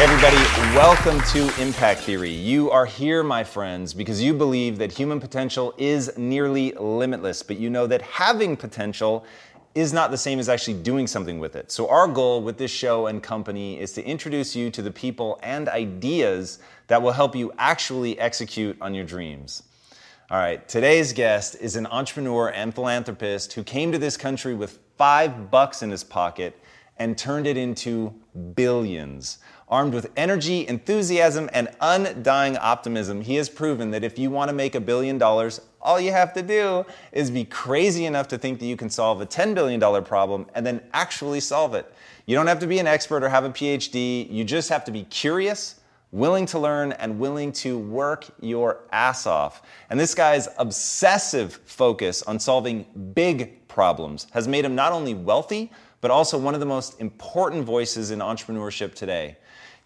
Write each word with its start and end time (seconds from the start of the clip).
Hey 0.00 0.06
everybody, 0.06 0.36
welcome 0.74 1.20
to 1.32 1.62
Impact 1.62 2.00
Theory. 2.00 2.30
You 2.30 2.70
are 2.70 2.86
here, 2.86 3.22
my 3.22 3.44
friends, 3.44 3.92
because 3.92 4.22
you 4.22 4.32
believe 4.32 4.78
that 4.78 4.90
human 4.90 5.20
potential 5.20 5.74
is 5.76 6.10
nearly 6.16 6.72
limitless, 6.72 7.42
but 7.42 7.58
you 7.58 7.68
know 7.68 7.86
that 7.86 8.00
having 8.00 8.56
potential 8.56 9.26
is 9.74 9.92
not 9.92 10.10
the 10.10 10.16
same 10.16 10.38
as 10.38 10.48
actually 10.48 10.82
doing 10.82 11.06
something 11.06 11.38
with 11.38 11.54
it. 11.54 11.70
So, 11.70 11.86
our 11.90 12.08
goal 12.08 12.40
with 12.40 12.56
this 12.56 12.70
show 12.70 13.08
and 13.08 13.22
company 13.22 13.78
is 13.78 13.92
to 13.92 14.02
introduce 14.02 14.56
you 14.56 14.70
to 14.70 14.80
the 14.80 14.90
people 14.90 15.38
and 15.42 15.68
ideas 15.68 16.60
that 16.86 17.02
will 17.02 17.12
help 17.12 17.36
you 17.36 17.52
actually 17.58 18.18
execute 18.18 18.80
on 18.80 18.94
your 18.94 19.04
dreams. 19.04 19.64
All 20.30 20.38
right, 20.38 20.66
today's 20.66 21.12
guest 21.12 21.56
is 21.60 21.76
an 21.76 21.86
entrepreneur 21.86 22.48
and 22.48 22.74
philanthropist 22.74 23.52
who 23.52 23.62
came 23.62 23.92
to 23.92 23.98
this 23.98 24.16
country 24.16 24.54
with 24.54 24.78
five 24.96 25.50
bucks 25.50 25.82
in 25.82 25.90
his 25.90 26.04
pocket 26.04 26.58
and 27.00 27.16
turned 27.16 27.46
it 27.46 27.56
into 27.56 28.14
billions. 28.54 29.38
Armed 29.70 29.94
with 29.94 30.10
energy, 30.16 30.66
enthusiasm, 30.66 31.48
and 31.52 31.68
undying 31.80 32.56
optimism, 32.56 33.20
he 33.20 33.36
has 33.36 33.48
proven 33.48 33.92
that 33.92 34.02
if 34.02 34.18
you 34.18 34.28
want 34.28 34.48
to 34.48 34.54
make 34.54 34.74
a 34.74 34.80
billion 34.80 35.16
dollars, 35.16 35.60
all 35.80 36.00
you 36.00 36.10
have 36.10 36.32
to 36.32 36.42
do 36.42 36.84
is 37.12 37.30
be 37.30 37.44
crazy 37.44 38.04
enough 38.04 38.26
to 38.28 38.38
think 38.38 38.58
that 38.58 38.66
you 38.66 38.76
can 38.76 38.90
solve 38.90 39.20
a 39.20 39.26
$10 39.26 39.54
billion 39.54 39.80
problem 40.04 40.46
and 40.56 40.66
then 40.66 40.82
actually 40.92 41.38
solve 41.38 41.74
it. 41.74 41.94
You 42.26 42.34
don't 42.34 42.48
have 42.48 42.58
to 42.58 42.66
be 42.66 42.80
an 42.80 42.88
expert 42.88 43.22
or 43.22 43.28
have 43.28 43.44
a 43.44 43.50
PhD, 43.50 44.28
you 44.28 44.42
just 44.42 44.68
have 44.70 44.84
to 44.86 44.90
be 44.90 45.04
curious, 45.04 45.78
willing 46.10 46.46
to 46.46 46.58
learn, 46.58 46.90
and 46.92 47.20
willing 47.20 47.52
to 47.52 47.78
work 47.78 48.26
your 48.40 48.80
ass 48.90 49.24
off. 49.24 49.62
And 49.88 50.00
this 50.00 50.16
guy's 50.16 50.48
obsessive 50.58 51.60
focus 51.64 52.24
on 52.24 52.40
solving 52.40 53.12
big 53.14 53.68
problems 53.68 54.26
has 54.32 54.48
made 54.48 54.64
him 54.64 54.74
not 54.74 54.92
only 54.92 55.14
wealthy, 55.14 55.70
but 56.00 56.10
also 56.10 56.38
one 56.38 56.54
of 56.54 56.60
the 56.60 56.66
most 56.66 57.00
important 57.00 57.64
voices 57.64 58.10
in 58.10 58.18
entrepreneurship 58.18 58.94
today. 58.94 59.36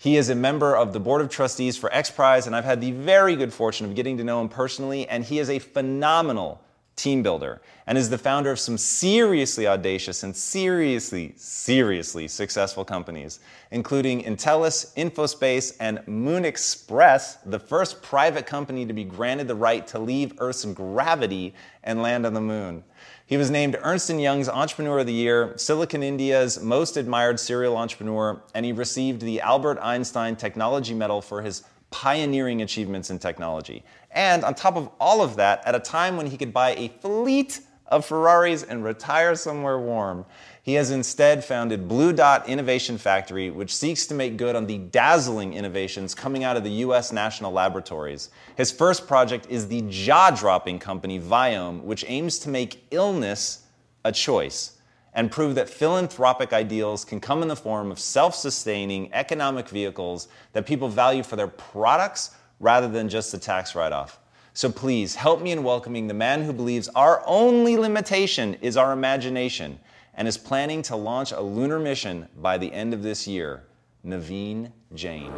He 0.04 0.18
is 0.18 0.28
a 0.28 0.34
member 0.34 0.76
of 0.76 0.92
the 0.92 1.00
board 1.00 1.22
of 1.22 1.30
trustees 1.30 1.78
for 1.78 1.90
X 1.90 2.10
Prize, 2.10 2.46
and 2.46 2.54
I've 2.54 2.66
had 2.66 2.82
the 2.82 2.90
very 2.90 3.36
good 3.36 3.54
fortune 3.54 3.86
of 3.86 3.94
getting 3.94 4.18
to 4.18 4.22
know 4.22 4.38
him 4.42 4.50
personally, 4.50 5.08
and 5.08 5.24
he 5.24 5.38
is 5.38 5.48
a 5.48 5.58
phenomenal 5.58 6.60
team 6.94 7.22
builder 7.22 7.62
and 7.86 7.96
is 7.96 8.10
the 8.10 8.18
founder 8.18 8.50
of 8.50 8.60
some 8.60 8.76
seriously 8.76 9.66
audacious 9.66 10.22
and 10.22 10.36
seriously, 10.36 11.32
seriously 11.38 12.28
successful 12.28 12.84
companies, 12.84 13.40
including 13.70 14.22
Intelius, 14.24 14.92
Infospace, 14.94 15.74
and 15.80 16.06
Moon 16.06 16.44
Express, 16.44 17.36
the 17.46 17.58
first 17.58 18.02
private 18.02 18.44
company 18.44 18.84
to 18.84 18.92
be 18.92 19.04
granted 19.04 19.48
the 19.48 19.54
right 19.54 19.86
to 19.86 19.98
leave 19.98 20.34
Earth's 20.36 20.66
gravity 20.66 21.54
and 21.82 22.02
land 22.02 22.26
on 22.26 22.34
the 22.34 22.42
moon. 22.42 22.84
He 23.26 23.38
was 23.38 23.50
named 23.50 23.78
Ernst 23.80 24.10
& 24.10 24.10
Young's 24.10 24.50
Entrepreneur 24.50 24.98
of 24.98 25.06
the 25.06 25.12
Year, 25.14 25.54
Silicon 25.56 26.02
India's 26.02 26.62
Most 26.62 26.98
Admired 26.98 27.40
Serial 27.40 27.74
Entrepreneur, 27.74 28.42
and 28.54 28.66
he 28.66 28.72
received 28.72 29.22
the 29.22 29.40
Albert 29.40 29.78
Einstein 29.80 30.36
Technology 30.36 30.92
Medal 30.92 31.22
for 31.22 31.40
his 31.40 31.62
pioneering 31.90 32.60
achievements 32.60 33.08
in 33.08 33.18
technology. 33.18 33.82
And 34.10 34.44
on 34.44 34.54
top 34.54 34.76
of 34.76 34.90
all 35.00 35.22
of 35.22 35.36
that, 35.36 35.66
at 35.66 35.74
a 35.74 35.80
time 35.80 36.18
when 36.18 36.26
he 36.26 36.36
could 36.36 36.52
buy 36.52 36.74
a 36.74 36.88
fleet 37.00 37.60
of 37.86 38.04
Ferraris 38.04 38.62
and 38.62 38.84
retire 38.84 39.34
somewhere 39.34 39.78
warm, 39.78 40.26
he 40.64 40.72
has 40.74 40.90
instead 40.90 41.44
founded 41.44 41.88
Blue 41.88 42.10
Dot 42.10 42.48
Innovation 42.48 42.96
Factory, 42.96 43.50
which 43.50 43.76
seeks 43.76 44.06
to 44.06 44.14
make 44.14 44.38
good 44.38 44.56
on 44.56 44.66
the 44.66 44.78
dazzling 44.78 45.52
innovations 45.52 46.14
coming 46.14 46.42
out 46.42 46.56
of 46.56 46.64
the 46.64 46.70
US 46.70 47.12
National 47.12 47.52
Laboratories. 47.52 48.30
His 48.56 48.72
first 48.72 49.06
project 49.06 49.46
is 49.50 49.68
the 49.68 49.84
jaw 49.90 50.30
dropping 50.30 50.78
company 50.78 51.20
Viome, 51.20 51.82
which 51.82 52.02
aims 52.08 52.38
to 52.38 52.48
make 52.48 52.82
illness 52.90 53.66
a 54.06 54.10
choice 54.10 54.78
and 55.12 55.30
prove 55.30 55.54
that 55.54 55.68
philanthropic 55.68 56.54
ideals 56.54 57.04
can 57.04 57.20
come 57.20 57.42
in 57.42 57.48
the 57.48 57.54
form 57.54 57.90
of 57.90 57.98
self 57.98 58.34
sustaining 58.34 59.12
economic 59.12 59.68
vehicles 59.68 60.28
that 60.54 60.64
people 60.64 60.88
value 60.88 61.22
for 61.22 61.36
their 61.36 61.46
products 61.46 62.30
rather 62.58 62.88
than 62.88 63.10
just 63.10 63.34
a 63.34 63.38
tax 63.38 63.74
write 63.74 63.92
off. 63.92 64.18
So 64.54 64.72
please 64.72 65.14
help 65.14 65.42
me 65.42 65.52
in 65.52 65.62
welcoming 65.62 66.06
the 66.06 66.14
man 66.14 66.42
who 66.42 66.54
believes 66.54 66.88
our 66.94 67.22
only 67.26 67.76
limitation 67.76 68.54
is 68.62 68.78
our 68.78 68.94
imagination 68.94 69.78
and 70.16 70.28
is 70.28 70.38
planning 70.38 70.82
to 70.82 70.96
launch 70.96 71.32
a 71.32 71.40
lunar 71.40 71.78
mission 71.78 72.28
by 72.36 72.58
the 72.58 72.72
end 72.72 72.94
of 72.94 73.02
this 73.02 73.26
year, 73.26 73.64
Naveen 74.04 74.72
Jain. 74.94 75.32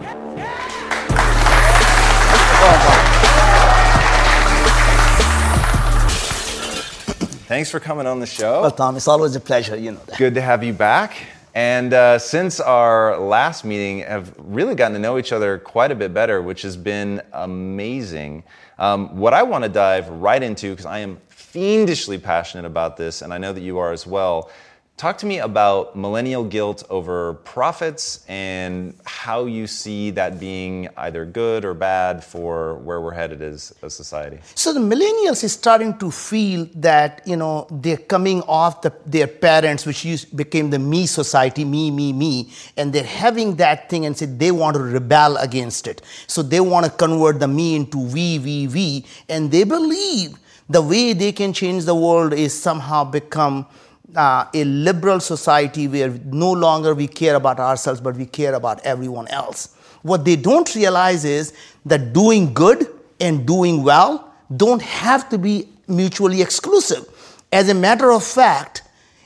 Thanks 7.47 7.71
for 7.71 7.79
coming 7.79 8.07
on 8.07 8.19
the 8.19 8.27
show. 8.27 8.63
Well, 8.63 8.71
Tom, 8.73 8.97
it's 8.97 9.07
always 9.07 9.37
a 9.37 9.41
pleasure, 9.41 9.77
you 9.77 9.93
know 9.93 10.01
that. 10.07 10.19
Good 10.19 10.35
to 10.35 10.41
have 10.41 10.65
you 10.65 10.73
back. 10.73 11.17
And 11.55 11.95
uh, 11.95 12.19
since 12.19 12.61
our 12.61 13.19
last 13.19 13.65
meeting, 13.65 14.01
have 14.01 14.35
really 14.37 14.75
gotten 14.75 14.93
to 14.95 14.99
know 14.99 15.17
each 15.17 15.33
other 15.33 15.59
quite 15.59 15.91
a 15.91 15.95
bit 15.95 16.13
better, 16.13 16.43
which 16.43 16.61
has 16.63 16.77
been 16.77 17.23
amazing. 17.33 18.45
Um, 18.79 19.17
what 19.17 19.33
I 19.33 19.43
want 19.43 19.65
to 19.65 19.71
dive 19.71 20.09
right 20.11 20.43
into, 20.43 20.71
because 20.71 20.85
I 20.85 20.99
am 20.99 21.19
fiendishly 21.29 22.19
passionate 22.19 22.67
about 22.67 22.99
this, 22.99 23.23
and 23.23 23.33
I 23.33 23.39
know 23.39 23.55
that 23.55 23.63
you 23.63 23.79
are 23.79 23.91
as 23.91 24.07
well, 24.07 24.51
Talk 24.97 25.19
to 25.19 25.27
me 25.27 25.41
about 25.41 25.95
millennial 25.95 26.43
guilt 26.43 26.83
over 26.89 27.35
profits 27.45 28.25
and 28.29 28.95
how 29.05 29.45
you 29.45 29.67
see 29.67 30.11
that 30.13 30.41
being 30.41 30.89
either 30.97 31.27
good 31.27 31.67
or 31.67 31.75
bad 31.75 32.25
for 32.25 32.77
where 32.77 33.03
we're 33.03 33.13
headed 33.13 33.43
as 33.43 33.75
a 33.83 33.91
society. 33.91 34.39
So 34.55 34.73
the 34.73 34.81
millennials 34.81 35.45
is 35.45 35.53
starting 35.53 35.99
to 35.99 36.11
feel 36.11 36.67
that 36.77 37.21
you 37.27 37.37
know 37.37 37.67
they're 37.71 37.99
coming 37.99 38.41
off 38.49 38.81
the, 38.81 38.93
their 39.05 39.27
parents, 39.27 39.85
which 39.85 40.03
used, 40.03 40.35
became 40.35 40.71
the 40.71 40.79
me 40.79 41.05
society, 41.05 41.67
me, 41.67 41.91
me, 41.91 42.15
me, 42.15 42.51
and 42.79 42.91
they're 42.91 43.05
having 43.05 43.57
that 43.57 43.91
thing 43.91 44.07
and 44.07 44.17
say 44.17 44.25
they 44.25 44.51
want 44.51 44.77
to 44.77 44.83
rebel 44.83 45.37
against 45.37 45.87
it. 45.89 46.01
So 46.27 46.41
they 46.41 46.61
want 46.61 46.87
to 46.87 46.91
convert 46.91 47.39
the 47.39 47.49
me 47.49 47.77
into 47.77 47.99
we, 47.99 48.39
we, 48.39 48.67
we, 48.69 49.05
and 49.29 49.51
they 49.51 49.65
believe 49.65 50.39
the 50.71 50.81
way 50.81 51.13
they 51.13 51.33
can 51.33 51.53
change 51.53 51.85
the 51.85 51.95
world 51.95 52.33
is 52.33 52.59
somehow 52.59 53.05
become 53.05 53.67
uh, 54.15 54.47
a 54.55 54.65
liberal 54.65 55.21
society 55.21 55.89
where 55.89 56.11
no 56.27 56.53
longer 56.53 56.95
we 56.95 57.07
care 57.07 57.35
about 57.35 57.59
ourselves, 57.59 58.01
but 58.01 58.17
we 58.17 58.27
care 58.27 58.55
about 58.55 58.81
everyone 58.85 59.29
else. 59.29 59.75
What 60.03 60.25
they 60.25 60.37
don't 60.37 60.73
realize 60.75 61.25
is 61.25 61.53
that 61.87 62.13
doing 62.13 62.55
good 62.55 62.87
and 63.21 63.47
doing 63.47 63.83
well 63.83 64.33
don't 64.57 64.83
have 64.83 65.29
to 65.31 65.39
be 65.39 65.69
mutually 65.89 66.43
exclusive. 66.43 67.05
As 67.53 67.69
a 67.69 67.75
matter 67.75 68.13
of 68.13 68.25
fact, 68.25 68.83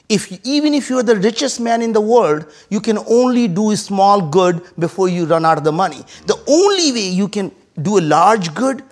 if 0.09 0.44
even 0.44 0.75
if 0.75 0.91
you're 0.91 1.03
the 1.03 1.17
richest 1.17 1.61
man 1.61 1.82
in 1.82 1.93
the 1.93 2.00
world, 2.00 2.53
you 2.69 2.81
can 2.81 2.99
only 2.99 3.47
do 3.47 3.71
a 3.71 3.77
small 3.77 4.21
good 4.21 4.62
before 4.79 5.09
you 5.09 5.25
run 5.25 5.44
out 5.44 5.59
of 5.59 5.65
the 5.65 5.73
money. 5.73 6.03
The 6.27 6.43
only 6.49 6.93
way 6.93 7.09
you 7.09 7.29
can 7.29 7.53
do 7.81 7.99
a 7.99 8.00
large 8.00 8.53
good 8.55 8.82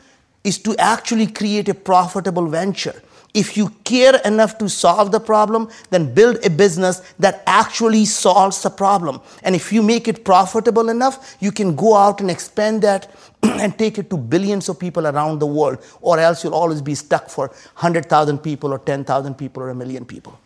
is 0.44 0.58
to 0.58 0.76
actually 0.76 1.26
create 1.26 1.68
a 1.68 1.74
profitable 1.74 2.46
venture. 2.46 3.02
If 3.34 3.56
you 3.56 3.68
care 3.84 4.16
enough 4.24 4.58
to 4.58 4.68
solve 4.68 5.12
the 5.12 5.20
problem, 5.20 5.68
then 5.90 6.14
build 6.14 6.44
a 6.44 6.50
business 6.50 7.00
that 7.18 7.42
actually 7.46 8.04
solves 8.06 8.62
the 8.62 8.70
problem. 8.70 9.20
And 9.42 9.54
if 9.54 9.72
you 9.72 9.82
make 9.82 10.08
it 10.08 10.24
profitable 10.24 10.88
enough, 10.88 11.36
you 11.40 11.52
can 11.52 11.76
go 11.76 11.94
out 11.94 12.20
and 12.20 12.30
expand 12.30 12.82
that 12.82 13.10
and 13.42 13.78
take 13.78 13.98
it 13.98 14.08
to 14.10 14.16
billions 14.16 14.68
of 14.68 14.78
people 14.78 15.06
around 15.06 15.40
the 15.40 15.46
world, 15.46 15.78
or 16.00 16.18
else 16.18 16.42
you'll 16.42 16.54
always 16.54 16.80
be 16.80 16.94
stuck 16.94 17.28
for 17.28 17.48
100,000 17.48 18.38
people, 18.38 18.72
or 18.72 18.78
10,000 18.78 19.34
people, 19.34 19.62
or 19.62 19.70
a 19.70 19.74
million 19.74 20.04
people. 20.04 20.38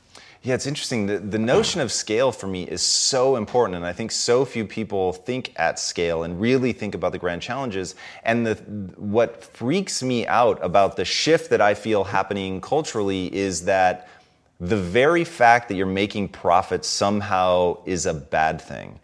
Yeah, 0.45 0.55
it's 0.55 0.67
interesting. 0.67 1.07
The, 1.07 1.19
the 1.19 1.39
notion 1.39 1.81
of 1.81 1.93
scale 1.93 2.33
for 2.33 2.49
me 2.49 2.65
is 2.65 2.83
so 2.83 3.37
important, 3.37 3.77
and 3.77 3.87
I 3.87 3.93
think 3.93 4.11
so 4.11 4.45
few 4.45 4.67
people 4.67 5.13
think 5.13 5.53
at 5.55 5.79
scale 5.79 6.25
and 6.25 6.41
really 6.41 6.73
think 6.73 6.97
about 6.97 7.13
the 7.13 7.19
grand 7.19 7.43
challenges. 7.43 7.95
And 8.25 8.45
the, 8.45 8.55
what 8.97 9.45
freaks 9.45 10.03
me 10.03 10.27
out 10.27 10.59
about 10.65 10.97
the 10.97 11.05
shift 11.05 11.51
that 11.51 11.61
I 11.61 11.75
feel 11.75 12.03
happening 12.03 12.61
culturally 12.61 13.33
is 13.33 13.67
that 13.67 14.09
the 14.59 14.77
very 14.77 15.23
fact 15.23 15.69
that 15.69 15.77
you're 15.77 15.87
making 15.87 16.29
profits 16.31 16.89
somehow 16.89 17.79
is 17.87 18.07
a 18.07 18.15
bad 18.15 18.61
thing. 18.61 18.99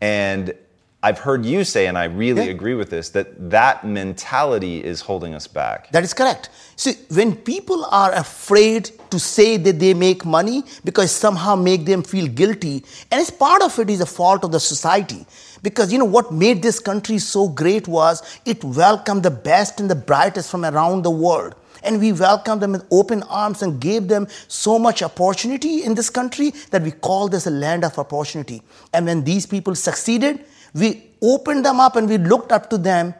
And 0.00 0.54
I've 1.02 1.18
heard 1.18 1.46
you 1.46 1.64
say, 1.64 1.86
and 1.86 1.96
I 1.96 2.04
really 2.04 2.44
yeah. 2.44 2.50
agree 2.50 2.74
with 2.74 2.90
this, 2.90 3.08
that 3.10 3.50
that 3.50 3.86
mentality 3.86 4.84
is 4.84 5.00
holding 5.00 5.32
us 5.32 5.46
back. 5.46 5.90
That 5.92 6.04
is 6.04 6.12
correct. 6.12 6.50
See, 6.76 6.92
when 7.08 7.36
people 7.36 7.86
are 7.86 8.12
afraid 8.12 8.90
to 9.08 9.18
say 9.18 9.56
that 9.56 9.78
they 9.78 9.94
make 9.94 10.26
money 10.26 10.62
because 10.84 11.10
somehow 11.10 11.56
make 11.56 11.86
them 11.86 12.02
feel 12.02 12.26
guilty, 12.26 12.84
and 13.10 13.18
it's 13.18 13.30
part 13.30 13.62
of 13.62 13.78
it 13.78 13.88
is 13.88 14.02
a 14.02 14.06
fault 14.06 14.44
of 14.44 14.52
the 14.52 14.60
society. 14.60 15.24
Because 15.62 15.90
you 15.90 15.98
know 15.98 16.04
what 16.04 16.32
made 16.32 16.62
this 16.62 16.78
country 16.78 17.18
so 17.18 17.48
great 17.48 17.88
was 17.88 18.22
it 18.44 18.62
welcomed 18.62 19.22
the 19.22 19.30
best 19.30 19.80
and 19.80 19.90
the 19.90 19.94
brightest 19.94 20.50
from 20.50 20.66
around 20.66 21.02
the 21.02 21.10
world 21.10 21.54
and 21.82 21.98
we 21.98 22.12
welcomed 22.12 22.60
them 22.60 22.72
with 22.72 22.86
open 22.90 23.22
arms 23.24 23.62
and 23.62 23.80
gave 23.80 24.06
them 24.08 24.26
so 24.48 24.78
much 24.78 25.02
opportunity 25.02 25.82
in 25.82 25.94
this 25.94 26.10
country 26.10 26.50
that 26.70 26.82
we 26.82 26.90
call 26.90 27.26
this 27.26 27.46
a 27.46 27.50
land 27.50 27.84
of 27.84 27.98
opportunity. 27.98 28.62
And 28.92 29.06
when 29.06 29.24
these 29.24 29.46
people 29.46 29.74
succeeded, 29.74 30.44
we 30.74 31.10
opened 31.22 31.64
them 31.64 31.80
up 31.80 31.96
and 31.96 32.08
we 32.08 32.18
looked 32.18 32.52
up 32.52 32.70
to 32.70 32.78
them, 32.78 33.14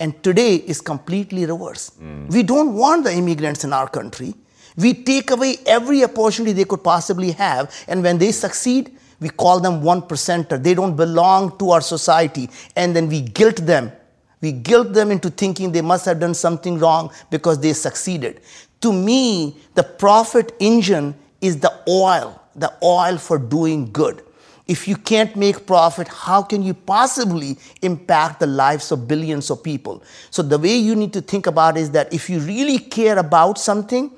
and 0.00 0.22
today 0.22 0.56
is 0.56 0.80
completely 0.80 1.46
reverse. 1.46 1.90
Mm. 2.02 2.30
We 2.30 2.42
don't 2.42 2.74
want 2.74 3.04
the 3.04 3.12
immigrants 3.12 3.64
in 3.64 3.72
our 3.72 3.88
country. 3.88 4.34
We 4.76 4.92
take 4.92 5.30
away 5.30 5.58
every 5.66 6.02
opportunity 6.02 6.52
they 6.52 6.64
could 6.64 6.82
possibly 6.82 7.30
have, 7.32 7.72
and 7.86 8.02
when 8.02 8.18
they 8.18 8.32
succeed, 8.32 8.96
we 9.20 9.28
call 9.28 9.60
them 9.60 9.82
one 9.82 10.02
percenter. 10.02 10.60
They 10.60 10.74
don't 10.74 10.96
belong 10.96 11.56
to 11.58 11.70
our 11.70 11.80
society, 11.80 12.50
and 12.74 12.94
then 12.94 13.08
we 13.08 13.20
guilt 13.20 13.56
them. 13.56 13.92
We 14.40 14.52
guilt 14.52 14.92
them 14.92 15.10
into 15.10 15.30
thinking 15.30 15.72
they 15.72 15.80
must 15.80 16.04
have 16.06 16.18
done 16.18 16.34
something 16.34 16.78
wrong 16.78 17.12
because 17.30 17.60
they 17.60 17.72
succeeded. 17.72 18.40
To 18.80 18.92
me, 18.92 19.56
the 19.74 19.84
profit 19.84 20.52
engine 20.58 21.14
is 21.40 21.60
the 21.60 21.72
oil, 21.88 22.42
the 22.54 22.72
oil 22.82 23.16
for 23.16 23.38
doing 23.38 23.90
good. 23.92 24.22
If 24.66 24.88
you 24.88 24.96
can't 24.96 25.36
make 25.36 25.66
profit, 25.66 26.08
how 26.08 26.42
can 26.42 26.62
you 26.62 26.72
possibly 26.72 27.58
impact 27.82 28.40
the 28.40 28.46
lives 28.46 28.90
of 28.92 29.06
billions 29.06 29.50
of 29.50 29.62
people? 29.62 30.02
So 30.30 30.42
the 30.42 30.58
way 30.58 30.76
you 30.76 30.96
need 30.96 31.12
to 31.12 31.20
think 31.20 31.46
about 31.46 31.76
is 31.76 31.90
that 31.90 32.12
if 32.14 32.30
you 32.30 32.40
really 32.40 32.78
care 32.78 33.18
about 33.18 33.58
something, 33.58 34.10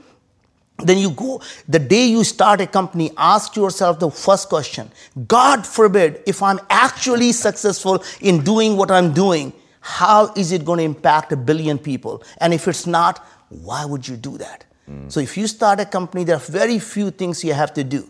then 0.78 0.98
you 0.98 1.10
go 1.10 1.40
the 1.68 1.78
day 1.78 2.06
you 2.06 2.22
start 2.22 2.60
a 2.60 2.66
company 2.66 3.10
ask 3.16 3.56
yourself 3.56 3.98
the 3.98 4.10
first 4.10 4.50
question 4.50 4.90
god 5.26 5.66
forbid 5.66 6.22
if 6.26 6.42
i'm 6.42 6.60
actually 6.68 7.32
successful 7.32 8.02
in 8.20 8.44
doing 8.44 8.76
what 8.76 8.90
i'm 8.90 9.12
doing 9.14 9.54
how 9.80 10.30
is 10.34 10.52
it 10.52 10.66
going 10.66 10.78
to 10.78 10.84
impact 10.84 11.32
a 11.32 11.36
billion 11.36 11.78
people 11.78 12.22
and 12.42 12.52
if 12.52 12.68
it's 12.68 12.86
not 12.86 13.26
why 13.48 13.86
would 13.86 14.06
you 14.06 14.16
do 14.16 14.36
that 14.36 14.66
mm. 14.86 15.10
so 15.10 15.18
if 15.18 15.36
you 15.38 15.46
start 15.46 15.80
a 15.80 15.86
company 15.86 16.24
there 16.24 16.36
are 16.36 16.50
very 16.50 16.78
few 16.78 17.10
things 17.10 17.42
you 17.42 17.54
have 17.54 17.72
to 17.72 17.82
do 17.82 18.06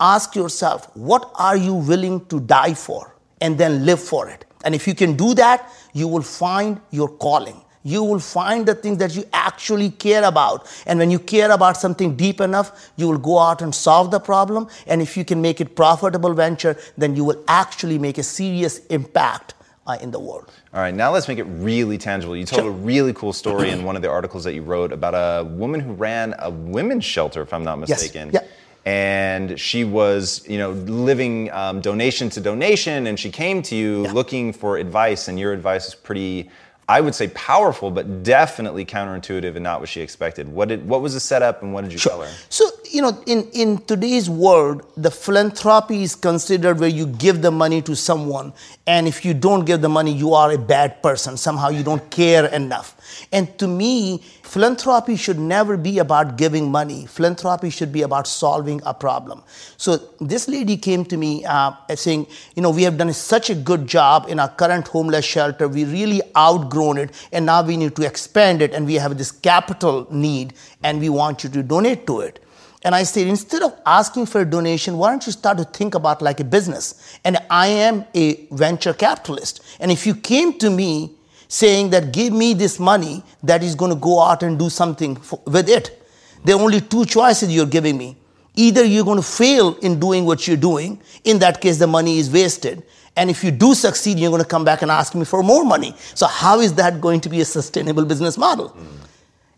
ask 0.00 0.34
yourself, 0.34 0.94
what 0.96 1.30
are 1.36 1.56
you 1.56 1.74
willing 1.74 2.24
to 2.26 2.40
die 2.40 2.74
for? 2.74 3.14
And 3.40 3.56
then 3.56 3.84
live 3.86 4.00
for 4.00 4.28
it. 4.28 4.44
And 4.64 4.74
if 4.74 4.86
you 4.86 4.94
can 4.94 5.16
do 5.16 5.34
that, 5.34 5.70
you 5.92 6.08
will 6.08 6.22
find 6.22 6.80
your 6.90 7.08
calling. 7.08 7.60
You 7.82 8.04
will 8.04 8.18
find 8.18 8.66
the 8.66 8.74
things 8.74 8.98
that 8.98 9.16
you 9.16 9.24
actually 9.32 9.90
care 9.90 10.24
about. 10.24 10.68
And 10.86 10.98
when 10.98 11.10
you 11.10 11.18
care 11.18 11.50
about 11.50 11.78
something 11.78 12.14
deep 12.14 12.40
enough, 12.40 12.90
you 12.96 13.08
will 13.08 13.18
go 13.18 13.38
out 13.38 13.62
and 13.62 13.74
solve 13.74 14.10
the 14.10 14.20
problem. 14.20 14.68
And 14.86 15.00
if 15.00 15.16
you 15.16 15.24
can 15.24 15.40
make 15.40 15.62
it 15.62 15.74
profitable 15.74 16.34
venture, 16.34 16.76
then 16.98 17.16
you 17.16 17.24
will 17.24 17.42
actually 17.48 17.98
make 17.98 18.18
a 18.18 18.22
serious 18.22 18.84
impact 18.86 19.54
uh, 19.86 19.96
in 20.02 20.10
the 20.10 20.20
world. 20.20 20.52
All 20.74 20.80
right, 20.80 20.94
now 20.94 21.10
let's 21.10 21.26
make 21.26 21.38
it 21.38 21.44
really 21.44 21.96
tangible. 21.96 22.36
You 22.36 22.44
told 22.44 22.62
sure. 22.62 22.70
a 22.70 22.74
really 22.74 23.14
cool 23.14 23.32
story 23.32 23.70
in 23.70 23.82
one 23.82 23.96
of 23.96 24.02
the 24.02 24.10
articles 24.10 24.44
that 24.44 24.52
you 24.52 24.62
wrote 24.62 24.92
about 24.92 25.14
a 25.14 25.44
woman 25.44 25.80
who 25.80 25.94
ran 25.94 26.34
a 26.38 26.50
women's 26.50 27.06
shelter, 27.06 27.40
if 27.40 27.54
I'm 27.54 27.64
not 27.64 27.78
mistaken. 27.78 28.30
Yes. 28.32 28.42
Yeah 28.42 28.48
and 28.86 29.58
she 29.58 29.84
was 29.84 30.46
you 30.48 30.58
know 30.58 30.70
living 30.70 31.50
um, 31.52 31.80
donation 31.80 32.30
to 32.30 32.40
donation. 32.40 33.06
And 33.06 33.18
she 33.18 33.30
came 33.30 33.62
to 33.62 33.76
you 33.76 34.04
yeah. 34.04 34.12
looking 34.12 34.52
for 34.52 34.78
advice. 34.78 35.28
And 35.28 35.38
your 35.38 35.52
advice 35.52 35.88
is 35.88 35.94
pretty 35.94 36.50
i 36.90 37.00
would 37.00 37.14
say 37.14 37.28
powerful 37.28 37.88
but 37.88 38.24
definitely 38.24 38.84
counterintuitive 38.84 39.54
and 39.54 39.62
not 39.62 39.78
what 39.80 39.88
she 39.88 40.00
expected. 40.00 40.48
What 40.48 40.68
did 40.68 40.80
what 40.88 41.00
was 41.02 41.14
the 41.14 41.20
setup 41.20 41.62
and 41.62 41.72
what 41.72 41.82
did 41.82 41.92
you 41.92 41.98
sure. 41.98 42.12
tell 42.12 42.22
her? 42.22 42.32
So 42.48 42.64
you 42.90 43.00
know 43.02 43.12
in, 43.26 43.48
in 43.52 43.78
today's 43.92 44.28
world 44.28 44.78
the 44.96 45.10
philanthropy 45.10 46.02
is 46.02 46.16
considered 46.16 46.80
where 46.80 46.94
you 47.00 47.06
give 47.06 47.42
the 47.42 47.52
money 47.52 47.80
to 47.82 47.94
someone. 47.94 48.52
And 48.88 49.06
if 49.06 49.24
you 49.24 49.34
don't 49.34 49.64
give 49.64 49.80
the 49.82 49.88
money 49.88 50.12
you 50.12 50.34
are 50.34 50.50
a 50.50 50.58
bad 50.58 51.00
person. 51.00 51.36
Somehow 51.36 51.68
you 51.68 51.84
don't 51.84 52.10
care 52.10 52.46
enough. 52.46 52.88
And 53.30 53.56
to 53.60 53.68
me 53.68 54.24
Philanthropy 54.50 55.14
should 55.14 55.38
never 55.38 55.76
be 55.76 56.00
about 56.00 56.36
giving 56.36 56.72
money. 56.72 57.06
Philanthropy 57.06 57.70
should 57.70 57.92
be 57.92 58.02
about 58.02 58.26
solving 58.26 58.80
a 58.84 58.92
problem. 58.92 59.44
So 59.76 59.98
this 60.20 60.48
lady 60.48 60.76
came 60.76 61.04
to 61.04 61.16
me 61.16 61.44
uh, 61.44 61.70
saying, 61.94 62.26
you 62.56 62.62
know, 62.62 62.70
we 62.70 62.82
have 62.82 62.98
done 62.98 63.12
such 63.12 63.48
a 63.48 63.54
good 63.54 63.86
job 63.86 64.26
in 64.28 64.40
our 64.40 64.48
current 64.48 64.88
homeless 64.88 65.24
shelter. 65.24 65.68
We 65.68 65.84
really 65.84 66.20
outgrown 66.36 66.98
it, 66.98 67.28
and 67.30 67.46
now 67.46 67.62
we 67.62 67.76
need 67.76 67.94
to 67.94 68.04
expand 68.04 68.60
it, 68.60 68.74
and 68.74 68.86
we 68.86 68.94
have 68.94 69.16
this 69.16 69.30
capital 69.30 70.08
need, 70.10 70.54
and 70.82 70.98
we 70.98 71.10
want 71.10 71.44
you 71.44 71.50
to 71.50 71.62
donate 71.62 72.08
to 72.08 72.18
it. 72.18 72.44
And 72.82 72.92
I 72.92 73.04
said, 73.04 73.28
instead 73.28 73.62
of 73.62 73.78
asking 73.86 74.26
for 74.26 74.40
a 74.40 74.44
donation, 74.44 74.98
why 74.98 75.10
don't 75.10 75.24
you 75.26 75.32
start 75.32 75.58
to 75.58 75.64
think 75.64 75.94
about 75.94 76.22
like 76.22 76.40
a 76.40 76.44
business? 76.44 77.18
And 77.24 77.38
I 77.50 77.68
am 77.68 78.04
a 78.16 78.46
venture 78.50 78.94
capitalist. 78.94 79.62
And 79.78 79.92
if 79.92 80.08
you 80.08 80.16
came 80.16 80.58
to 80.58 80.70
me 80.70 81.12
saying 81.50 81.90
that 81.90 82.12
give 82.12 82.32
me 82.32 82.54
this 82.54 82.78
money 82.78 83.24
that 83.42 83.64
is 83.64 83.74
going 83.74 83.90
to 83.90 83.96
go 83.96 84.20
out 84.22 84.44
and 84.44 84.56
do 84.56 84.70
something 84.70 85.16
for, 85.16 85.42
with 85.46 85.68
it. 85.68 86.00
There 86.44 86.54
are 86.54 86.60
only 86.60 86.80
two 86.80 87.04
choices 87.04 87.52
you're 87.52 87.66
giving 87.66 87.98
me. 87.98 88.16
Either 88.54 88.84
you're 88.84 89.04
going 89.04 89.16
to 89.16 89.26
fail 89.26 89.74
in 89.78 89.98
doing 89.98 90.24
what 90.24 90.46
you're 90.46 90.56
doing, 90.56 91.00
in 91.24 91.40
that 91.40 91.60
case, 91.60 91.78
the 91.78 91.88
money 91.88 92.18
is 92.18 92.30
wasted. 92.30 92.84
And 93.16 93.28
if 93.28 93.42
you 93.42 93.50
do 93.50 93.74
succeed, 93.74 94.20
you're 94.20 94.30
going 94.30 94.42
to 94.42 94.48
come 94.48 94.64
back 94.64 94.82
and 94.82 94.92
ask 94.92 95.16
me 95.16 95.24
for 95.24 95.42
more 95.42 95.64
money. 95.64 95.96
So, 96.14 96.28
how 96.28 96.60
is 96.60 96.74
that 96.74 97.00
going 97.00 97.20
to 97.22 97.28
be 97.28 97.40
a 97.40 97.44
sustainable 97.44 98.04
business 98.04 98.38
model? 98.38 98.70
Mm. 98.70 98.86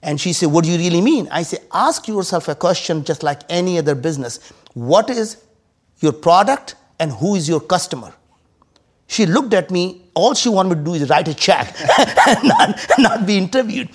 And 0.03 0.21
she 0.21 0.33
said, 0.33 0.47
What 0.47 0.65
do 0.65 0.71
you 0.71 0.79
really 0.79 1.03
mean? 1.03 1.29
I 1.31 1.43
say, 1.43 1.59
Ask 1.73 2.09
yourself 2.09 2.49
a 2.49 2.55
question 2.55 3.05
just 3.05 3.23
like 3.23 3.43
any 3.51 3.77
other 3.77 3.95
business. 3.95 4.41
What 4.73 5.11
is 5.11 5.43
your 6.01 6.13
product 6.13 6.75
and 6.99 7.13
who 7.13 7.35
is 7.35 7.49
your 7.49 7.61
customer? 7.61 8.15
She 9.13 9.27
looked 9.27 9.53
at 9.53 9.71
me. 9.71 10.01
All 10.15 10.33
she 10.33 10.49
wanted 10.49 10.71
me 10.71 10.75
to 10.77 10.85
do 10.85 10.95
is 10.95 11.11
write 11.11 11.29
a 11.29 11.35
check 11.35 11.75
and 12.27 12.45
not, 12.49 12.81
not 12.99 13.27
be 13.27 13.37
interviewed. 13.37 13.91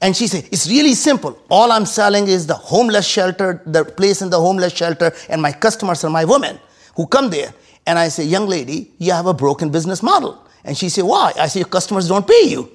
And 0.00 0.16
she 0.16 0.26
said, 0.26 0.48
It's 0.50 0.68
really 0.68 0.94
simple. 0.94 1.40
All 1.48 1.70
I'm 1.70 1.86
selling 1.86 2.26
is 2.26 2.48
the 2.48 2.54
homeless 2.54 3.06
shelter, 3.06 3.62
the 3.64 3.84
place 3.84 4.22
in 4.22 4.30
the 4.30 4.40
homeless 4.40 4.72
shelter, 4.72 5.12
and 5.28 5.40
my 5.40 5.52
customers 5.52 6.02
are 6.02 6.10
my 6.10 6.24
women 6.24 6.58
who 6.96 7.06
come 7.06 7.30
there. 7.30 7.54
And 7.86 7.96
I 7.96 8.08
say, 8.08 8.24
Young 8.24 8.48
lady, 8.48 8.90
you 8.98 9.12
have 9.12 9.26
a 9.26 9.34
broken 9.34 9.70
business 9.70 10.02
model. 10.02 10.44
And 10.64 10.76
she 10.76 10.88
said, 10.88 11.04
Why? 11.04 11.32
I 11.38 11.46
said, 11.46 11.60
Your 11.60 11.68
customers 11.68 12.08
don't 12.08 12.26
pay 12.26 12.48
you. 12.48 12.68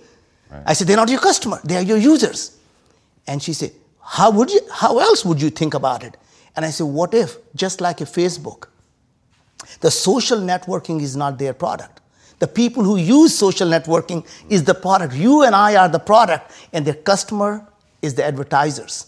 Right. 0.50 0.64
I 0.68 0.74
said, 0.74 0.88
They're 0.88 0.96
not 0.96 1.10
your 1.10 1.20
customer, 1.20 1.60
they 1.66 1.76
are 1.76 1.84
your 1.84 1.98
users. 1.98 2.58
And 3.28 3.44
she 3.44 3.52
said, 3.52 3.74
How 4.02 4.32
would 4.32 4.50
you 4.50 4.62
how 4.72 4.98
else 5.00 5.26
would 5.26 5.42
you 5.42 5.50
think 5.50 5.74
about 5.74 6.06
it? 6.06 6.16
And 6.56 6.64
I 6.64 6.70
said, 6.70 6.86
What 6.86 7.14
if, 7.14 7.36
just 7.54 7.82
like 7.82 8.00
a 8.00 8.06
Facebook, 8.06 8.68
the 9.80 9.92
social 9.92 10.40
networking 10.40 11.02
is 11.02 11.16
not 11.16 11.38
their 11.38 11.54
product. 11.54 12.02
The 12.40 12.48
people 12.48 12.84
who 12.84 12.98
use 12.98 13.38
social 13.38 13.68
networking 13.68 14.26
is 14.50 14.64
the 14.64 14.74
product. 14.74 15.14
You 15.14 15.44
and 15.44 15.56
I 15.56 15.76
are 15.76 15.88
the 15.90 16.00
product, 16.00 16.52
and 16.74 16.86
their 16.86 16.96
customer 16.96 17.68
is 18.02 18.16
the 18.16 18.26
advertisers. 18.26 19.08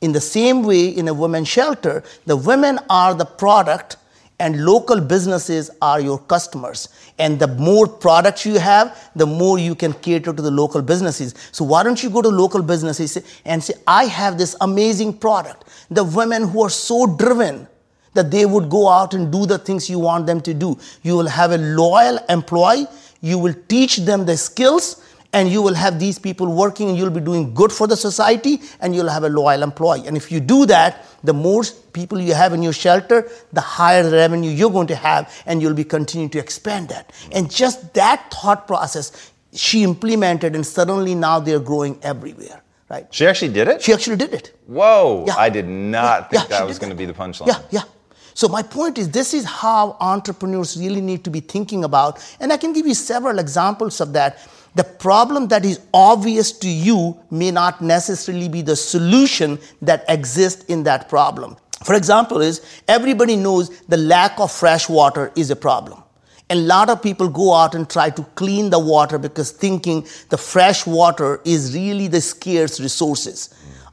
In 0.00 0.12
the 0.12 0.20
same 0.20 0.62
way, 0.62 0.88
in 0.88 1.08
a 1.08 1.14
women's 1.14 1.48
shelter, 1.48 2.02
the 2.24 2.36
women 2.36 2.78
are 2.88 3.14
the 3.14 3.24
product 3.24 3.96
and 4.38 4.64
local 4.64 5.00
businesses 5.00 5.70
are 5.80 6.00
your 6.00 6.18
customers. 6.18 6.88
And 7.18 7.38
the 7.38 7.48
more 7.48 7.86
products 7.86 8.44
you 8.44 8.58
have, 8.58 9.10
the 9.16 9.26
more 9.26 9.58
you 9.58 9.74
can 9.74 9.94
cater 9.94 10.32
to 10.32 10.42
the 10.42 10.50
local 10.50 10.82
businesses. 10.82 11.34
So 11.52 11.64
why 11.64 11.82
don't 11.82 12.02
you 12.02 12.10
go 12.10 12.20
to 12.20 12.28
local 12.28 12.62
businesses 12.62 13.16
and 13.46 13.64
say, 13.64 13.74
I 13.86 14.04
have 14.04 14.36
this 14.36 14.54
amazing 14.60 15.18
product. 15.18 15.64
The 15.90 16.04
women 16.04 16.48
who 16.48 16.62
are 16.62 16.70
so 16.70 17.06
driven 17.06 17.66
that 18.16 18.30
they 18.30 18.44
would 18.44 18.68
go 18.68 18.88
out 18.88 19.14
and 19.14 19.30
do 19.30 19.46
the 19.46 19.58
things 19.58 19.88
you 19.88 19.98
want 19.98 20.26
them 20.26 20.40
to 20.42 20.52
do. 20.52 20.78
You 21.02 21.16
will 21.16 21.28
have 21.28 21.52
a 21.52 21.58
loyal 21.58 22.18
employee, 22.28 22.86
you 23.20 23.38
will 23.38 23.54
teach 23.68 23.98
them 23.98 24.26
the 24.26 24.36
skills, 24.36 25.02
and 25.32 25.50
you 25.50 25.60
will 25.60 25.74
have 25.74 25.98
these 25.98 26.18
people 26.18 26.46
working 26.52 26.88
and 26.88 26.96
you'll 26.96 27.10
be 27.10 27.20
doing 27.20 27.52
good 27.52 27.70
for 27.70 27.86
the 27.86 27.96
society 27.96 28.60
and 28.80 28.94
you'll 28.94 29.08
have 29.08 29.24
a 29.24 29.28
loyal 29.28 29.62
employee. 29.62 30.06
And 30.06 30.16
if 30.16 30.32
you 30.32 30.40
do 30.40 30.64
that, 30.66 31.04
the 31.24 31.34
more 31.34 31.62
people 31.92 32.18
you 32.20 32.34
have 32.34 32.54
in 32.54 32.62
your 32.62 32.72
shelter, 32.72 33.28
the 33.52 33.60
higher 33.60 34.02
the 34.02 34.16
revenue 34.16 34.50
you're 34.50 34.70
going 34.70 34.86
to 34.86 34.96
have 34.96 35.42
and 35.44 35.60
you'll 35.60 35.74
be 35.74 35.84
continuing 35.84 36.30
to 36.30 36.38
expand 36.38 36.88
that. 36.88 37.12
And 37.32 37.50
just 37.50 37.92
that 37.94 38.32
thought 38.32 38.66
process 38.66 39.32
she 39.52 39.82
implemented 39.82 40.54
and 40.54 40.66
suddenly 40.66 41.14
now 41.14 41.40
they're 41.40 41.60
growing 41.60 41.98
everywhere. 42.02 42.62
Right? 42.88 43.06
She 43.10 43.26
actually 43.26 43.52
did 43.52 43.68
it? 43.68 43.82
She 43.82 43.92
actually 43.92 44.16
did 44.16 44.32
it. 44.32 44.56
Whoa. 44.66 45.24
Yeah. 45.26 45.34
I 45.36 45.50
did 45.50 45.66
not 45.66 46.30
think 46.30 46.44
yeah, 46.44 46.58
that 46.58 46.66
was 46.66 46.78
going 46.78 46.90
to 46.90 46.96
be 46.96 47.04
the 47.04 47.12
punchline. 47.12 47.48
Yeah, 47.48 47.60
yeah. 47.70 47.82
So 48.36 48.48
my 48.48 48.62
point 48.62 48.98
is 48.98 49.08
this 49.08 49.32
is 49.32 49.46
how 49.46 49.96
entrepreneurs 49.98 50.76
really 50.76 51.00
need 51.00 51.24
to 51.24 51.30
be 51.30 51.40
thinking 51.40 51.84
about, 51.84 52.22
and 52.38 52.52
I 52.52 52.58
can 52.58 52.74
give 52.74 52.86
you 52.86 52.92
several 52.92 53.38
examples 53.38 53.98
of 53.98 54.12
that. 54.12 54.46
The 54.74 54.84
problem 54.84 55.48
that 55.48 55.64
is 55.64 55.80
obvious 55.94 56.52
to 56.58 56.68
you 56.68 57.18
may 57.30 57.50
not 57.50 57.80
necessarily 57.80 58.50
be 58.50 58.60
the 58.60 58.76
solution 58.76 59.58
that 59.80 60.04
exists 60.06 60.66
in 60.66 60.82
that 60.82 61.08
problem. 61.08 61.56
For 61.82 61.94
example, 61.94 62.42
is 62.42 62.60
everybody 62.86 63.36
knows 63.36 63.70
the 63.84 63.96
lack 63.96 64.38
of 64.38 64.52
fresh 64.52 64.86
water 64.86 65.32
is 65.34 65.50
a 65.50 65.56
problem. 65.56 66.02
And 66.50 66.58
a 66.58 66.62
lot 66.62 66.90
of 66.90 67.02
people 67.02 67.30
go 67.30 67.54
out 67.54 67.74
and 67.74 67.88
try 67.88 68.10
to 68.10 68.22
clean 68.34 68.68
the 68.68 68.78
water 68.78 69.16
because 69.16 69.50
thinking 69.50 70.06
the 70.28 70.36
fresh 70.36 70.86
water 70.86 71.40
is 71.46 71.74
really 71.74 72.06
the 72.06 72.20
scarce 72.20 72.80
resources. 72.80 73.48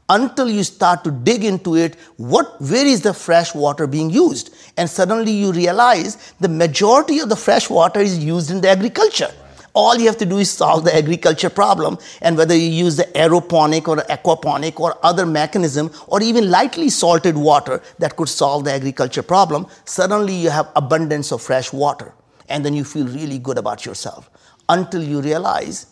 Until 0.08 0.50
you 0.50 0.62
start 0.64 1.02
to 1.04 1.10
dig 1.10 1.44
into 1.44 1.76
it, 1.76 1.96
what 2.18 2.60
where 2.60 2.84
is 2.84 3.00
the 3.00 3.14
fresh 3.14 3.54
water 3.54 3.86
being 3.86 4.10
used? 4.10 4.54
And 4.76 4.90
suddenly 4.90 5.32
you 5.32 5.50
realize 5.50 6.34
the 6.40 6.48
majority 6.48 7.20
of 7.20 7.30
the 7.30 7.36
fresh 7.36 7.70
water 7.70 8.00
is 8.00 8.22
used 8.22 8.50
in 8.50 8.60
the 8.60 8.68
agriculture. 8.68 9.32
All 9.72 9.96
you 9.96 10.06
have 10.06 10.18
to 10.18 10.26
do 10.26 10.38
is 10.38 10.50
solve 10.50 10.84
the 10.84 10.94
agriculture 10.94 11.50
problem, 11.50 11.98
and 12.20 12.36
whether 12.36 12.54
you 12.54 12.68
use 12.68 12.96
the 12.96 13.06
aeroponic 13.16 13.88
or 13.88 13.96
aquaponic 13.96 14.78
or 14.78 14.96
other 15.02 15.26
mechanism, 15.26 15.90
or 16.06 16.22
even 16.22 16.48
lightly 16.48 16.90
salted 16.90 17.36
water 17.36 17.82
that 17.98 18.14
could 18.14 18.28
solve 18.28 18.64
the 18.64 18.72
agriculture 18.72 19.22
problem, 19.22 19.66
suddenly 19.84 20.34
you 20.34 20.50
have 20.50 20.70
abundance 20.76 21.32
of 21.32 21.42
fresh 21.42 21.72
water, 21.72 22.14
and 22.48 22.64
then 22.64 22.74
you 22.74 22.84
feel 22.84 23.06
really 23.08 23.38
good 23.40 23.58
about 23.58 23.84
yourself. 23.84 24.30
Until 24.68 25.02
you 25.02 25.20
realize, 25.20 25.86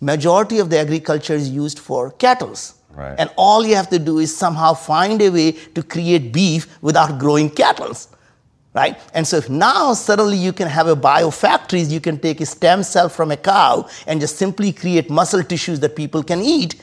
majority 0.00 0.60
of 0.60 0.70
the 0.70 0.78
agriculture 0.78 1.34
is 1.34 1.50
used 1.50 1.80
for 1.80 2.12
cattle's. 2.12 2.75
Right. 2.96 3.14
And 3.18 3.30
all 3.36 3.66
you 3.66 3.76
have 3.76 3.90
to 3.90 3.98
do 3.98 4.18
is 4.18 4.34
somehow 4.34 4.72
find 4.72 5.20
a 5.20 5.28
way 5.28 5.52
to 5.52 5.82
create 5.82 6.32
beef 6.32 6.78
without 6.80 7.18
growing 7.18 7.50
cattle. 7.50 7.94
right? 8.72 8.98
And 9.12 9.26
so 9.26 9.36
if 9.36 9.50
now 9.50 9.92
suddenly 9.92 10.38
you 10.38 10.52
can 10.52 10.68
have 10.68 10.86
a 10.86 10.96
biofactories, 10.96 11.90
you 11.90 12.00
can 12.00 12.18
take 12.18 12.40
a 12.40 12.46
stem 12.46 12.82
cell 12.82 13.10
from 13.10 13.30
a 13.30 13.36
cow 13.36 13.88
and 14.06 14.20
just 14.20 14.36
simply 14.36 14.72
create 14.72 15.10
muscle 15.10 15.42
tissues 15.42 15.80
that 15.80 15.94
people 15.94 16.22
can 16.22 16.40
eat. 16.40 16.76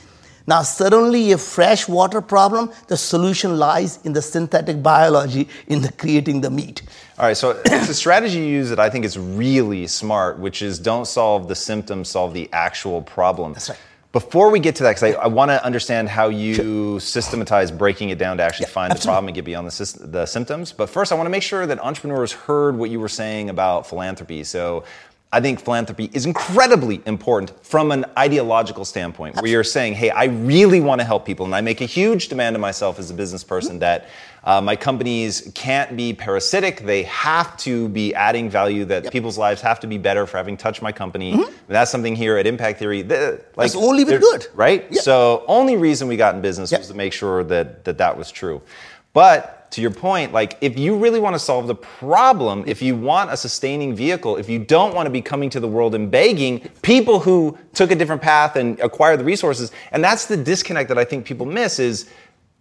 Now 0.46 0.62
suddenly 0.62 1.32
a 1.32 1.38
fresh 1.38 1.88
water 1.88 2.20
problem, 2.20 2.70
the 2.88 2.96
solution 2.96 3.58
lies 3.58 3.98
in 4.04 4.12
the 4.12 4.20
synthetic 4.22 4.82
biology 4.82 5.48
in 5.68 5.80
the 5.80 5.90
creating 5.90 6.42
the 6.42 6.50
meat. 6.50 6.82
All 7.18 7.26
right, 7.26 7.36
so 7.36 7.50
it's 7.64 7.88
a 7.88 7.94
strategy 7.94 8.38
you 8.38 8.44
use 8.44 8.68
that 8.68 8.78
I 8.78 8.90
think 8.90 9.04
is 9.04 9.18
really 9.18 9.86
smart, 9.86 10.38
which 10.38 10.62
is 10.62 10.78
don't 10.78 11.06
solve 11.06 11.48
the 11.48 11.54
symptom, 11.56 12.04
solve 12.04 12.34
the 12.34 12.48
actual 12.52 13.02
problem. 13.02 13.54
That's 13.54 13.70
right. 13.70 13.78
Before 14.14 14.48
we 14.52 14.60
get 14.60 14.76
to 14.76 14.84
that, 14.84 14.92
because 14.96 15.16
I, 15.16 15.22
I 15.24 15.26
want 15.26 15.50
to 15.50 15.62
understand 15.64 16.08
how 16.08 16.28
you 16.28 17.00
systematize 17.00 17.72
breaking 17.72 18.10
it 18.10 18.18
down 18.18 18.36
to 18.36 18.44
actually 18.44 18.66
Yeah, 18.66 18.72
find 18.72 18.92
the 18.92 19.04
problem 19.04 19.26
and 19.26 19.34
get 19.34 19.44
beyond 19.44 19.68
the, 19.68 20.06
the 20.06 20.24
symptoms. 20.24 20.72
But 20.72 20.88
first, 20.88 21.10
I 21.10 21.16
want 21.16 21.26
to 21.26 21.30
make 21.30 21.42
sure 21.42 21.66
that 21.66 21.80
entrepreneurs 21.80 22.30
heard 22.30 22.78
what 22.78 22.90
you 22.90 23.00
were 23.00 23.08
saying 23.08 23.50
about 23.50 23.88
philanthropy. 23.88 24.44
So 24.44 24.84
I 25.32 25.40
think 25.40 25.58
philanthropy 25.58 26.10
is 26.12 26.26
incredibly 26.26 27.02
important 27.06 27.52
from 27.66 27.90
an 27.90 28.04
ideological 28.16 28.84
standpoint, 28.84 29.34
where 29.34 29.48
you're 29.48 29.64
saying, 29.64 29.94
hey, 29.94 30.10
I 30.10 30.26
really 30.26 30.80
want 30.80 31.00
to 31.00 31.04
help 31.04 31.26
people, 31.26 31.44
and 31.44 31.52
I 31.52 31.60
make 31.60 31.80
a 31.80 31.86
huge 31.86 32.28
demand 32.28 32.54
of 32.54 32.62
myself 32.62 33.00
as 33.00 33.10
a 33.10 33.14
business 33.14 33.42
person 33.42 33.72
mm-hmm. 33.72 33.80
that 33.80 34.08
uh, 34.44 34.60
my 34.60 34.76
companies 34.76 35.50
can't 35.54 35.96
be 35.96 36.12
parasitic. 36.12 36.80
They 36.80 37.04
have 37.04 37.56
to 37.58 37.88
be 37.88 38.14
adding 38.14 38.50
value, 38.50 38.84
that 38.84 39.10
people's 39.10 39.38
lives 39.38 39.62
have 39.62 39.80
to 39.80 39.86
be 39.86 39.98
better 39.98 40.26
for 40.26 40.36
having 40.36 40.56
touched 40.56 40.82
my 40.82 40.92
company. 40.92 41.32
And 41.32 41.46
that's 41.66 41.90
something 41.90 42.14
here 42.14 42.36
at 42.36 42.46
Impact 42.46 42.78
Theory. 42.78 43.02
The, 43.02 43.42
like, 43.56 43.72
That's 43.72 43.76
only 43.76 44.04
been 44.04 44.20
good. 44.20 44.46
Right? 44.54 44.86
Yeah. 44.90 45.00
So 45.00 45.44
only 45.48 45.76
reason 45.76 46.08
we 46.08 46.16
got 46.16 46.34
in 46.34 46.42
business 46.42 46.70
Yeah. 46.70 46.78
was 46.78 46.88
to 46.88 46.94
make 46.94 47.14
sure 47.14 47.42
that, 47.44 47.84
that 47.84 47.98
that 47.98 48.18
was 48.18 48.30
true. 48.30 48.60
But 49.14 49.70
to 49.70 49.80
your 49.80 49.90
point, 49.90 50.32
like 50.32 50.56
if 50.60 50.78
you 50.78 50.96
really 50.96 51.18
want 51.18 51.34
to 51.34 51.38
solve 51.38 51.66
the 51.66 51.74
problem, 51.74 52.64
if 52.66 52.80
you 52.82 52.94
want 52.94 53.32
a 53.32 53.36
sustaining 53.36 53.94
vehicle, 53.94 54.36
if 54.36 54.48
you 54.48 54.58
don't 54.58 54.94
want 54.94 55.06
to 55.06 55.10
be 55.10 55.20
coming 55.22 55.50
to 55.50 55.58
the 55.58 55.66
world 55.66 55.94
and 55.94 56.10
begging 56.10 56.60
people 56.82 57.18
who 57.18 57.58
took 57.72 57.90
a 57.90 57.94
different 57.94 58.22
path 58.22 58.54
and 58.56 58.78
acquired 58.80 59.18
the 59.18 59.24
resources, 59.24 59.72
and 59.90 60.04
that's 60.04 60.26
the 60.26 60.36
disconnect 60.36 60.88
that 60.90 60.98
I 60.98 61.04
think 61.04 61.24
people 61.24 61.46
miss 61.46 61.78
is 61.80 62.08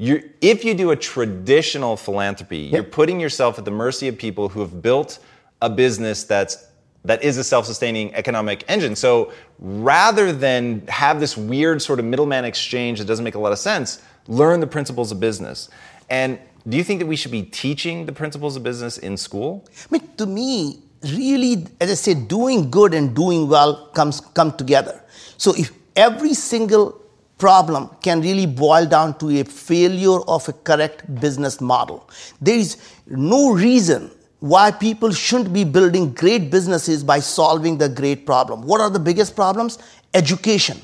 you 0.03 0.29
if 0.41 0.65
you 0.65 0.73
do 0.73 0.91
a 0.91 0.95
traditional 0.95 1.95
philanthropy, 1.95 2.57
you're 2.73 2.83
putting 2.83 3.19
yourself 3.19 3.57
at 3.57 3.65
the 3.65 3.71
mercy 3.71 4.07
of 4.09 4.17
people 4.17 4.49
who 4.49 4.59
have 4.59 4.81
built 4.81 5.19
a 5.61 5.69
business 5.69 6.25
that's 6.25 6.67
that 7.05 7.23
is 7.23 7.37
a 7.37 7.43
self-sustaining 7.43 8.13
economic 8.15 8.63
engine. 8.67 8.95
So 8.95 9.31
rather 9.59 10.31
than 10.31 10.87
have 10.87 11.19
this 11.19 11.35
weird 11.37 11.81
sort 11.81 11.99
of 11.99 12.05
middleman 12.05 12.45
exchange 12.45 12.99
that 12.99 13.05
doesn't 13.05 13.25
make 13.25 13.35
a 13.35 13.39
lot 13.39 13.51
of 13.51 13.59
sense, 13.59 14.01
learn 14.27 14.61
the 14.61 14.67
principles 14.67 15.11
of 15.11 15.19
business. 15.19 15.69
And 16.09 16.39
do 16.67 16.77
you 16.77 16.83
think 16.83 16.99
that 17.01 17.05
we 17.05 17.17
should 17.17 17.31
be 17.31 17.43
teaching 17.43 18.05
the 18.05 18.13
principles 18.13 18.55
of 18.55 18.63
business 18.63 18.97
in 18.97 19.17
school? 19.17 19.65
I 19.69 19.97
mean, 19.97 20.09
to 20.15 20.25
me, 20.25 20.79
really, 21.03 21.67
as 21.81 21.91
I 21.91 21.95
said, 21.95 22.29
doing 22.29 22.71
good 22.71 22.93
and 22.93 23.13
doing 23.13 23.49
well 23.49 23.87
comes 23.87 24.21
come 24.21 24.53
together. 24.53 25.01
So 25.37 25.53
if 25.55 25.71
every 25.97 26.33
single 26.33 27.02
problem 27.37 27.89
can 28.01 28.21
really 28.21 28.45
boil 28.45 28.85
down 28.85 29.17
to 29.19 29.29
a 29.39 29.43
failure 29.43 30.19
of 30.27 30.47
a 30.47 30.53
correct 30.53 31.13
business 31.19 31.59
model, 31.59 32.09
there 32.41 32.57
is 32.57 32.77
no 33.07 33.53
reason 33.53 34.11
why 34.39 34.71
people 34.71 35.11
shouldn't 35.11 35.53
be 35.53 35.63
building 35.63 36.13
great 36.13 36.51
businesses 36.51 37.03
by 37.03 37.19
solving 37.19 37.77
the 37.77 37.87
great 37.87 38.25
problem. 38.25 38.61
What 38.61 38.81
are 38.81 38.89
the 38.89 38.99
biggest 38.99 39.35
problems? 39.35 39.77
Education, 40.13 40.81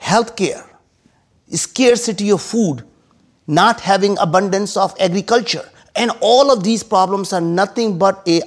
healthcare, 0.00 0.66
scarcity 1.50 2.30
of 2.30 2.42
food, 2.42 2.84
not 3.46 3.80
having 3.80 4.18
abundance 4.18 4.76
of 4.76 4.94
agriculture. 5.00 5.66
And 5.96 6.12
all 6.20 6.50
of 6.50 6.62
these 6.62 6.82
problems 6.82 7.32
are 7.32 7.40
nothing 7.40 7.98
but 7.98 8.22
a 8.28 8.42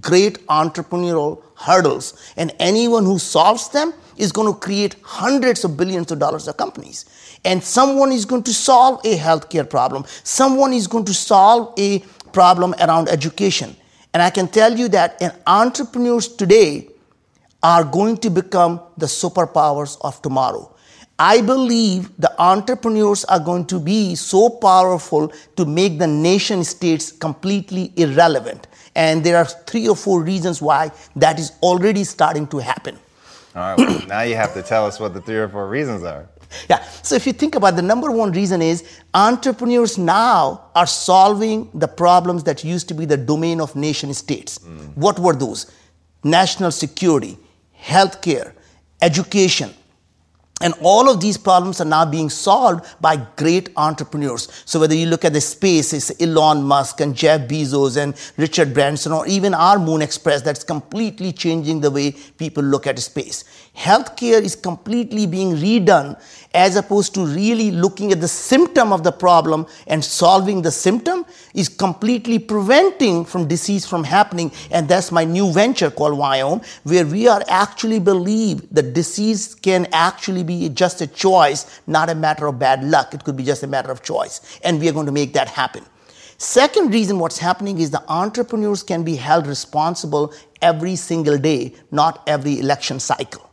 great 0.00 0.44
entrepreneurial 0.46 1.42
hurdles. 1.56 2.32
And 2.36 2.54
anyone 2.58 3.04
who 3.04 3.18
solves 3.18 3.68
them 3.70 3.92
is 4.16 4.32
going 4.32 4.52
to 4.52 4.58
create 4.58 4.96
hundreds 5.02 5.64
of 5.64 5.76
billions 5.76 6.10
of 6.10 6.18
dollars 6.18 6.48
of 6.48 6.56
companies. 6.56 7.04
And 7.44 7.62
someone 7.62 8.12
is 8.12 8.24
going 8.24 8.42
to 8.44 8.54
solve 8.54 9.00
a 9.04 9.16
healthcare 9.16 9.68
problem. 9.68 10.04
Someone 10.22 10.72
is 10.72 10.86
going 10.86 11.04
to 11.04 11.14
solve 11.14 11.74
a 11.78 12.00
problem 12.32 12.74
around 12.80 13.08
education. 13.08 13.76
And 14.12 14.22
I 14.22 14.30
can 14.30 14.48
tell 14.48 14.76
you 14.76 14.88
that 14.88 15.40
entrepreneurs 15.46 16.28
today 16.28 16.88
are 17.62 17.84
going 17.84 18.16
to 18.18 18.30
become 18.30 18.80
the 18.96 19.06
superpowers 19.06 19.98
of 20.02 20.22
tomorrow. 20.22 20.75
I 21.18 21.40
believe 21.40 22.10
the 22.18 22.34
entrepreneurs 22.40 23.24
are 23.24 23.40
going 23.40 23.66
to 23.66 23.80
be 23.80 24.14
so 24.14 24.50
powerful 24.50 25.32
to 25.56 25.64
make 25.64 25.98
the 25.98 26.06
nation 26.06 26.62
states 26.62 27.10
completely 27.10 27.92
irrelevant. 27.96 28.66
And 28.94 29.24
there 29.24 29.38
are 29.38 29.46
three 29.46 29.88
or 29.88 29.96
four 29.96 30.22
reasons 30.22 30.60
why 30.60 30.90
that 31.16 31.38
is 31.38 31.52
already 31.62 32.04
starting 32.04 32.46
to 32.48 32.58
happen. 32.58 32.98
All 33.54 33.74
right, 33.74 33.78
well, 33.78 34.06
now 34.06 34.22
you 34.22 34.36
have 34.36 34.52
to 34.54 34.62
tell 34.62 34.84
us 34.86 35.00
what 35.00 35.14
the 35.14 35.22
three 35.22 35.36
or 35.36 35.48
four 35.48 35.68
reasons 35.68 36.02
are. 36.02 36.28
Yeah. 36.68 36.82
So 37.02 37.14
if 37.14 37.26
you 37.26 37.32
think 37.32 37.54
about 37.54 37.76
the 37.76 37.82
number 37.82 38.10
one 38.10 38.32
reason 38.32 38.60
is 38.60 38.84
entrepreneurs 39.14 39.98
now 39.98 40.70
are 40.74 40.86
solving 40.86 41.70
the 41.74 41.88
problems 41.88 42.44
that 42.44 42.62
used 42.62 42.88
to 42.88 42.94
be 42.94 43.04
the 43.04 43.16
domain 43.16 43.60
of 43.60 43.74
nation 43.74 44.12
states. 44.14 44.58
Hmm. 44.58 44.78
What 44.94 45.18
were 45.18 45.34
those? 45.34 45.72
National 46.22 46.70
security, 46.70 47.38
healthcare, 47.80 48.52
education. 49.00 49.72
And 50.62 50.72
all 50.80 51.10
of 51.10 51.20
these 51.20 51.36
problems 51.36 51.82
are 51.82 51.86
now 51.86 52.06
being 52.06 52.30
solved 52.30 52.86
by 52.98 53.16
great 53.36 53.68
entrepreneurs. 53.76 54.48
So 54.64 54.80
whether 54.80 54.94
you 54.94 55.04
look 55.04 55.26
at 55.26 55.34
the 55.34 55.40
space, 55.40 55.92
it's 55.92 56.18
Elon 56.18 56.62
Musk 56.62 57.02
and 57.02 57.14
Jeff 57.14 57.42
Bezos 57.42 57.98
and 57.98 58.14
Richard 58.38 58.72
Branson, 58.72 59.12
or 59.12 59.26
even 59.26 59.52
our 59.52 59.78
Moon 59.78 60.00
Express, 60.00 60.40
that's 60.40 60.64
completely 60.64 61.32
changing 61.32 61.82
the 61.82 61.90
way 61.90 62.12
people 62.38 62.64
look 62.64 62.86
at 62.86 62.98
space. 63.00 63.44
Healthcare 63.76 64.40
is 64.40 64.56
completely 64.56 65.26
being 65.26 65.56
redone 65.56 66.18
as 66.54 66.76
opposed 66.76 67.12
to 67.12 67.26
really 67.26 67.70
looking 67.70 68.10
at 68.12 68.20
the 68.22 68.28
symptom 68.28 68.90
of 68.90 69.04
the 69.04 69.12
problem 69.12 69.66
and 69.86 70.02
solving 70.02 70.62
the 70.62 70.70
symptom 70.70 71.26
is 71.52 71.68
completely 71.68 72.38
preventing 72.38 73.26
from 73.26 73.46
disease 73.46 73.84
from 73.84 74.02
happening. 74.02 74.50
And 74.70 74.88
that's 74.88 75.12
my 75.12 75.24
new 75.24 75.52
venture 75.52 75.90
called 75.90 76.18
Viome, 76.18 76.64
where 76.84 77.04
we 77.04 77.28
are 77.28 77.42
actually 77.48 78.00
believe 78.00 78.66
that 78.70 78.94
disease 78.94 79.54
can 79.54 79.86
actually 79.92 80.45
be 80.46 80.68
just 80.68 81.00
a 81.00 81.06
choice, 81.06 81.80
not 81.86 82.08
a 82.08 82.14
matter 82.14 82.46
of 82.46 82.58
bad 82.58 82.84
luck. 82.84 83.14
It 83.14 83.24
could 83.24 83.36
be 83.36 83.44
just 83.44 83.62
a 83.62 83.66
matter 83.66 83.90
of 83.90 84.02
choice. 84.02 84.58
And 84.62 84.80
we 84.80 84.88
are 84.88 84.92
going 84.92 85.06
to 85.06 85.12
make 85.12 85.32
that 85.34 85.48
happen. 85.48 85.84
Second 86.38 86.92
reason 86.92 87.18
what's 87.18 87.38
happening 87.38 87.78
is 87.78 87.90
the 87.90 88.04
entrepreneurs 88.08 88.82
can 88.82 89.02
be 89.04 89.16
held 89.16 89.46
responsible 89.46 90.34
every 90.60 90.94
single 90.94 91.38
day, 91.38 91.74
not 91.90 92.22
every 92.26 92.58
election 92.58 93.00
cycle. 93.00 93.50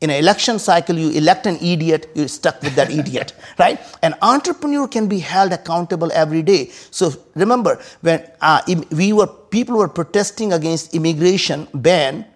In 0.00 0.10
an 0.10 0.16
election 0.16 0.58
cycle, 0.58 0.98
you 0.98 1.10
elect 1.10 1.46
an 1.46 1.56
idiot, 1.62 2.10
you're 2.14 2.26
stuck 2.26 2.60
with 2.62 2.74
that 2.74 2.90
idiot, 2.90 3.34
right? 3.58 3.78
An 4.02 4.14
entrepreneur 4.20 4.88
can 4.88 5.06
be 5.06 5.20
held 5.20 5.52
accountable 5.52 6.10
every 6.12 6.42
day. 6.42 6.70
So 6.90 7.12
remember, 7.34 7.80
when 8.00 8.28
uh, 8.40 8.62
we 8.90 9.12
were 9.12 9.28
people 9.28 9.76
were 9.76 9.88
protesting 9.88 10.52
against 10.52 10.94
immigration 10.94 11.68
ban, 11.74 12.26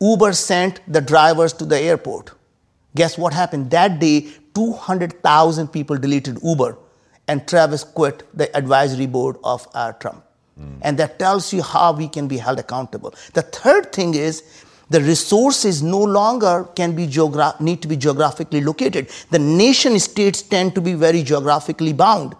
Uber 0.00 0.32
sent 0.32 0.80
the 0.92 1.00
drivers 1.00 1.52
to 1.54 1.64
the 1.64 1.78
airport. 1.78 2.32
Guess 2.96 3.16
what 3.18 3.32
happened? 3.32 3.70
That 3.70 4.00
day, 4.00 4.28
200,000 4.54 5.68
people 5.68 5.96
deleted 5.96 6.38
Uber, 6.42 6.76
and 7.28 7.46
Travis 7.46 7.84
quit 7.84 8.22
the 8.36 8.54
advisory 8.56 9.06
board 9.06 9.36
of 9.44 9.66
uh, 9.74 9.92
Trump. 9.92 10.24
Mm. 10.60 10.78
And 10.82 10.98
that 10.98 11.18
tells 11.18 11.52
you 11.52 11.62
how 11.62 11.92
we 11.92 12.08
can 12.08 12.26
be 12.28 12.38
held 12.38 12.58
accountable. 12.58 13.14
The 13.34 13.42
third 13.42 13.92
thing 13.92 14.14
is 14.14 14.42
the 14.88 15.00
resources 15.00 15.82
no 15.82 16.02
longer 16.02 16.64
can 16.74 16.94
be 16.94 17.06
geogra- 17.06 17.60
need 17.60 17.82
to 17.82 17.88
be 17.88 17.96
geographically 17.96 18.60
located. 18.60 19.10
The 19.30 19.38
nation 19.38 19.98
states 19.98 20.42
tend 20.42 20.74
to 20.76 20.80
be 20.80 20.94
very 20.94 21.22
geographically 21.22 21.92
bound. 21.92 22.34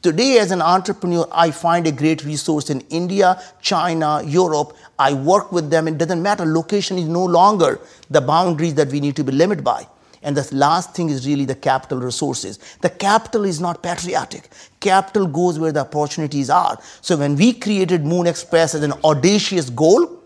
Today, 0.00 0.38
as 0.38 0.52
an 0.52 0.62
entrepreneur, 0.62 1.26
I 1.32 1.50
find 1.50 1.86
a 1.88 1.92
great 1.92 2.24
resource 2.24 2.70
in 2.70 2.82
India, 2.88 3.42
China, 3.60 4.22
Europe. 4.24 4.76
I 4.96 5.12
work 5.12 5.50
with 5.50 5.70
them. 5.70 5.88
It 5.88 5.98
doesn't 5.98 6.22
matter. 6.22 6.46
Location 6.46 6.98
is 6.98 7.08
no 7.08 7.24
longer 7.24 7.80
the 8.08 8.20
boundaries 8.20 8.74
that 8.74 8.88
we 8.88 9.00
need 9.00 9.16
to 9.16 9.24
be 9.24 9.32
limited 9.32 9.64
by. 9.64 9.88
And 10.22 10.36
the 10.36 10.54
last 10.54 10.94
thing 10.94 11.10
is 11.10 11.26
really 11.26 11.44
the 11.44 11.54
capital 11.54 11.98
resources. 11.98 12.58
The 12.80 12.90
capital 12.90 13.44
is 13.44 13.60
not 13.60 13.82
patriotic. 13.82 14.50
Capital 14.80 15.26
goes 15.26 15.58
where 15.58 15.72
the 15.72 15.80
opportunities 15.80 16.50
are. 16.50 16.78
So 17.00 17.16
when 17.16 17.36
we 17.36 17.52
created 17.52 18.04
Moon 18.04 18.26
Express 18.26 18.74
as 18.74 18.82
an 18.82 18.92
audacious 19.04 19.70
goal, 19.70 20.17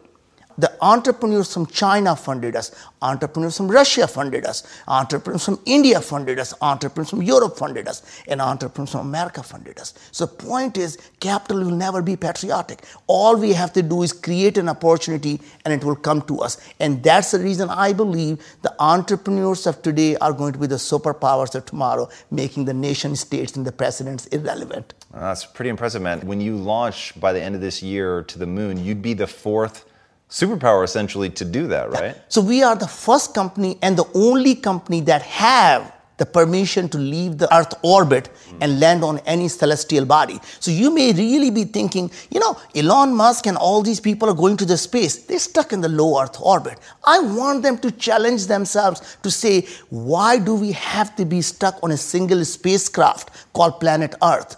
the 0.59 0.73
entrepreneurs 0.81 1.53
from 1.53 1.67
China 1.67 2.15
funded 2.17 2.57
us, 2.57 2.75
entrepreneurs 3.01 3.57
from 3.57 3.69
Russia 3.69 4.07
funded 4.07 4.45
us, 4.45 4.63
entrepreneurs 4.87 5.45
from 5.45 5.59
India 5.67 6.01
funded 6.01 6.39
us, 6.39 6.55
entrepreneurs 6.61 7.11
from 7.11 7.23
Europe 7.23 7.57
funded 7.57 7.89
us, 7.89 8.03
and 8.29 8.41
entrepreneurs 8.41 8.93
from 8.93 9.01
America 9.01 9.43
funded 9.43 9.79
us. 9.79 9.95
So 10.11 10.27
the 10.27 10.33
point 10.33 10.77
is, 10.77 10.99
capital 11.21 11.65
will 11.65 11.71
never 11.71 12.03
be 12.03 12.17
patriotic. 12.17 12.85
All 13.07 13.37
we 13.37 13.53
have 13.53 13.73
to 13.75 13.83
do 13.83 14.03
is 14.03 14.13
create 14.13 14.59
an 14.59 14.69
opportunity 14.69 15.41
and 15.65 15.73
it 15.73 15.85
will 15.85 15.97
come 15.97 16.23
to 16.23 16.41
us. 16.41 16.59
And 16.81 17.03
that's 17.03 17.31
the 17.31 17.39
reason 17.39 17.69
I 17.71 17.93
believe 17.93 18.45
the 18.63 18.75
entrepreneurs 18.79 19.67
of 19.67 19.83
today 19.83 20.17
are 20.17 20.33
going 20.33 20.53
to 20.53 20.59
be 20.59 20.67
the 20.67 20.77
superpowers 20.77 21.55
of 21.55 21.67
tomorrow, 21.67 22.09
making 22.31 22.65
the 22.65 22.75
nation 22.75 23.17
states 23.17 23.57
and 23.57 23.67
the 23.67 23.73
presidents 23.73 24.27
irrelevant. 24.27 24.95
That's 25.13 25.45
pretty 25.45 25.71
impressive, 25.71 26.03
man. 26.03 26.21
When 26.21 26.41
you 26.41 26.57
launch 26.57 27.19
by 27.21 27.33
the 27.33 27.43
end 27.43 27.55
of 27.55 27.61
this 27.61 27.83
year 27.83 28.23
to 28.23 28.39
the 28.39 28.47
moon, 28.47 28.83
you'd 28.83 29.03
be 29.03 29.15
the 29.15 29.27
fourth 29.27 29.85
superpower 30.33 30.83
essentially 30.83 31.29
to 31.29 31.45
do 31.45 31.67
that, 31.69 31.91
right? 31.91 32.17
So 32.29 32.41
we 32.41 32.63
are 32.63 32.75
the 32.75 32.89
first 32.89 33.35
company 33.35 33.79
and 33.83 33.99
the 33.99 34.09
only 34.15 34.55
company 34.55 35.03
that 35.03 35.21
have 35.23 35.93
the 36.17 36.25
permission 36.25 36.89
to 36.89 36.99
leave 36.99 37.37
the 37.37 37.55
Earth 37.55 37.75
orbit 37.83 38.31
mm. 38.31 38.59
and 38.63 38.81
land 38.81 39.05
on 39.05 39.19
any 39.27 39.49
celestial 39.49 40.07
body. 40.07 40.39
So 40.61 40.71
you 40.71 40.95
may 40.95 41.13
really 41.13 41.51
be 41.51 41.65
thinking, 41.65 42.11
you 42.31 42.41
know, 42.41 42.59
Elon 42.75 43.15
Musk 43.15 43.47
and 43.47 43.59
all 43.59 43.83
these 43.83 44.01
people 44.01 44.31
are 44.31 44.35
going 44.35 44.57
to 44.59 44.65
the 44.65 44.79
space. 44.79 45.17
They're 45.27 45.39
stuck 45.39 45.73
in 45.73 45.83
the 45.83 45.89
low 45.89 46.23
Earth 46.23 46.41
orbit. 46.41 46.79
I 47.05 47.19
want 47.21 47.63
them 47.63 47.77
to 47.79 47.91
challenge 47.91 48.47
themselves 48.47 49.19
to 49.23 49.31
say, 49.31 49.67
why 49.91 50.39
do 50.39 50.55
we 50.55 50.73
have 50.73 51.15
to 51.17 51.27
be 51.27 51.43
stuck 51.43 51.79
on 51.83 51.91
a 51.91 51.97
single 51.97 52.43
spacecraft 52.45 53.53
called 53.53 53.81
planet 53.81 54.15
Earth? 54.23 54.57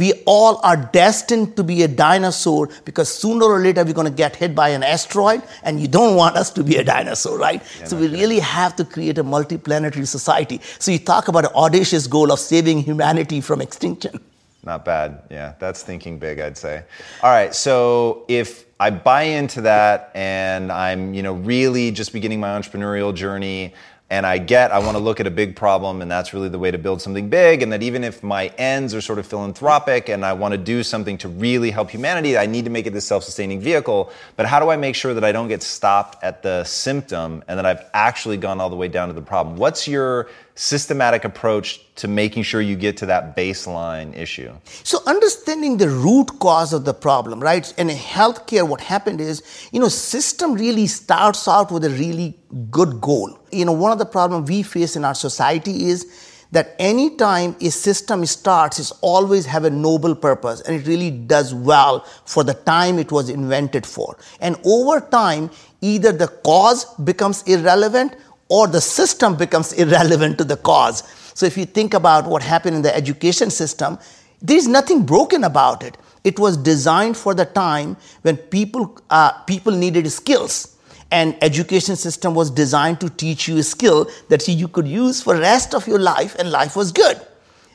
We 0.00 0.14
all 0.24 0.60
are 0.62 0.76
destined 0.76 1.56
to 1.56 1.62
be 1.62 1.82
a 1.82 1.88
dinosaur 1.88 2.68
because 2.86 3.12
sooner 3.22 3.44
or 3.44 3.60
later 3.60 3.84
we're 3.84 3.98
going 4.00 4.12
to 4.16 4.20
get 4.24 4.34
hit 4.34 4.54
by 4.54 4.70
an 4.70 4.82
asteroid 4.82 5.42
and 5.62 5.78
you 5.78 5.88
don't 5.98 6.16
want 6.16 6.36
us 6.36 6.50
to 6.58 6.64
be 6.64 6.76
a 6.76 6.84
dinosaur 6.84 7.36
right? 7.38 7.62
Yeah, 7.78 7.84
so 7.84 7.98
we 7.98 8.08
really 8.08 8.38
have 8.38 8.74
to 8.76 8.84
create 8.84 9.18
a 9.18 9.24
multiplanetary 9.24 10.06
society. 10.06 10.60
So 10.78 10.90
you 10.90 10.98
talk 10.98 11.28
about 11.28 11.44
an 11.44 11.54
audacious 11.54 12.06
goal 12.06 12.32
of 12.32 12.38
saving 12.38 12.82
humanity 12.82 13.42
from 13.42 13.60
extinction. 13.60 14.20
Not 14.64 14.84
bad. 14.84 15.22
Yeah 15.30 15.54
that's 15.58 15.82
thinking 15.82 16.18
big 16.18 16.40
i'd 16.40 16.56
say. 16.56 16.82
All 17.22 17.30
right 17.30 17.54
so 17.54 18.24
if 18.28 18.64
i 18.78 18.88
buy 18.90 19.22
into 19.22 19.60
that 19.62 20.10
and 20.14 20.72
i'm 20.72 21.12
you 21.12 21.22
know 21.22 21.34
really 21.34 21.90
just 21.90 22.12
beginning 22.12 22.40
my 22.40 22.48
entrepreneurial 22.58 23.14
journey 23.14 23.74
and 24.10 24.26
I 24.26 24.38
get 24.38 24.72
I 24.72 24.80
want 24.80 24.96
to 24.96 25.02
look 25.02 25.20
at 25.20 25.26
a 25.26 25.30
big 25.30 25.54
problem 25.54 26.02
and 26.02 26.10
that's 26.10 26.34
really 26.34 26.48
the 26.48 26.58
way 26.58 26.70
to 26.72 26.78
build 26.78 27.00
something 27.00 27.30
big 27.30 27.62
and 27.62 27.72
that 27.72 27.82
even 27.82 28.02
if 28.02 28.22
my 28.22 28.48
ends 28.58 28.92
are 28.94 29.00
sort 29.00 29.20
of 29.20 29.26
philanthropic 29.26 30.08
and 30.08 30.24
I 30.24 30.32
want 30.32 30.52
to 30.52 30.58
do 30.58 30.82
something 30.82 31.16
to 31.18 31.28
really 31.28 31.70
help 31.70 31.90
humanity 31.90 32.36
I 32.36 32.46
need 32.46 32.64
to 32.64 32.70
make 32.70 32.86
it 32.86 32.92
this 32.92 33.06
self-sustaining 33.06 33.60
vehicle. 33.60 34.10
But 34.36 34.46
how 34.46 34.58
do 34.58 34.68
I 34.70 34.76
make 34.76 34.96
sure 34.96 35.14
that 35.14 35.24
I 35.24 35.32
don't 35.32 35.48
get 35.48 35.62
stopped 35.62 36.22
at 36.24 36.42
the 36.42 36.64
symptom 36.64 37.44
and 37.46 37.58
that 37.58 37.66
I've 37.66 37.84
actually 37.94 38.36
gone 38.36 38.60
all 38.60 38.68
the 38.68 38.76
way 38.76 38.88
down 38.88 39.08
to 39.08 39.14
the 39.14 39.22
problem? 39.22 39.56
What's 39.56 39.86
your 39.86 40.28
systematic 40.60 41.24
approach 41.24 41.80
to 41.94 42.06
making 42.06 42.42
sure 42.42 42.60
you 42.60 42.76
get 42.76 42.94
to 42.98 43.06
that 43.06 43.34
baseline 43.34 44.14
issue? 44.14 44.52
So, 44.84 44.98
understanding 45.06 45.78
the 45.78 45.88
root 45.88 46.38
cause 46.38 46.74
of 46.74 46.84
the 46.84 46.92
problem, 46.92 47.40
right? 47.40 47.72
In 47.78 47.88
healthcare, 47.88 48.68
what 48.68 48.82
happened 48.82 49.22
is, 49.22 49.42
you 49.72 49.80
know, 49.80 49.88
system 49.88 50.52
really 50.52 50.86
starts 50.86 51.48
out 51.48 51.72
with 51.72 51.84
a 51.84 51.90
really 51.90 52.38
good 52.70 53.00
goal. 53.00 53.38
You 53.50 53.64
know, 53.64 53.72
one 53.72 53.90
of 53.90 53.98
the 53.98 54.04
problems 54.04 54.50
we 54.50 54.62
face 54.62 54.96
in 54.96 55.04
our 55.04 55.14
society 55.14 55.86
is 55.86 56.06
that 56.52 56.74
anytime 56.78 57.56
a 57.62 57.70
system 57.70 58.26
starts, 58.26 58.78
it 58.78 58.92
always 59.00 59.46
have 59.46 59.64
a 59.64 59.70
noble 59.70 60.14
purpose 60.14 60.60
and 60.60 60.76
it 60.76 60.86
really 60.86 61.10
does 61.10 61.54
well 61.54 62.04
for 62.26 62.44
the 62.44 62.54
time 62.54 62.98
it 62.98 63.10
was 63.10 63.30
invented 63.30 63.86
for. 63.86 64.18
And 64.40 64.56
over 64.64 65.00
time, 65.00 65.50
either 65.80 66.12
the 66.12 66.28
cause 66.28 66.84
becomes 66.96 67.42
irrelevant 67.44 68.14
or 68.50 68.66
the 68.66 68.80
system 68.80 69.36
becomes 69.36 69.72
irrelevant 69.72 70.36
to 70.36 70.44
the 70.44 70.56
cause. 70.56 71.02
So 71.34 71.46
if 71.46 71.56
you 71.56 71.64
think 71.64 71.94
about 71.94 72.26
what 72.26 72.42
happened 72.42 72.76
in 72.76 72.82
the 72.82 72.94
education 72.94 73.48
system, 73.48 73.98
there's 74.42 74.66
nothing 74.66 75.06
broken 75.06 75.44
about 75.44 75.82
it. 75.82 75.96
It 76.24 76.38
was 76.38 76.56
designed 76.56 77.16
for 77.16 77.32
the 77.32 77.46
time 77.46 77.96
when 78.22 78.36
people, 78.36 78.98
uh, 79.08 79.32
people 79.44 79.72
needed 79.72 80.10
skills. 80.10 80.76
And 81.12 81.36
education 81.42 81.96
system 81.96 82.34
was 82.34 82.50
designed 82.50 83.00
to 83.00 83.08
teach 83.08 83.48
you 83.48 83.58
a 83.58 83.62
skill 83.62 84.10
that 84.28 84.46
you 84.46 84.68
could 84.68 84.86
use 84.86 85.22
for 85.22 85.36
rest 85.36 85.74
of 85.74 85.86
your 85.86 85.98
life 85.98 86.36
and 86.38 86.50
life 86.50 86.76
was 86.76 86.92
good. 86.92 87.20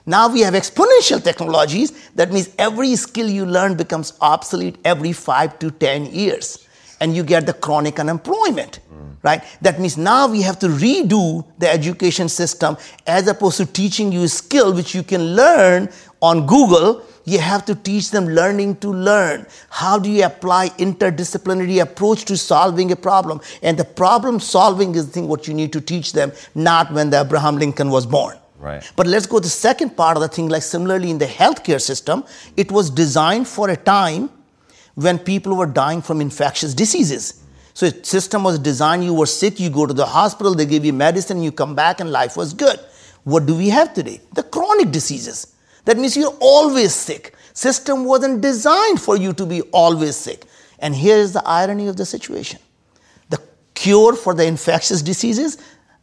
Now 0.06 0.28
we 0.28 0.42
have 0.42 0.54
exponential 0.54 1.24
technologies. 1.24 2.10
That 2.16 2.32
means 2.32 2.50
every 2.60 2.96
skill 2.96 3.28
you 3.28 3.46
learn 3.46 3.76
becomes 3.76 4.14
obsolete 4.22 4.78
every 4.86 5.14
five 5.14 5.58
to 5.60 5.72
10 5.72 6.08
years. 6.08 6.65
And 7.00 7.16
you 7.16 7.24
get 7.24 7.46
the 7.46 7.54
chronic 7.54 8.00
unemployment 8.00 8.80
right? 9.26 9.44
That 9.62 9.80
means 9.80 9.98
now 9.98 10.28
we 10.28 10.44
have 10.44 10.60
to 10.60 10.68
redo 10.68 11.44
the 11.58 11.68
education 11.68 12.30
system 12.30 12.78
as 13.08 13.28
opposed 13.28 13.58
to 13.58 13.66
teaching 13.66 14.12
you 14.12 14.24
a 14.24 14.28
skill 14.28 14.72
which 14.72 14.94
you 14.94 15.02
can 15.02 15.36
learn 15.36 15.90
on 16.22 16.46
Google. 16.46 17.04
You 17.26 17.40
have 17.40 17.66
to 17.66 17.74
teach 17.74 18.12
them 18.12 18.28
learning 18.28 18.78
to 18.78 18.90
learn. 18.94 19.48
How 19.72 19.98
do 19.98 20.12
you 20.12 20.24
apply 20.26 20.70
interdisciplinary 20.78 21.82
approach 21.82 22.26
to 22.26 22.38
solving 22.38 22.92
a 22.92 22.96
problem? 22.96 23.42
And 23.64 23.80
the 23.80 23.84
problem 23.84 24.40
solving 24.40 24.94
is 24.94 25.08
the 25.08 25.12
thing 25.14 25.28
what 25.28 25.48
you 25.48 25.56
need 25.56 25.74
to 25.74 25.82
teach 25.82 26.14
them, 26.14 26.32
not 26.54 26.94
when 26.94 27.10
the 27.10 27.22
Abraham 27.22 27.58
Lincoln 27.58 27.90
was 27.90 28.06
born. 28.06 28.38
Right. 28.60 28.90
But 28.96 29.08
let's 29.08 29.26
go 29.26 29.38
to 29.38 29.44
the 29.44 29.50
second 29.50 29.98
part 29.98 30.18
of 30.18 30.22
the 30.22 30.30
thing, 30.30 30.50
like 30.50 30.62
similarly 30.62 31.10
in 31.10 31.18
the 31.18 31.26
healthcare 31.26 31.82
system, 31.82 32.24
it 32.56 32.72
was 32.72 32.92
designed 32.92 33.48
for 33.48 33.70
a 33.70 33.76
time 33.76 34.30
when 34.96 35.20
people 35.20 35.56
were 35.56 35.66
dying 35.66 36.02
from 36.02 36.22
infectious 36.22 36.74
diseases. 36.74 37.42
So 37.74 37.88
a 37.88 38.04
system 38.04 38.44
was 38.44 38.58
designed, 38.58 39.04
you 39.04 39.14
were 39.14 39.26
sick, 39.26 39.60
you 39.60 39.70
go 39.70 39.86
to 39.86 39.94
the 39.94 40.06
hospital, 40.06 40.56
they 40.56 40.66
give 40.66 40.86
you 40.86 40.94
medicine, 40.94 41.44
you 41.44 41.52
come 41.52 41.76
back 41.76 42.00
and 42.00 42.12
life 42.12 42.38
was 42.38 42.54
good. 42.54 42.80
What 43.26 43.46
do 43.46 43.56
we 43.56 43.70
have 43.70 43.94
today? 43.94 44.22
The 44.34 44.44
chronic 44.44 44.92
diseases. 44.92 45.54
That 45.84 45.98
means 45.98 46.16
you're 46.16 46.38
always 46.40 46.94
sick. 46.94 47.36
System 47.54 48.06
wasn't 48.06 48.42
designed 48.42 49.02
for 49.02 49.18
you 49.18 49.34
to 49.34 49.46
be 49.46 49.62
always 49.74 50.16
sick. 50.16 50.46
And 50.80 50.96
here 50.96 51.18
is 51.18 51.34
the 51.34 51.44
irony 51.46 51.88
of 51.88 51.98
the 51.98 52.06
situation. 52.06 52.60
The 53.30 53.42
cure 53.74 54.16
for 54.16 54.34
the 54.34 54.46
infectious 54.46 55.02
diseases, 55.02 55.58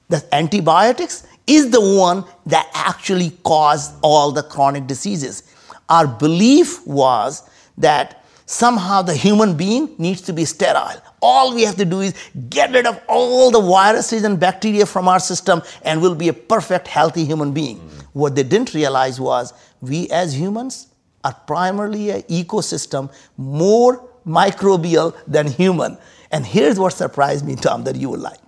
the 0.09 0.22
antibiotics, 0.35 1.26
is 1.46 1.70
the 1.70 1.81
one 1.81 2.24
that 2.46 2.70
actually 2.74 3.31
caused 3.44 3.94
all 4.02 4.33
the 4.33 4.42
chronic 4.42 4.87
diseases. 4.87 5.42
Our 5.88 6.07
belief 6.07 6.87
was 6.87 7.48
that 7.78 8.21
somehow 8.46 9.02
the 9.02 9.14
human 9.14 9.57
being 9.57 9.94
needs 9.98 10.20
to 10.20 10.33
be 10.33 10.44
sterile 10.44 11.02
all 11.22 11.55
we 11.55 11.62
have 11.62 11.76
to 11.76 11.85
do 11.85 12.00
is 12.00 12.14
get 12.50 12.70
rid 12.72 12.85
of 12.85 13.00
all 13.09 13.50
the 13.50 13.61
viruses 13.61 14.24
and 14.24 14.38
bacteria 14.38 14.85
from 14.85 15.09
our 15.09 15.20
system 15.20 15.62
and 15.83 16.02
we'll 16.02 16.16
be 16.16 16.28
a 16.28 16.33
perfect, 16.33 16.88
healthy 16.88 17.24
human 17.24 17.52
being. 17.52 17.78
Mm. 17.78 18.02
What 18.12 18.35
they 18.35 18.42
didn't 18.42 18.74
realize 18.74 19.20
was 19.20 19.55
we 19.81 20.11
as 20.11 20.38
humans 20.38 20.88
are 21.24 21.35
primarily 21.46 22.11
an 22.11 22.22
ecosystem 22.22 23.11
more 23.37 24.09
microbial 24.26 25.16
than 25.26 25.46
human. 25.46 25.96
And 26.33 26.44
here's 26.44 26.78
what 26.78 26.92
surprised 26.92 27.46
me, 27.46 27.55
Tom, 27.55 27.85
that 27.85 27.94
you 27.96 28.11
will 28.11 28.18
like. 28.18 28.40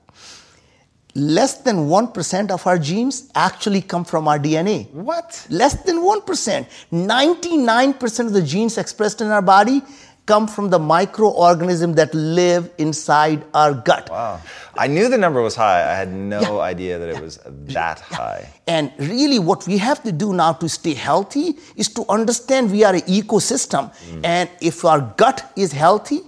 Less 1.15 1.59
than 1.59 1.87
1% 1.87 2.51
of 2.51 2.67
our 2.67 2.79
genes 2.79 3.31
actually 3.37 3.83
come 3.83 4.05
from 4.05 4.27
our 4.27 4.39
DNA. 4.39 4.91
What? 4.91 5.47
Less 5.49 5.75
than 5.85 5.99
1%. 5.99 6.67
99% 6.91 8.27
of 8.27 8.33
the 8.33 8.43
genes 8.43 8.79
expressed 8.79 9.21
in 9.21 9.29
our 9.29 9.43
body 9.43 9.83
come 10.27 10.49
from 10.49 10.71
the 10.71 10.79
microorganisms 10.79 11.97
that 11.97 12.13
live 12.15 12.71
inside 12.79 13.45
our 13.53 13.75
gut. 13.75 14.09
Wow. 14.11 14.41
I 14.77 14.87
knew 14.87 15.09
the 15.09 15.19
number 15.19 15.43
was 15.43 15.55
high. 15.55 15.83
I 15.89 15.95
had 15.95 16.13
no 16.13 16.41
yeah. 16.41 16.63
idea 16.63 16.99
that 16.99 17.09
it 17.09 17.21
was 17.21 17.39
that 17.45 18.03
yeah. 18.11 18.17
high. 18.17 18.49
And 18.67 18.91
really, 18.99 19.39
what 19.39 19.67
we 19.67 19.79
have 19.79 20.03
to 20.05 20.13
do 20.13 20.33
now 20.33 20.55
to 20.55 20.69
stay 20.69 20.95
healthy 20.95 21.59
is 21.77 21.89
to 21.91 22.05
understand 22.09 22.73
we 22.73 22.85
are 22.85 22.95
an 22.95 23.03
ecosystem. 23.03 23.95
Mm. 24.11 24.25
And 24.25 24.51
if 24.61 24.85
our 24.85 25.01
gut 25.17 25.53
is 25.57 25.73
healthy, 25.73 26.21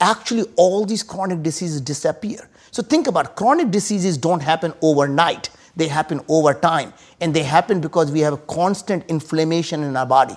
actually 0.00 0.44
all 0.56 0.86
these 0.86 1.02
chronic 1.02 1.42
diseases 1.42 1.80
disappear. 1.80 2.48
So 2.70 2.82
think 2.82 3.06
about 3.06 3.36
chronic 3.36 3.70
diseases 3.70 4.16
don't 4.16 4.42
happen 4.42 4.74
overnight. 4.80 5.50
They 5.76 5.88
happen 5.88 6.20
over 6.28 6.54
time. 6.54 6.92
And 7.20 7.34
they 7.34 7.42
happen 7.42 7.80
because 7.80 8.10
we 8.10 8.20
have 8.20 8.32
a 8.32 8.38
constant 8.38 9.04
inflammation 9.08 9.82
in 9.82 9.96
our 9.96 10.06
body. 10.06 10.36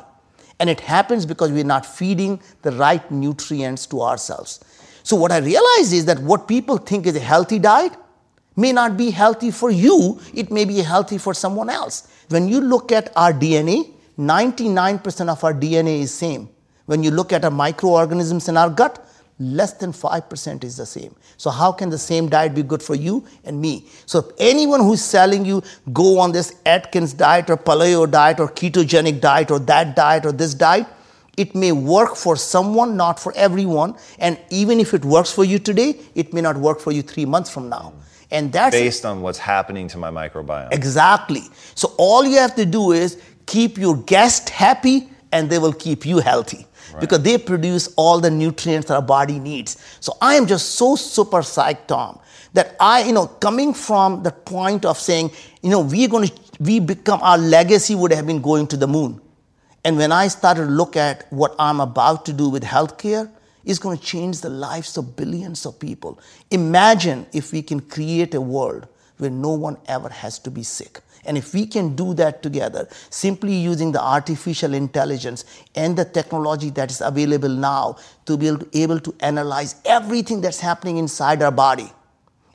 And 0.60 0.70
it 0.70 0.80
happens 0.80 1.26
because 1.26 1.52
we're 1.52 1.64
not 1.64 1.86
feeding 1.86 2.42
the 2.62 2.72
right 2.72 3.10
nutrients 3.12 3.86
to 3.88 4.02
ourselves. 4.02 4.64
So, 5.04 5.16
what 5.16 5.32
I 5.32 5.40
realize 5.40 5.92
is 5.92 6.06
that 6.06 6.20
what 6.20 6.48
people 6.48 6.78
think 6.78 7.06
is 7.06 7.16
a 7.16 7.20
healthy 7.20 7.60
diet 7.60 7.94
may 8.56 8.72
not 8.72 8.96
be 8.96 9.10
healthy 9.10 9.52
for 9.52 9.72
you, 9.72 10.22
it 10.34 10.52
may 10.52 10.64
be 10.64 10.78
healthy 10.78 11.18
for 11.18 11.34
someone 11.34 11.70
else. 11.70 12.08
When 12.30 12.48
you 12.48 12.62
look 12.62 12.92
at 12.92 13.12
our 13.18 13.34
DNA, 13.34 13.92
99% 14.18 15.30
of 15.30 15.44
our 15.44 15.54
DNA 15.54 16.02
is 16.02 16.14
same. 16.14 16.50
When 16.86 17.04
you 17.04 17.12
look 17.12 17.34
at 17.34 17.44
our 17.44 17.52
microorganisms 17.52 18.48
in 18.48 18.58
our 18.58 18.70
gut, 18.70 19.06
less 19.40 19.74
than 19.74 19.92
5% 19.92 20.64
is 20.64 20.78
the 20.78 20.86
same. 20.86 21.16
So, 21.38 21.50
how 21.50 21.72
can 21.72 21.90
the 21.90 21.98
same 21.98 22.30
diet 22.30 22.54
be 22.54 22.64
good 22.64 22.84
for 22.84 22.96
you 22.96 23.26
and 23.44 23.60
me? 23.60 23.88
So, 24.06 24.20
if 24.20 24.26
anyone 24.38 24.82
who's 24.82 25.04
selling 25.04 25.46
you 25.46 25.64
go 25.92 26.20
on 26.20 26.32
this 26.32 26.56
Atkins 26.66 27.14
diet 27.14 27.50
or 27.50 27.58
paleo 27.58 28.10
diet 28.10 28.40
or 28.40 28.48
ketogenic 28.48 29.20
diet 29.20 29.52
or 29.52 29.60
that 29.60 29.96
diet 29.96 30.26
or 30.26 30.32
this 30.32 30.54
diet, 30.54 30.88
it 31.36 31.56
may 31.56 31.72
work 31.72 32.16
for 32.16 32.36
someone, 32.36 32.96
not 32.96 33.20
for 33.20 33.34
everyone. 33.36 33.96
And 34.20 34.40
even 34.52 34.80
if 34.80 34.94
it 34.94 35.04
works 35.04 35.32
for 35.32 35.44
you 35.44 35.58
today, 35.58 36.00
it 36.14 36.32
may 36.32 36.42
not 36.42 36.58
work 36.58 36.80
for 36.80 36.92
you 36.92 37.02
three 37.02 37.26
months 37.26 37.50
from 37.50 37.70
now. 37.70 37.94
Mm-hmm. 37.96 38.00
And 38.32 38.52
that's 38.52 38.76
based 38.76 39.06
on 39.06 39.22
what's 39.22 39.40
happening 39.40 39.88
to 39.90 39.98
my 39.98 40.10
microbiome. 40.10 40.72
Exactly. 40.72 41.44
So, 41.76 41.94
all 41.98 42.24
you 42.24 42.38
have 42.38 42.56
to 42.56 42.66
do 42.66 42.92
is 42.92 43.22
keep 43.46 43.78
your 43.78 43.98
guest 43.98 44.50
happy 44.50 45.10
and 45.32 45.50
they 45.50 45.58
will 45.58 45.74
keep 45.74 46.06
you 46.06 46.20
healthy 46.20 46.68
right. 46.94 47.02
because 47.02 47.22
they 47.22 47.38
produce 47.38 47.94
all 47.96 48.20
the 48.20 48.32
nutrients 48.32 48.88
that 48.88 48.96
our 48.96 49.02
body 49.02 49.40
needs. 49.40 49.78
So 50.00 50.18
I 50.22 50.36
am 50.36 50.48
just 50.48 50.76
so 50.76 50.96
super 50.96 51.40
psyched, 51.40 51.88
Tom, 51.88 52.20
that 52.54 52.76
I, 52.80 53.04
you 53.04 53.14
know, 53.14 53.28
coming 53.28 53.74
from 53.74 54.24
the 54.24 54.32
point 54.32 54.86
of 54.86 54.98
saying, 54.98 55.32
you 55.62 55.70
know, 55.70 55.82
we're 55.82 56.08
going 56.08 56.28
to, 56.28 56.34
we 56.60 56.80
become, 56.80 57.22
our 57.22 57.38
legacy 57.38 57.96
would 57.96 58.12
have 58.12 58.28
been 58.28 58.42
going 58.42 58.68
to 58.68 58.78
the 58.78 58.88
moon. 58.88 59.20
And 59.84 59.98
when 59.98 60.12
I 60.12 60.28
started 60.28 60.66
to 60.66 60.72
look 60.72 60.96
at 60.96 61.32
what 61.32 61.56
I'm 61.60 61.82
about 61.82 62.26
to 62.26 62.34
do 62.34 62.50
with 62.50 62.64
healthcare, 62.64 63.30
it's 63.66 63.80
going 63.80 63.98
to 63.98 64.04
change 64.04 64.42
the 64.42 64.50
lives 64.50 64.98
of 64.98 65.16
billions 65.16 65.66
of 65.66 65.80
people. 65.80 66.20
Imagine 66.52 67.26
if 67.34 67.52
we 67.52 67.62
can 67.62 67.80
create 67.80 68.34
a 68.34 68.42
world 68.42 68.88
where 69.18 69.30
no 69.30 69.52
one 69.52 69.78
ever 69.88 70.10
has 70.10 70.40
to 70.40 70.52
be 70.52 70.64
sick. 70.64 71.00
And 71.26 71.38
if 71.38 71.54
we 71.54 71.66
can 71.66 71.96
do 71.96 72.14
that 72.16 72.44
together, 72.44 72.88
simply 73.10 73.54
using 73.54 73.92
the 73.92 74.02
artificial 74.02 74.74
intelligence 74.74 75.46
and 75.76 75.98
the 75.98 76.06
technology 76.06 76.70
that 76.72 76.92
is 76.92 77.02
available 77.02 77.50
now 77.50 77.98
to 78.26 78.38
be 78.38 78.56
able 78.74 79.00
to 79.00 79.16
analyze 79.20 79.76
everything 79.86 80.42
that's 80.42 80.60
happening 80.60 80.98
inside 80.98 81.42
our 81.42 81.52
body 81.52 81.90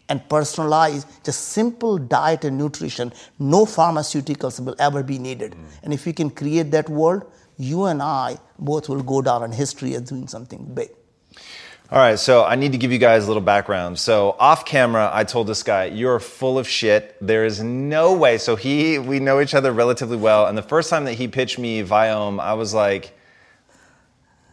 and 0.09 0.26
personalize 0.28 1.07
just 1.24 1.48
simple 1.48 1.98
diet 1.98 2.44
and 2.44 2.57
nutrition, 2.57 3.12
no 3.38 3.64
pharmaceuticals 3.66 4.64
will 4.64 4.76
ever 4.78 5.02
be 5.02 5.18
needed. 5.18 5.52
Mm. 5.52 5.64
And 5.83 5.92
if 5.92 6.07
we 6.07 6.12
can 6.12 6.31
create 6.31 6.70
that 6.70 6.88
world, 6.88 7.31
you 7.59 7.85
and 7.85 8.02
I 8.02 8.38
both 8.59 8.88
will 8.88 9.02
go 9.02 9.20
down 9.20 9.42
in 9.44 9.52
history 9.52 9.94
as 9.94 10.02
doing 10.02 10.28
something 10.28 10.64
big. 10.74 10.90
All 11.90 11.98
right, 11.98 12.18
so 12.18 12.44
I 12.44 12.57
need 12.57 12.72
to 12.72 12.79
give 12.79 12.92
you 12.92 12.98
guys 12.98 13.24
a 13.24 13.29
little 13.29 13.42
background. 13.42 13.98
So 13.98 14.37
off 14.38 14.66
camera, 14.66 15.11
I 15.11 15.24
told 15.24 15.46
this 15.46 15.62
guy, 15.62 15.87
"You're 15.87 16.20
full 16.20 16.59
of 16.59 16.68
shit. 16.68 17.16
There 17.22 17.46
is 17.46 17.62
no 17.62 18.12
way." 18.12 18.37
So 18.37 18.57
he, 18.57 18.98
we 18.98 19.20
know 19.20 19.40
each 19.40 19.55
other 19.55 19.72
relatively 19.72 20.18
well, 20.18 20.44
and 20.44 20.59
the 20.59 20.62
first 20.62 20.90
time 20.90 21.07
that 21.07 21.14
he 21.14 21.29
pitched 21.29 21.59
me 21.59 21.83
Viome, 21.83 22.40
I 22.40 22.53
was 22.53 22.74
like, 22.74 23.16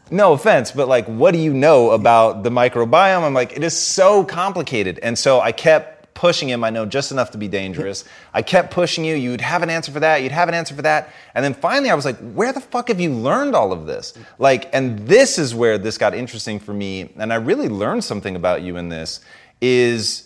"No 0.10 0.32
offense, 0.32 0.72
but 0.72 0.88
like, 0.88 1.08
what 1.08 1.32
do 1.34 1.38
you 1.38 1.54
know 1.54 1.92
about 1.92 2.44
the 2.44 2.52
microbiome?" 2.52 3.24
I'm 3.24 3.34
like, 3.34 3.58
"It 3.58 3.66
is 3.66 3.78
so 3.78 4.24
complicated," 4.24 5.00
and 5.04 5.20
so 5.20 5.42
I 5.42 5.52
kept 5.52 5.95
pushing 6.16 6.50
him. 6.50 6.64
I 6.64 6.72
know 6.72 6.86
just 6.88 7.12
enough 7.12 7.30
to 7.32 7.38
be 7.38 7.48
dangerous. 7.48 8.06
I 8.34 8.42
kept 8.42 8.72
pushing 8.72 9.06
you. 9.06 9.16
You'd 9.16 9.42
have 9.42 9.62
an 9.62 9.70
answer 9.70 9.92
for 9.92 10.00
that. 10.00 10.24
You'd 10.24 10.32
have 10.32 10.48
an 10.50 10.56
answer 10.56 10.74
for 10.74 10.82
that. 10.82 11.14
And 11.36 11.46
then 11.46 11.54
finally, 11.54 11.92
I 11.92 11.94
was 11.94 12.06
like, 12.06 12.18
where 12.34 12.52
the 12.52 12.62
fuck 12.62 12.88
have 12.88 13.00
you 13.00 13.12
learned 13.12 13.54
all 13.54 13.72
of 13.72 13.86
this? 13.86 14.14
Like, 14.40 14.74
and 14.74 14.98
this 15.08 15.38
is 15.38 15.54
where 15.54 15.78
this 15.78 16.00
got 16.00 16.16
interesting 16.16 16.60
for 16.60 16.74
me. 16.74 17.14
And 17.18 17.32
I 17.32 17.36
really 17.36 17.70
learned 17.70 18.04
something 18.04 18.36
about 18.36 18.64
you 18.64 18.78
in 18.78 18.90
this 18.90 19.20
is 19.62 20.25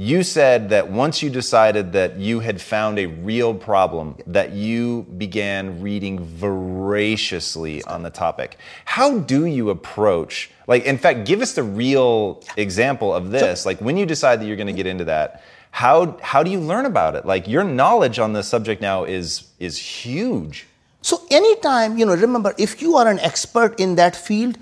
you 0.00 0.22
said 0.22 0.70
that 0.70 0.90
once 0.90 1.22
you 1.22 1.28
decided 1.28 1.92
that 1.92 2.16
you 2.16 2.40
had 2.40 2.58
found 2.58 2.98
a 2.98 3.04
real 3.04 3.52
problem, 3.52 4.16
that 4.26 4.52
you 4.52 5.02
began 5.18 5.82
reading 5.82 6.24
voraciously 6.24 7.82
on 7.84 8.02
the 8.02 8.08
topic. 8.08 8.56
How 8.86 9.18
do 9.18 9.44
you 9.44 9.68
approach, 9.68 10.50
like, 10.66 10.84
in 10.84 10.96
fact, 10.96 11.26
give 11.26 11.42
us 11.42 11.52
the 11.52 11.62
real 11.62 12.42
example 12.56 13.12
of 13.12 13.30
this. 13.30 13.66
Like, 13.66 13.78
when 13.82 13.98
you 13.98 14.06
decide 14.06 14.40
that 14.40 14.46
you're 14.46 14.56
going 14.56 14.74
to 14.74 14.80
get 14.82 14.86
into 14.86 15.04
that, 15.04 15.44
how 15.70 16.16
how 16.22 16.42
do 16.42 16.50
you 16.50 16.60
learn 16.60 16.86
about 16.86 17.14
it? 17.14 17.26
Like, 17.26 17.46
your 17.46 17.62
knowledge 17.62 18.18
on 18.18 18.32
this 18.32 18.48
subject 18.48 18.80
now 18.80 19.04
is 19.04 19.50
is 19.58 19.76
huge. 19.76 20.66
So 21.02 21.20
anytime, 21.30 21.98
you 21.98 22.06
know, 22.06 22.14
remember, 22.14 22.54
if 22.56 22.80
you 22.80 22.96
are 22.96 23.06
an 23.06 23.18
expert 23.18 23.78
in 23.78 23.96
that 23.96 24.16
field, 24.16 24.56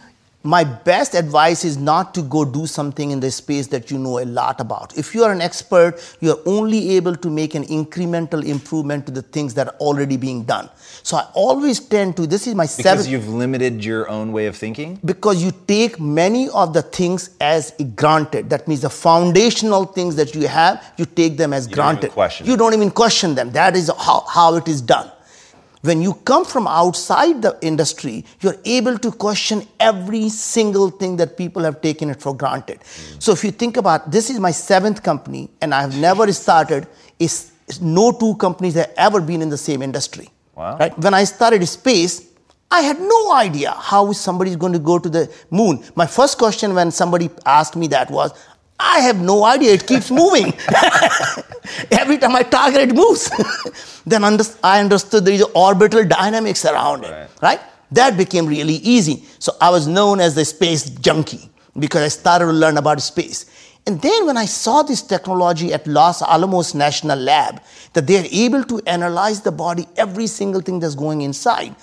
my 0.44 0.62
best 0.62 1.14
advice 1.14 1.64
is 1.64 1.76
not 1.76 2.14
to 2.14 2.22
go 2.22 2.44
do 2.44 2.66
something 2.66 3.10
in 3.10 3.18
the 3.18 3.30
space 3.30 3.66
that 3.66 3.90
you 3.90 3.98
know 3.98 4.20
a 4.20 4.24
lot 4.24 4.60
about. 4.60 4.96
If 4.96 5.12
you 5.14 5.24
are 5.24 5.32
an 5.32 5.40
expert, 5.40 6.16
you 6.20 6.30
are 6.30 6.38
only 6.46 6.90
able 6.96 7.16
to 7.16 7.28
make 7.28 7.56
an 7.56 7.64
incremental 7.64 8.44
improvement 8.44 9.04
to 9.06 9.12
the 9.12 9.22
things 9.22 9.54
that 9.54 9.66
are 9.68 9.74
already 9.80 10.16
being 10.16 10.44
done. 10.44 10.70
So 11.02 11.16
I 11.16 11.26
always 11.34 11.80
tend 11.80 12.16
to, 12.18 12.26
this 12.26 12.46
is 12.46 12.54
my 12.54 12.64
because. 12.64 12.76
Because 12.76 13.08
you've 13.08 13.28
limited 13.28 13.84
your 13.84 14.08
own 14.08 14.32
way 14.32 14.46
of 14.46 14.56
thinking? 14.56 15.00
Because 15.04 15.42
you 15.42 15.52
take 15.66 15.98
many 15.98 16.48
of 16.50 16.72
the 16.72 16.82
things 16.82 17.30
as 17.40 17.72
granted. 17.96 18.48
That 18.48 18.68
means 18.68 18.82
the 18.82 18.90
foundational 18.90 19.86
things 19.86 20.14
that 20.16 20.36
you 20.36 20.46
have, 20.46 20.94
you 20.96 21.04
take 21.04 21.36
them 21.36 21.52
as 21.52 21.66
you 21.68 21.74
granted. 21.74 22.14
Don't 22.14 22.40
you 22.46 22.56
don't 22.56 22.74
even 22.74 22.92
question 22.92 23.34
them. 23.34 23.50
That 23.50 23.74
is 23.74 23.90
how, 23.98 24.20
how 24.28 24.54
it 24.54 24.68
is 24.68 24.80
done. 24.80 25.10
When 25.88 26.02
you 26.02 26.14
come 26.30 26.44
from 26.44 26.66
outside 26.66 27.40
the 27.40 27.56
industry, 27.62 28.24
you're 28.40 28.58
able 28.64 28.98
to 28.98 29.10
question 29.10 29.66
every 29.80 30.28
single 30.28 30.90
thing 30.90 31.16
that 31.16 31.38
people 31.38 31.62
have 31.62 31.80
taken 31.80 32.10
it 32.10 32.20
for 32.20 32.34
granted. 32.36 32.80
Mm. 32.80 33.22
So 33.22 33.32
if 33.32 33.42
you 33.42 33.50
think 33.50 33.78
about 33.78 34.10
this 34.10 34.28
is 34.28 34.38
my 34.38 34.50
seventh 34.50 35.02
company, 35.02 35.48
and 35.62 35.74
I 35.74 35.80
have 35.80 35.96
never 35.96 36.30
started 36.32 36.86
is 37.18 37.52
no 37.80 38.12
two 38.12 38.34
companies 38.36 38.74
have 38.74 38.92
ever 38.96 39.20
been 39.20 39.40
in 39.40 39.48
the 39.48 39.56
same 39.56 39.80
industry. 39.80 40.28
Wow. 40.54 40.76
Right? 40.76 40.98
When 40.98 41.14
I 41.14 41.24
started 41.24 41.66
space, 41.66 42.28
I 42.70 42.82
had 42.82 43.00
no 43.00 43.32
idea 43.32 43.70
how 43.70 44.12
somebody 44.12 44.50
is 44.50 44.56
going 44.56 44.74
to 44.74 44.78
go 44.78 44.98
to 44.98 45.08
the 45.08 45.32
moon. 45.50 45.82
My 45.94 46.06
first 46.06 46.36
question 46.36 46.74
when 46.74 46.90
somebody 46.90 47.30
asked 47.46 47.76
me 47.76 47.86
that 47.88 48.10
was, 48.10 48.32
I 48.80 49.00
have 49.00 49.20
no 49.20 49.44
idea. 49.44 49.74
It 49.74 49.86
keeps 49.86 50.10
moving. 50.10 50.46
Every 51.90 52.18
time 52.18 52.36
I 52.36 52.42
target, 52.42 52.88
it 52.90 52.94
moves. 52.94 53.30
then 54.06 54.24
under, 54.24 54.44
I 54.62 54.80
understood 54.80 55.24
there 55.24 55.34
is 55.34 55.42
orbital 55.54 56.04
dynamics 56.04 56.64
around 56.64 57.04
it, 57.04 57.10
right. 57.10 57.28
right? 57.42 57.60
That 57.90 58.16
became 58.16 58.46
really 58.46 58.74
easy. 58.74 59.24
So 59.38 59.52
I 59.60 59.70
was 59.70 59.86
known 59.86 60.20
as 60.20 60.34
the 60.34 60.44
space 60.44 60.90
junkie 60.90 61.50
because 61.78 62.02
I 62.02 62.08
started 62.08 62.46
to 62.46 62.52
learn 62.52 62.76
about 62.76 63.00
space. 63.00 63.46
And 63.86 64.00
then 64.02 64.26
when 64.26 64.36
I 64.36 64.44
saw 64.44 64.82
this 64.82 65.00
technology 65.00 65.72
at 65.72 65.86
Los 65.86 66.20
Alamos 66.20 66.74
National 66.74 67.18
Lab, 67.18 67.62
that 67.94 68.06
they're 68.06 68.26
able 68.30 68.62
to 68.64 68.82
analyze 68.86 69.40
the 69.40 69.50
body, 69.50 69.86
every 69.96 70.26
single 70.26 70.60
thing 70.60 70.78
that's 70.78 70.94
going 70.94 71.22
inside, 71.22 71.74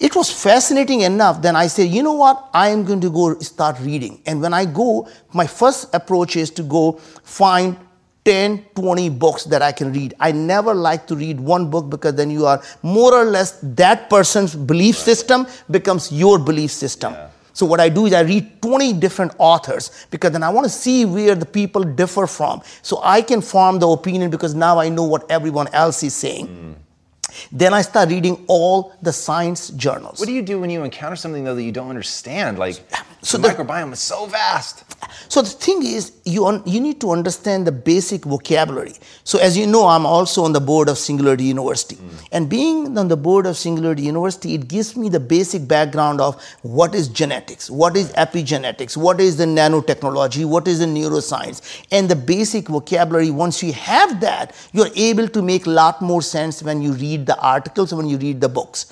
it 0.00 0.16
was 0.16 0.32
fascinating 0.32 1.02
enough. 1.02 1.42
Then 1.42 1.54
I 1.54 1.66
said, 1.66 1.88
you 1.90 2.02
know 2.02 2.14
what? 2.14 2.48
I 2.54 2.70
am 2.70 2.84
going 2.84 3.02
to 3.02 3.10
go 3.10 3.38
start 3.40 3.78
reading. 3.80 4.22
And 4.24 4.40
when 4.40 4.54
I 4.54 4.64
go, 4.64 5.08
my 5.34 5.46
first 5.46 5.94
approach 5.94 6.36
is 6.36 6.50
to 6.52 6.62
go 6.62 6.92
find 7.22 7.76
10, 8.24 8.64
20 8.74 9.10
books 9.10 9.44
that 9.44 9.60
I 9.60 9.72
can 9.72 9.92
read. 9.92 10.14
I 10.18 10.32
never 10.32 10.74
like 10.74 11.06
to 11.08 11.16
read 11.16 11.38
one 11.38 11.70
book 11.70 11.90
because 11.90 12.14
then 12.14 12.30
you 12.30 12.46
are 12.46 12.62
more 12.82 13.12
or 13.12 13.24
less 13.24 13.58
that 13.62 14.08
person's 14.08 14.54
belief 14.56 14.96
right. 14.96 15.04
system 15.04 15.46
becomes 15.70 16.10
your 16.10 16.38
belief 16.38 16.70
system. 16.70 17.12
Yeah. 17.12 17.28
So 17.52 17.66
what 17.66 17.80
I 17.80 17.90
do 17.90 18.06
is 18.06 18.14
I 18.14 18.20
read 18.20 18.62
20 18.62 18.94
different 18.94 19.32
authors 19.36 20.06
because 20.10 20.30
then 20.30 20.42
I 20.42 20.48
want 20.48 20.64
to 20.64 20.70
see 20.70 21.04
where 21.04 21.34
the 21.34 21.44
people 21.44 21.82
differ 21.82 22.26
from. 22.26 22.62
So 22.80 23.00
I 23.02 23.20
can 23.20 23.42
form 23.42 23.78
the 23.78 23.88
opinion 23.88 24.30
because 24.30 24.54
now 24.54 24.78
I 24.78 24.88
know 24.88 25.04
what 25.04 25.30
everyone 25.30 25.68
else 25.74 26.02
is 26.02 26.14
saying. 26.14 26.46
Mm. 26.46 26.74
Then 27.52 27.74
I 27.74 27.82
start 27.82 28.08
reading 28.08 28.44
all 28.48 28.94
the 29.02 29.12
science 29.12 29.70
journals. 29.70 30.18
What 30.18 30.26
do 30.26 30.32
you 30.32 30.42
do 30.42 30.60
when 30.60 30.70
you 30.70 30.82
encounter 30.84 31.16
something 31.16 31.44
though 31.44 31.54
that 31.54 31.62
you 31.62 31.72
don't 31.72 31.90
understand? 31.90 32.58
Like 32.58 32.82
So 33.22 33.36
the, 33.36 33.48
the 33.48 33.54
microbiome 33.54 33.92
is 33.92 34.00
so 34.00 34.26
vast. 34.26 34.84
So 35.28 35.42
the 35.42 35.50
thing 35.50 35.84
is, 35.84 36.12
you, 36.24 36.46
un, 36.46 36.62
you 36.64 36.80
need 36.80 37.00
to 37.02 37.10
understand 37.10 37.66
the 37.66 37.72
basic 37.72 38.24
vocabulary. 38.24 38.94
So 39.24 39.38
as 39.38 39.56
you 39.56 39.66
know, 39.66 39.86
I'm 39.86 40.06
also 40.06 40.44
on 40.44 40.52
the 40.52 40.60
board 40.60 40.88
of 40.88 40.96
Singularity 40.96 41.44
University. 41.44 41.96
Mm. 41.96 42.28
And 42.32 42.48
being 42.48 42.96
on 42.98 43.08
the 43.08 43.16
board 43.16 43.46
of 43.46 43.56
Singularity 43.56 44.02
University, 44.02 44.54
it 44.54 44.68
gives 44.68 44.96
me 44.96 45.08
the 45.08 45.20
basic 45.20 45.68
background 45.68 46.20
of 46.20 46.42
what 46.62 46.94
is 46.94 47.08
genetics, 47.08 47.70
what 47.70 47.96
is 47.96 48.12
epigenetics, 48.12 48.96
what 48.96 49.20
is 49.20 49.36
the 49.36 49.44
nanotechnology, 49.44 50.44
what 50.44 50.66
is 50.66 50.78
the 50.78 50.86
neuroscience, 50.86 51.84
and 51.90 52.08
the 52.08 52.16
basic 52.16 52.68
vocabulary. 52.68 53.30
Once 53.30 53.62
you 53.62 53.72
have 53.72 54.20
that, 54.20 54.54
you're 54.72 54.90
able 54.96 55.28
to 55.28 55.42
make 55.42 55.66
a 55.66 55.70
lot 55.70 56.00
more 56.00 56.22
sense 56.22 56.62
when 56.62 56.80
you 56.80 56.92
read 56.92 57.19
the 57.26 57.38
articles, 57.38 57.92
when 57.92 58.06
you 58.06 58.18
read 58.18 58.40
the 58.40 58.48
books. 58.48 58.86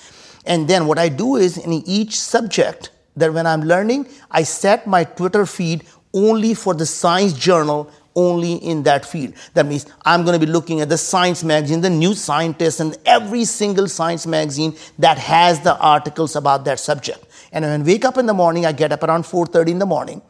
And 0.46 0.68
then 0.68 0.86
what 0.86 0.98
I 0.98 1.08
do 1.08 1.36
is 1.36 1.58
in 1.58 1.72
each 1.72 2.18
subject, 2.18 2.90
that 3.16 3.32
when 3.32 3.46
I'm 3.46 3.62
learning, 3.62 4.06
I 4.30 4.44
set 4.44 4.86
my 4.86 5.04
Twitter 5.04 5.44
feed 5.44 5.84
only 6.14 6.54
for 6.54 6.72
the 6.74 6.86
science 6.86 7.32
journal 7.32 7.90
only 8.14 8.54
in 8.54 8.82
that 8.82 9.04
field. 9.04 9.34
That 9.54 9.66
means 9.66 9.86
I'm 10.04 10.24
going 10.24 10.38
to 10.38 10.44
be 10.44 10.50
looking 10.50 10.80
at 10.80 10.88
the 10.88 10.98
science 10.98 11.44
magazine, 11.44 11.80
the 11.80 11.90
new 11.90 12.14
scientist, 12.14 12.80
and 12.80 12.96
every 13.06 13.44
single 13.44 13.88
science 13.88 14.26
magazine 14.26 14.76
that 14.98 15.18
has 15.18 15.60
the 15.60 15.78
articles 15.78 16.34
about 16.34 16.64
that 16.64 16.80
subject. 16.80 17.24
And 17.52 17.64
when 17.64 17.80
I 17.80 17.84
wake 17.84 18.04
up 18.04 18.18
in 18.18 18.26
the 18.26 18.34
morning, 18.34 18.66
I 18.66 18.72
get 18.72 18.92
up 18.92 19.02
around 19.02 19.24
4:30 19.24 19.70
in 19.70 19.78
the 19.78 19.86
morning, 19.86 20.22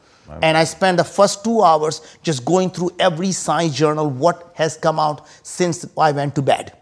and 0.43 0.57
I 0.59 0.65
spend 0.65 0.99
the 0.99 1.05
first 1.05 1.43
two 1.43 1.63
hours 1.63 2.03
just 2.23 2.45
going 2.45 2.71
through 2.71 2.91
every 2.99 3.33
science 3.33 3.75
journal, 3.75 4.09
what 4.11 4.51
has 4.55 4.77
come 4.77 4.99
out 4.99 5.27
since 5.43 5.87
I 5.97 6.13
went 6.13 6.35
to 6.35 6.43
bed. 6.43 6.73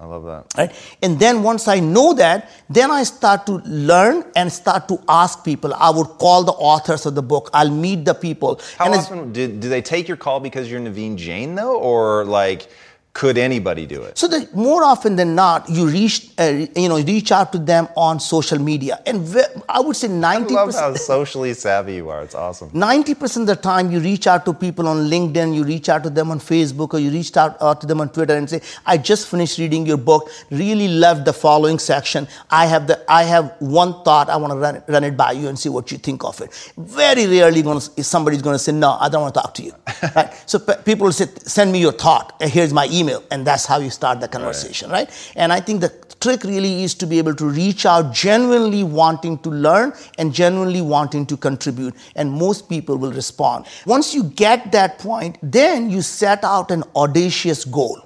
I 0.00 0.06
love 0.06 0.24
that. 0.26 0.46
Right? 0.56 0.72
And 1.02 1.18
then 1.18 1.42
once 1.42 1.66
I 1.66 1.80
know 1.80 2.12
that, 2.14 2.50
then 2.70 2.90
I 2.90 3.02
start 3.02 3.46
to 3.46 3.54
learn 3.64 4.24
and 4.36 4.52
start 4.52 4.86
to 4.88 5.02
ask 5.08 5.44
people. 5.44 5.74
I 5.74 5.90
would 5.90 6.06
call 6.18 6.44
the 6.44 6.52
authors 6.52 7.04
of 7.04 7.16
the 7.16 7.22
book. 7.22 7.50
I'll 7.52 7.70
meet 7.70 8.04
the 8.04 8.14
people. 8.14 8.60
How 8.76 8.86
and 8.86 8.94
often 8.94 9.32
do, 9.32 9.48
do 9.48 9.68
they 9.68 9.82
take 9.82 10.06
your 10.06 10.16
call 10.16 10.38
because 10.38 10.70
you're 10.70 10.80
Naveen 10.80 11.16
Jain 11.16 11.54
though, 11.54 11.78
or 11.78 12.24
like? 12.24 12.68
Could 13.14 13.36
anybody 13.36 13.84
do 13.84 14.02
it? 14.02 14.16
So 14.16 14.28
the, 14.28 14.48
more 14.54 14.84
often 14.84 15.16
than 15.16 15.34
not, 15.34 15.68
you 15.68 15.88
reach 15.88 16.30
uh, 16.38 16.66
you 16.76 16.88
know 16.88 17.00
reach 17.00 17.32
out 17.32 17.50
to 17.52 17.58
them 17.58 17.88
on 17.96 18.20
social 18.20 18.58
media, 18.58 19.00
and 19.06 19.22
ve- 19.22 19.52
I 19.68 19.80
would 19.80 19.96
say 19.96 20.08
ninety. 20.08 20.54
I 20.54 20.62
love 20.64 20.74
how 20.74 20.94
socially 20.94 21.52
savvy 21.54 21.96
you 21.96 22.10
are. 22.10 22.22
It's 22.22 22.34
awesome. 22.34 22.70
Ninety 22.72 23.14
percent 23.14 23.48
of 23.48 23.56
the 23.56 23.62
time, 23.62 23.90
you 23.90 23.98
reach 23.98 24.26
out 24.26 24.44
to 24.44 24.52
people 24.52 24.86
on 24.86 25.08
LinkedIn, 25.08 25.54
you 25.54 25.64
reach 25.64 25.88
out 25.88 26.04
to 26.04 26.10
them 26.10 26.30
on 26.30 26.38
Facebook, 26.38 26.94
or 26.94 27.00
you 27.00 27.10
reach 27.10 27.36
out, 27.36 27.56
uh, 27.60 27.74
to 27.74 27.86
them 27.86 28.00
on 28.00 28.10
Twitter 28.10 28.36
and 28.36 28.48
say, 28.48 28.60
"I 28.86 28.98
just 28.98 29.26
finished 29.26 29.58
reading 29.58 29.84
your 29.86 29.96
book. 29.96 30.30
Really 30.50 30.86
loved 30.86 31.24
the 31.24 31.32
following 31.32 31.80
section. 31.80 32.28
I 32.50 32.66
have 32.66 32.86
the 32.86 33.00
I 33.10 33.24
have 33.24 33.54
one 33.58 34.04
thought. 34.04 34.28
I 34.28 34.36
want 34.36 34.52
to 34.52 34.58
run 34.58 34.76
it, 34.76 34.84
run 34.86 35.02
it 35.02 35.16
by 35.16 35.32
you 35.32 35.48
and 35.48 35.58
see 35.58 35.70
what 35.70 35.90
you 35.90 35.98
think 35.98 36.22
of 36.24 36.40
it." 36.40 36.54
Very 36.76 37.26
rarely, 37.26 37.62
to 37.64 38.04
somebody's 38.04 38.42
going 38.42 38.54
to 38.54 38.60
say, 38.60 38.72
"No, 38.72 38.96
I 39.00 39.08
don't 39.08 39.22
want 39.22 39.34
to 39.34 39.40
talk 39.40 39.54
to 39.54 39.62
you." 39.62 39.72
right? 40.14 40.32
So 40.46 40.60
pe- 40.60 40.82
people 40.84 41.06
will 41.06 41.12
say, 41.12 41.26
"Send 41.42 41.72
me 41.72 41.80
your 41.80 41.92
thought. 41.92 42.40
Here's 42.40 42.72
my 42.72 42.86
email." 42.86 42.97
Email 42.98 43.22
and 43.30 43.46
that's 43.46 43.66
how 43.66 43.78
you 43.78 43.90
start 43.90 44.20
the 44.20 44.28
conversation 44.28 44.90
right. 44.90 45.08
right 45.08 45.32
and 45.36 45.52
i 45.52 45.60
think 45.60 45.80
the 45.80 45.92
trick 46.20 46.42
really 46.42 46.82
is 46.82 46.94
to 46.94 47.06
be 47.06 47.18
able 47.18 47.34
to 47.34 47.48
reach 47.48 47.86
out 47.86 48.12
genuinely 48.12 48.82
wanting 48.82 49.38
to 49.38 49.50
learn 49.50 49.92
and 50.18 50.32
genuinely 50.32 50.80
wanting 50.80 51.24
to 51.24 51.36
contribute 51.36 51.94
and 52.16 52.30
most 52.30 52.68
people 52.68 52.96
will 52.96 53.12
respond 53.12 53.66
once 53.86 54.14
you 54.14 54.24
get 54.24 54.72
that 54.72 54.98
point 54.98 55.38
then 55.42 55.88
you 55.88 56.02
set 56.02 56.42
out 56.42 56.70
an 56.70 56.82
audacious 56.96 57.64
goal 57.64 58.04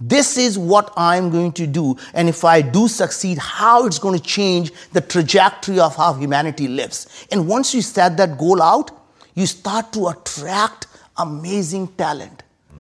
this 0.00 0.36
is 0.36 0.58
what 0.58 0.92
I'm 0.96 1.30
going 1.30 1.52
to 1.52 1.66
do. 1.66 1.96
And 2.12 2.28
if 2.28 2.44
I 2.44 2.60
do 2.60 2.86
succeed, 2.86 3.38
how 3.38 3.86
it's 3.86 3.98
going 3.98 4.18
to 4.18 4.22
change 4.22 4.72
the 4.92 5.00
trajectory 5.00 5.80
of 5.80 5.96
how 5.96 6.12
humanity 6.12 6.68
lives. 6.68 7.26
And 7.32 7.48
once 7.48 7.74
you 7.74 7.80
set 7.80 8.16
that 8.18 8.36
goal 8.36 8.60
out, 8.60 8.90
you 9.34 9.46
start 9.46 9.92
to 9.94 10.08
attract 10.08 10.86
amazing 11.16 11.88
talent. 11.88 12.42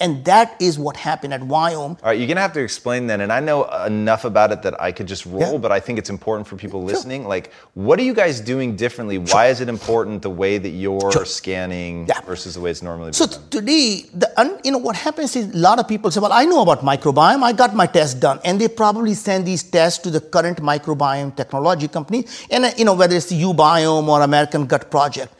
And 0.00 0.24
that 0.24 0.56
is 0.60 0.78
what 0.78 0.96
happened 0.96 1.34
at 1.34 1.42
Viome. 1.42 1.76
All 1.80 1.96
right, 2.02 2.18
you're 2.18 2.26
gonna 2.26 2.40
have 2.40 2.54
to 2.54 2.60
explain 2.60 3.06
then, 3.06 3.20
and 3.20 3.30
I 3.30 3.40
know 3.40 3.64
enough 3.86 4.24
about 4.24 4.50
it 4.50 4.62
that 4.62 4.80
I 4.80 4.92
could 4.92 5.06
just 5.06 5.26
roll, 5.26 5.52
Yeah. 5.52 5.58
but 5.58 5.72
I 5.72 5.78
think 5.78 5.98
it's 5.98 6.08
important 6.08 6.48
for 6.48 6.56
people 6.56 6.82
listening. 6.82 7.28
Like, 7.28 7.52
what 7.74 7.98
are 7.98 8.02
you 8.02 8.14
guys 8.14 8.40
doing 8.40 8.76
differently? 8.76 9.18
Why 9.18 9.48
is 9.48 9.60
it 9.60 9.68
important 9.68 10.22
the 10.22 10.30
way 10.30 10.56
that 10.56 10.70
you're 10.70 11.12
Sure. 11.12 11.26
scanning 11.26 12.06
Yeah. 12.08 12.20
versus 12.22 12.54
the 12.54 12.60
way 12.60 12.70
it's 12.70 12.80
normally 12.82 13.12
So 13.12 13.26
done? 13.26 13.40
today, 13.50 14.06
the, 14.14 14.28
un- 14.40 14.58
you 14.64 14.72
know 14.72 14.78
what 14.78 14.96
happens 14.96 15.36
is 15.36 15.54
a 15.54 15.58
lot 15.58 15.78
of 15.78 15.86
people 15.86 16.10
say, 16.10 16.20
"Well, 16.20 16.32
I 16.32 16.46
know 16.46 16.62
about 16.62 16.82
microbiome. 16.82 17.42
I 17.42 17.52
got 17.52 17.74
my 17.76 17.86
test 17.86 18.20
done," 18.20 18.40
and 18.42 18.58
they 18.58 18.68
probably 18.68 19.12
send 19.12 19.44
these 19.46 19.62
tests 19.62 19.98
to 20.04 20.10
the 20.10 20.20
current 20.20 20.62
microbiome 20.62 21.36
technology 21.36 21.88
company, 21.88 22.26
and 22.50 22.64
uh, 22.64 22.70
you 22.78 22.86
know 22.86 22.94
whether 22.94 23.14
it's 23.16 23.26
the 23.26 23.38
UBiome 23.42 24.08
or 24.08 24.22
American 24.22 24.64
Gut 24.66 24.90
Project. 24.90 25.30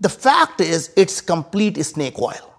The 0.00 0.08
fact 0.08 0.60
is, 0.60 0.90
it's 0.96 1.20
complete 1.20 1.80
snake 1.84 2.20
oil. 2.20 2.49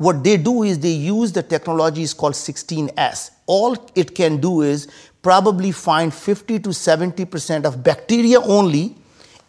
What 0.00 0.24
they 0.24 0.38
do 0.38 0.62
is 0.62 0.78
they 0.78 0.92
use 0.92 1.30
the 1.30 1.42
technology 1.42 2.00
is 2.00 2.14
called 2.14 2.32
16S. 2.32 3.32
All 3.44 3.76
it 3.94 4.14
can 4.14 4.38
do 4.40 4.62
is 4.62 4.88
probably 5.20 5.72
find 5.72 6.14
50 6.14 6.58
to 6.60 6.72
70 6.72 7.26
percent 7.26 7.66
of 7.66 7.84
bacteria 7.84 8.40
only 8.40 8.96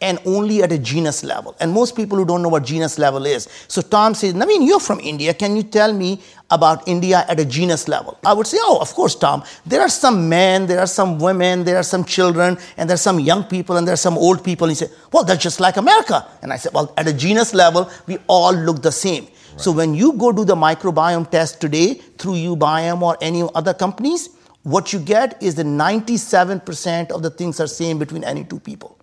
and 0.02 0.20
only 0.26 0.62
at 0.62 0.74
a 0.74 0.78
genus 0.78 1.24
level. 1.24 1.56
And 1.62 1.72
most 1.72 1.96
people 1.96 2.18
who 2.18 2.26
don't 2.26 2.42
know 2.42 2.50
what 2.50 2.66
genus 2.66 3.00
level 3.00 3.26
is. 3.26 3.48
So 3.70 3.82
Tom 3.82 4.14
says, 4.14 4.34
Naveen, 4.34 4.68
you're 4.68 4.82
from 4.82 5.00
India. 5.00 5.34
Can 5.34 5.56
you 5.56 5.64
tell 5.64 5.94
me 5.94 6.20
about 6.50 6.86
India 6.86 7.24
at 7.30 7.40
a 7.40 7.46
genus 7.46 7.88
level? 7.88 8.20
I 8.26 8.34
would 8.34 8.46
say, 8.46 8.58
oh, 8.60 8.80
of 8.82 8.94
course, 8.94 9.16
Tom. 9.16 9.46
There 9.66 9.80
are 9.80 9.88
some 9.88 10.28
men, 10.28 10.66
there 10.66 10.82
are 10.82 10.88
some 10.88 11.18
women, 11.18 11.64
there 11.64 11.78
are 11.78 11.84
some 11.84 12.04
children, 12.04 12.58
and 12.76 12.90
there 12.90 12.96
are 12.96 13.08
some 13.10 13.22
young 13.22 13.46
people, 13.46 13.78
and 13.78 13.88
there 13.88 13.94
are 13.94 14.06
some 14.10 14.18
old 14.18 14.44
people. 14.44 14.68
And 14.68 14.72
he 14.72 14.76
said, 14.76 14.92
well, 15.14 15.24
that's 15.24 15.42
just 15.42 15.62
like 15.62 15.78
America. 15.78 16.28
And 16.42 16.52
I 16.52 16.58
said, 16.58 16.74
well, 16.74 16.94
at 16.98 17.08
a 17.08 17.14
genus 17.14 17.54
level, 17.54 17.90
we 18.06 18.18
all 18.28 18.54
look 18.54 18.82
the 18.82 18.92
same. 18.92 19.28
So 19.58 19.72
when 19.72 19.94
you 19.94 20.14
go 20.14 20.32
do 20.32 20.46
the 20.46 20.56
microbiome 20.56 21.30
test 21.30 21.62
today 21.62 21.96
through 22.18 22.34
UBiome 22.34 23.02
or 23.02 23.18
any 23.22 23.48
other 23.56 23.74
companies, 23.74 24.30
what 24.64 24.94
you 24.94 25.00
get 25.00 25.42
is 25.42 25.56
that 25.56 25.66
97% 25.66 27.12
of 27.12 27.24
the 27.24 27.30
things 27.30 27.60
are 27.60 27.68
same 27.68 27.98
between 27.98 28.24
any 28.24 28.44
two 28.44 28.60
people 28.60 28.98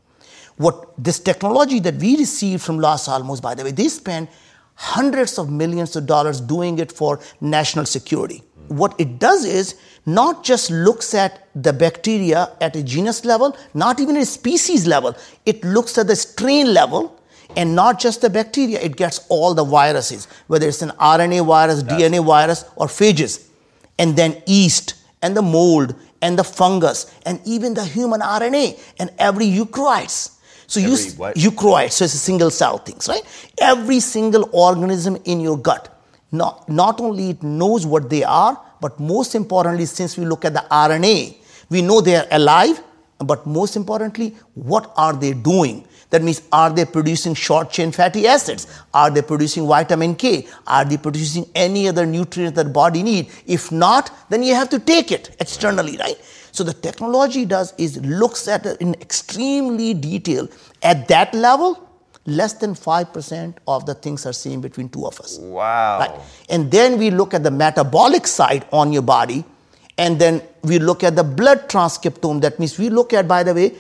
what 0.58 0.92
this 1.02 1.18
technology 1.18 1.80
that 1.80 1.94
we 1.94 2.16
received 2.16 2.62
from 2.62 2.78
Los 2.78 3.08
Alamos, 3.08 3.40
by 3.40 3.54
the 3.54 3.64
way, 3.64 3.70
they 3.70 3.88
spend 3.88 4.28
hundreds 4.74 5.38
of 5.38 5.50
millions 5.50 5.96
of 5.96 6.06
dollars 6.06 6.40
doing 6.40 6.78
it 6.78 6.92
for 6.92 7.20
national 7.40 7.86
security. 7.86 8.42
Mm. 8.68 8.76
What 8.76 8.94
it 8.98 9.18
does 9.18 9.44
is 9.44 9.76
not 10.04 10.44
just 10.44 10.70
looks 10.70 11.14
at 11.14 11.48
the 11.54 11.72
bacteria 11.72 12.50
at 12.60 12.76
a 12.76 12.82
genus 12.82 13.24
level, 13.24 13.56
not 13.74 14.00
even 14.00 14.16
a 14.16 14.24
species 14.24 14.86
level, 14.86 15.16
it 15.46 15.64
looks 15.64 15.96
at 15.96 16.06
the 16.06 16.16
strain 16.16 16.74
level. 16.74 17.14
And 17.58 17.74
not 17.74 17.98
just 17.98 18.20
the 18.24 18.30
bacteria, 18.30 18.80
it 18.80 18.96
gets 18.96 19.18
all 19.28 19.52
the 19.52 19.64
viruses, 19.64 20.26
whether 20.46 20.66
it's 20.68 20.80
an 20.80 20.92
RNA 20.98 21.44
virus, 21.46 21.82
DNA 21.82 22.24
virus, 22.24 22.64
or 22.76 22.86
phages 22.86 23.32
and 23.98 24.14
then 24.16 24.40
yeast 24.46 24.94
and 25.22 25.36
the 25.36 25.42
mold 25.42 25.94
and 26.22 26.38
the 26.38 26.44
fungus 26.44 27.00
and 27.26 27.40
even 27.44 27.74
the 27.74 27.84
human 27.84 28.20
RNA 28.20 28.78
and 29.00 29.10
every 29.18 29.46
eukaryotes. 29.46 30.36
So 30.68 30.78
you 30.80 30.92
Every 30.92 31.04
s- 31.06 31.16
what? 31.18 31.34
eukaryotes, 31.36 31.92
so 31.98 32.04
it's 32.04 32.14
a 32.14 32.18
single 32.18 32.50
cell 32.50 32.78
things, 32.78 33.08
right? 33.08 33.22
Every 33.60 33.98
single 34.00 34.48
organism 34.52 35.16
in 35.24 35.40
your 35.40 35.58
gut. 35.58 35.88
Not, 36.30 36.68
not 36.68 37.00
only 37.00 37.30
it 37.30 37.42
knows 37.42 37.86
what 37.86 38.08
they 38.10 38.22
are, 38.22 38.54
but 38.80 39.00
most 39.00 39.34
importantly, 39.34 39.86
since 39.86 40.16
we 40.16 40.24
look 40.26 40.44
at 40.44 40.52
the 40.54 40.64
RNA, 40.70 41.36
we 41.70 41.82
know 41.82 42.00
they 42.00 42.16
are 42.16 42.26
alive, 42.30 42.80
but 43.18 43.46
most 43.46 43.74
importantly, 43.76 44.36
what 44.54 44.92
are 44.96 45.14
they 45.14 45.32
doing? 45.32 45.86
That 46.10 46.22
means, 46.22 46.40
are 46.52 46.70
they 46.70 46.86
producing 46.86 47.34
short 47.34 47.70
chain 47.70 47.92
fatty 47.92 48.26
acids? 48.26 48.66
Are 48.94 49.10
they 49.10 49.20
producing 49.20 49.66
vitamin 49.66 50.14
K? 50.14 50.46
Are 50.66 50.84
they 50.84 50.96
producing 50.96 51.46
any 51.54 51.86
other 51.86 52.06
nutrient 52.06 52.54
that 52.54 52.72
body 52.72 53.02
need? 53.02 53.30
If 53.46 53.70
not, 53.70 54.10
then 54.30 54.42
you 54.42 54.54
have 54.54 54.70
to 54.70 54.78
take 54.78 55.12
it 55.12 55.36
externally, 55.38 55.98
right? 55.98 56.16
So 56.50 56.64
the 56.64 56.72
technology 56.72 57.44
does 57.44 57.74
is 57.76 57.98
looks 57.98 58.48
at 58.48 58.64
it 58.64 58.80
in 58.80 58.94
extremely 58.94 59.92
detail. 59.92 60.48
At 60.82 61.08
that 61.08 61.34
level, 61.34 61.86
less 62.24 62.54
than 62.54 62.74
5% 62.74 63.54
of 63.66 63.84
the 63.84 63.94
things 63.94 64.24
are 64.24 64.32
seen 64.32 64.60
between 64.60 64.88
two 64.88 65.06
of 65.06 65.20
us. 65.20 65.38
Wow. 65.38 65.98
Right? 66.00 66.20
And 66.48 66.70
then 66.70 66.98
we 66.98 67.10
look 67.10 67.34
at 67.34 67.42
the 67.42 67.50
metabolic 67.50 68.26
side 68.26 68.66
on 68.72 68.92
your 68.92 69.02
body, 69.02 69.44
and 69.98 70.18
then 70.18 70.42
we 70.62 70.78
look 70.78 71.04
at 71.04 71.16
the 71.16 71.24
blood 71.24 71.68
transcriptome. 71.68 72.40
That 72.40 72.58
means 72.58 72.78
we 72.78 72.88
look 72.88 73.12
at, 73.12 73.28
by 73.28 73.42
the 73.42 73.52
way, 73.52 73.74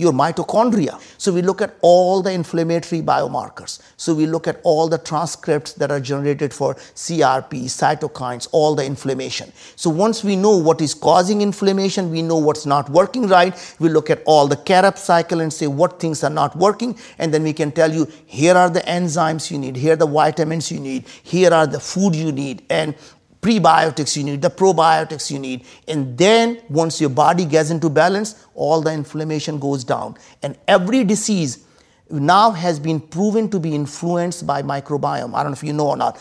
your 0.00 0.12
mitochondria. 0.12 1.00
So 1.18 1.32
we 1.32 1.42
look 1.42 1.60
at 1.60 1.76
all 1.82 2.22
the 2.22 2.32
inflammatory 2.32 3.02
biomarkers. 3.02 3.80
So 3.96 4.14
we 4.14 4.26
look 4.26 4.48
at 4.48 4.60
all 4.64 4.88
the 4.88 4.98
transcripts 4.98 5.74
that 5.74 5.90
are 5.90 6.00
generated 6.00 6.54
for 6.54 6.74
CRP, 6.74 7.64
cytokines, 7.64 8.48
all 8.52 8.74
the 8.74 8.84
inflammation. 8.84 9.52
So 9.76 9.90
once 9.90 10.24
we 10.24 10.36
know 10.36 10.56
what 10.56 10.80
is 10.80 10.94
causing 10.94 11.42
inflammation, 11.42 12.10
we 12.10 12.22
know 12.22 12.38
what's 12.38 12.66
not 12.66 12.88
working 12.88 13.28
right. 13.28 13.54
We 13.78 13.90
look 13.90 14.10
at 14.10 14.22
all 14.24 14.48
the 14.48 14.56
Krebs 14.56 15.02
cycle 15.02 15.40
and 15.40 15.52
say 15.52 15.66
what 15.66 16.00
things 16.00 16.24
are 16.24 16.30
not 16.30 16.56
working, 16.56 16.98
and 17.18 17.34
then 17.34 17.42
we 17.42 17.52
can 17.52 17.70
tell 17.70 17.92
you 17.92 18.08
here 18.26 18.54
are 18.54 18.70
the 18.70 18.80
enzymes 18.80 19.50
you 19.50 19.58
need, 19.58 19.76
here 19.76 19.92
are 19.92 19.96
the 19.96 20.06
vitamins 20.06 20.70
you 20.70 20.80
need, 20.80 21.06
here 21.22 21.52
are 21.52 21.66
the 21.66 21.80
food 21.80 22.14
you 22.14 22.32
need, 22.32 22.62
and 22.70 22.94
prebiotics 23.40 24.16
you 24.16 24.24
need, 24.24 24.42
the 24.42 24.50
probiotics 24.50 25.30
you 25.30 25.38
need. 25.38 25.64
And 25.88 26.16
then 26.16 26.60
once 26.68 27.00
your 27.00 27.10
body 27.10 27.44
gets 27.44 27.70
into 27.70 27.88
balance, 27.88 28.46
all 28.54 28.80
the 28.80 28.92
inflammation 28.92 29.58
goes 29.58 29.84
down. 29.84 30.16
And 30.42 30.58
every 30.68 31.04
disease 31.04 31.64
now 32.10 32.50
has 32.50 32.78
been 32.78 33.00
proven 33.00 33.48
to 33.50 33.60
be 33.60 33.74
influenced 33.74 34.46
by 34.46 34.62
microbiome. 34.62 35.34
I 35.34 35.42
don't 35.42 35.52
know 35.52 35.56
if 35.56 35.62
you 35.62 35.72
know 35.72 35.88
or 35.88 35.96
not. 35.96 36.20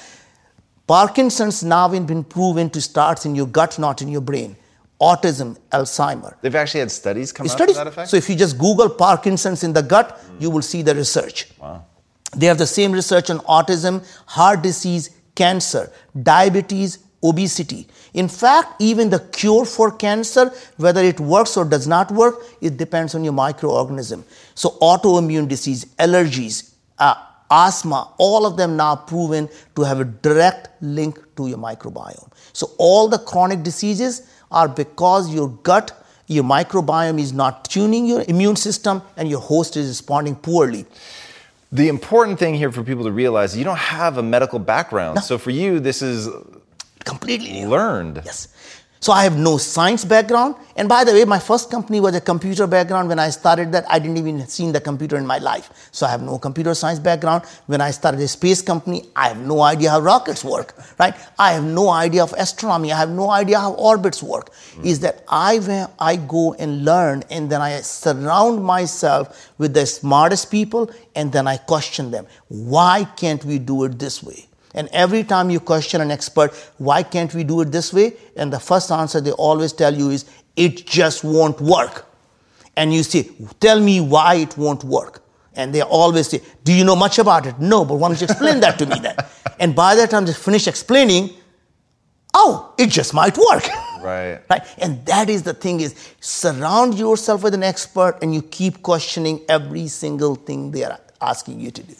Parkinson's 0.88 1.63
now 1.63 1.89
has 1.89 1.99
been 2.01 2.23
proven 2.23 2.69
to 2.71 2.82
start 2.82 3.25
in 3.25 3.36
your 3.36 3.47
gut, 3.47 3.77
not 3.77 4.01
in 4.01 4.08
your 4.08 4.21
brain. 4.21 4.55
Autism, 5.01 5.58
Alzheimer. 5.71 6.36
They've 6.41 6.55
actually 6.55 6.82
had 6.82 6.91
studies 6.91 7.32
come 7.32 7.45
out 7.45 7.51
Studies. 7.51 7.75
to 7.75 7.84
that 7.84 7.88
effect? 7.88 8.10
So 8.10 8.17
if 8.17 8.29
you 8.29 8.36
just 8.36 8.58
Google 8.58 8.89
Parkinson's 8.89 9.63
in 9.63 9.71
the 9.71 9.82
gut, 9.82 10.19
you 10.39 10.49
will 10.49 10.62
see 10.62 10.82
the 10.82 10.93
research. 10.93 11.47
Wow. 11.60 11.86
They 12.36 12.47
have 12.47 12.58
the 12.58 12.67
same 12.67 12.91
research 12.91 13.29
on 13.29 13.39
autism, 13.39 14.05
heart 14.25 14.62
disease, 14.62 15.12
cancer, 15.36 15.91
diabetes, 16.21 16.99
obesity. 17.23 17.88
In 18.13 18.27
fact, 18.27 18.82
even 18.82 19.10
the 19.10 19.19
cure 19.19 19.65
for 19.65 19.91
cancer, 19.91 20.51
whether 20.77 21.03
it 21.03 21.19
works 21.19 21.58
or 21.58 21.65
does 21.65 21.88
not 21.88 22.12
work, 22.12 22.43
it 22.62 22.77
depends 22.77 23.13
on 23.15 23.23
your 23.23 23.34
microorganism. 23.34 24.23
So 24.55 24.77
autoimmune 24.82 25.47
disease, 25.47 25.86
allergies, 25.97 26.71
uh, 26.97 27.15
asthma, 27.51 28.13
all 28.17 28.45
of 28.45 28.58
them 28.58 28.77
now 28.77 28.95
proven 28.95 29.49
to 29.75 29.84
have 29.84 29.99
a 29.99 30.05
direct 30.05 30.69
link 30.82 31.19
to 31.36 31.47
your 31.47 31.58
microbiome. 31.58 32.32
So 32.53 32.71
all 32.77 33.08
the 33.08 33.19
chronic 33.19 33.63
diseases 33.63 34.27
are 34.51 34.67
because 34.67 35.34
your 35.34 35.49
gut, 35.49 36.05
your 36.27 36.43
microbiome 36.43 37.19
is 37.19 37.34
not 37.34 37.65
tuning 37.65 38.05
your 38.05 38.23
immune 38.27 38.55
system 38.55 39.01
and 39.17 39.29
your 39.29 39.39
host 39.39 39.77
is 39.77 39.88
responding 39.88 40.36
poorly. 40.36 40.86
The 41.71 41.88
important 41.88 42.39
thing 42.39 42.55
here 42.55 42.71
for 42.71 42.84
people 42.84 43.03
to 43.03 43.12
realize 43.12 43.55
you 43.55 43.63
don't 43.63 43.77
have 43.77 44.17
a 44.17 44.23
medical 44.23 44.58
background. 44.58 45.19
So 45.23 45.38
for 45.38 45.51
you, 45.51 45.79
this 45.79 46.01
is 46.01 46.27
Completely 47.10 47.52
new. 47.52 47.69
learned. 47.69 48.22
Yes. 48.26 48.48
So 49.02 49.13
I 49.13 49.23
have 49.23 49.38
no 49.38 49.58
science 49.58 50.04
background. 50.04 50.56
And 50.75 50.90
by 50.90 51.06
the 51.06 51.13
way, 51.13 51.23
my 51.23 51.40
first 51.40 51.71
company 51.71 52.02
was 52.02 52.15
a 52.15 52.21
computer 52.21 52.67
background. 52.67 53.08
When 53.08 53.17
I 53.17 53.29
started 53.29 53.71
that, 53.71 53.86
I 53.90 53.98
didn't 53.98 54.17
even 54.17 54.46
seen 54.48 54.73
the 54.73 54.81
computer 54.81 55.15
in 55.15 55.25
my 55.25 55.38
life. 55.38 55.69
So 55.92 56.06
I 56.06 56.10
have 56.12 56.21
no 56.21 56.38
computer 56.38 56.73
science 56.73 57.00
background. 57.00 57.46
When 57.67 57.79
I 57.79 57.92
started 57.92 58.19
a 58.19 58.27
space 58.27 58.62
company, 58.62 59.06
I 59.15 59.29
have 59.29 59.40
no 59.40 59.62
idea 59.62 59.92
how 59.92 60.02
rockets 60.02 60.44
work, 60.44 60.75
right? 61.00 61.15
I 61.38 61.54
have 61.54 61.63
no 61.63 61.90
idea 61.90 62.23
of 62.23 62.33
astronomy. 62.38 62.92
I 62.92 62.98
have 62.98 63.10
no 63.10 63.29
idea 63.29 63.60
how 63.60 63.71
orbits 63.73 64.21
work. 64.21 64.52
Mm. 64.75 64.86
Is 64.86 65.00
that 65.00 65.23
I, 65.29 65.88
I 65.98 66.17
go 66.17 66.54
and 66.56 66.83
learn 66.83 67.23
and 67.31 67.50
then 67.50 67.62
I 67.62 67.79
surround 67.79 68.62
myself 68.62 69.50
with 69.58 69.73
the 69.73 69.86
smartest 69.86 70.52
people 70.52 70.92
and 71.15 71.31
then 71.31 71.48
I 71.48 71.56
question 71.56 72.12
them. 72.12 72.27
Why 72.50 73.06
can't 73.15 73.44
we 73.46 73.60
do 73.60 73.86
it 73.86 73.98
this 73.98 74.21
way? 74.21 74.48
And 74.76 74.88
every 74.92 75.24
time 75.24 75.50
you 75.50 75.60
question 75.60 76.02
an 76.02 76.12
expert, 76.12 76.54
why 76.78 77.04
can't 77.04 77.34
we 77.34 77.44
do 77.44 77.62
it 77.62 77.72
this 77.72 77.92
way? 77.92 78.13
And 78.36 78.54
the 78.54 78.60
first 78.60 78.92
answer 78.92 79.20
they 79.20 79.32
always 79.32 79.74
tell 79.74 79.94
you 79.94 80.10
is, 80.12 80.26
it 80.56 80.86
just 80.86 81.24
won't 81.24 81.60
work. 81.60 82.06
And 82.76 82.94
you 82.94 83.04
say, 83.04 83.30
tell 83.60 83.80
me 83.80 84.00
why 84.00 84.36
it 84.36 84.58
won't 84.58 84.84
work. 84.84 85.24
And 85.56 85.74
they 85.74 85.82
always 85.82 86.30
say, 86.30 86.42
do 86.63 86.72
you 86.72 86.84
know 86.84 86.96
much 86.96 87.17
about 87.20 87.46
it? 87.46 87.60
No, 87.60 87.84
but 87.84 87.96
why 87.96 88.10
don't 88.10 88.22
you 88.22 88.26
explain 88.26 88.60
that 88.62 88.78
to 88.80 88.86
me 88.86 89.00
then? 89.00 89.15
And 89.60 89.76
by 89.76 89.94
the 89.96 90.08
time 90.08 90.26
they 90.26 90.32
finish 90.32 90.67
explaining, 90.67 91.32
oh, 92.34 92.74
it 92.78 92.90
just 92.90 93.13
might 93.13 93.38
work. 93.38 93.67
Right. 94.00 94.40
right. 94.50 94.62
And 94.78 95.06
that 95.08 95.30
is 95.30 95.44
the 95.44 95.54
thing 95.54 95.82
is 95.82 95.94
surround 96.22 96.98
yourself 96.98 97.44
with 97.44 97.54
an 97.54 97.63
expert 97.63 98.17
and 98.22 98.34
you 98.34 98.42
keep 98.42 98.82
questioning 98.82 99.42
every 99.50 99.90
single 99.90 100.36
thing 100.36 100.72
they 100.72 100.86
are 100.86 100.98
asking 101.20 101.60
you 101.60 101.70
to 101.70 101.84
do. 101.84 101.96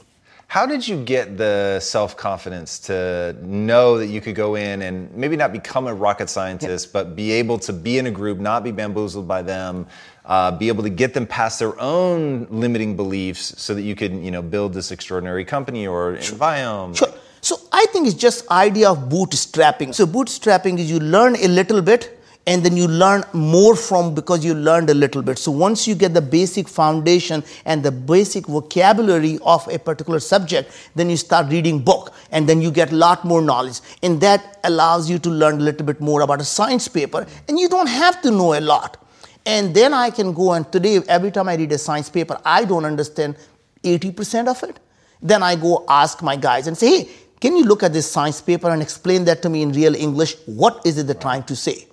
How 0.50 0.66
did 0.66 0.88
you 0.88 1.04
get 1.04 1.38
the 1.38 1.80
self 1.80 2.18
confidence 2.18 2.80
to 2.80 3.36
know 3.43 4.00
that 4.00 4.08
you 4.08 4.20
could 4.20 4.34
go 4.34 4.56
in 4.56 4.82
and 4.82 5.14
maybe 5.14 5.38
not 5.38 5.54
become 5.54 5.86
a 5.86 5.93
rocket 5.93 6.28
scientist, 6.28 6.88
yeah. 6.88 6.91
but 6.91 7.16
be 7.16 7.34
able 7.34 7.60
to 7.60 7.72
be 7.72 8.00
in 8.00 8.08
a 8.08 8.12
group, 8.12 8.39
not 8.39 8.64
be 8.64 8.72
bamboozled 8.72 9.28
by 9.28 9.43
them, 9.43 9.86
uh, 10.26 10.50
be 10.50 10.68
able 10.68 10.82
to 10.82 10.89
get 10.89 11.14
them 11.14 11.28
past 11.28 11.60
their 11.60 11.80
own 11.80 12.47
limiting 12.50 12.95
beliefs, 12.95 13.62
so 13.62 13.76
that 13.76 13.84
you 13.84 13.95
could, 13.95 14.12
you 14.12 14.32
know, 14.32 14.41
build 14.41 14.74
this 14.74 14.89
extraordinary 14.89 15.45
company 15.45 15.86
or 15.86 16.20
sure. 16.20 16.36
Enviome? 16.36 16.97
Sure. 16.97 17.14
So 17.41 17.60
I 17.72 17.86
think 17.91 18.08
it's 18.08 18.18
just 18.18 18.50
idea 18.50 18.89
of 18.89 19.08
bootstrapping. 19.08 19.93
So 19.93 20.08
bootstrapping 20.08 20.80
is 20.80 20.89
you 20.89 21.00
learn 21.00 21.36
a 21.36 21.47
little 21.47 21.84
bit 21.84 22.19
and 22.50 22.64
then 22.66 22.76
you 22.76 22.88
learn 22.88 23.24
more 23.32 23.76
from 23.76 24.16
because 24.16 24.43
you 24.43 24.56
learned 24.56 24.89
a 24.89 24.93
little 24.95 25.22
bit. 25.22 25.38
So 25.38 25.52
once 25.52 25.88
you 25.88 25.93
get 25.93 26.16
the 26.16 26.22
basic 26.22 26.68
foundation 26.68 27.43
and 27.64 27.84
the 27.84 27.91
basic 27.91 28.47
vocabulary 28.47 29.38
of 29.43 29.68
a 29.68 29.78
particular 29.78 30.20
subject, 30.20 30.72
then 30.95 31.12
you 31.12 31.18
start 31.18 31.52
reading 31.52 31.78
book 31.78 32.12
and 32.32 32.50
then 32.50 32.60
you 32.60 32.72
get 32.72 32.91
a 32.91 32.95
lot 32.95 33.24
more 33.24 33.43
knowledge. 33.43 33.82
And 34.02 34.20
that 34.22 34.58
allows 34.64 35.08
you 35.12 35.20
to 35.20 35.30
learn 35.30 35.60
a 35.60 35.64
little 35.64 35.86
bit 35.86 36.02
more 36.02 36.22
about 36.22 36.41
a 36.41 36.43
science 36.43 36.88
paper 36.88 37.28
and 37.47 37.60
you 37.60 37.70
don't 37.70 37.86
have 37.86 38.20
to 38.24 38.32
know 38.32 38.56
a 38.56 38.62
lot. 38.62 38.97
And 39.45 39.76
then 39.76 39.93
I 39.93 40.10
can 40.10 40.34
go 40.34 40.54
and 40.54 40.72
today 40.72 41.00
every 41.08 41.30
time 41.30 41.50
I 41.50 41.56
read 41.56 41.72
a 41.72 41.78
science 41.78 42.10
paper, 42.10 42.39
I 42.43 42.66
don't 42.66 42.86
understand 42.86 43.36
80% 43.84 44.47
of 44.47 44.64
it. 44.64 44.80
Then 45.22 45.43
I 45.43 45.56
go 45.56 45.86
ask 45.88 46.24
my 46.24 46.36
guys 46.36 46.66
and 46.66 46.76
say, 46.76 47.04
hey, 47.04 47.10
can 47.39 47.56
you 47.56 47.64
look 47.64 47.84
at 47.84 47.93
this 47.93 48.12
science 48.12 48.41
paper 48.41 48.72
and 48.72 48.82
explain 48.82 49.26
that 49.26 49.43
to 49.43 49.50
me 49.50 49.62
in 49.62 49.72
real 49.72 49.93
English? 49.93 50.36
What 50.47 50.82
is 50.84 50.97
it 50.97 51.06
they're 51.06 51.14
trying 51.14 51.43
to 51.43 51.56
say? 51.56 51.86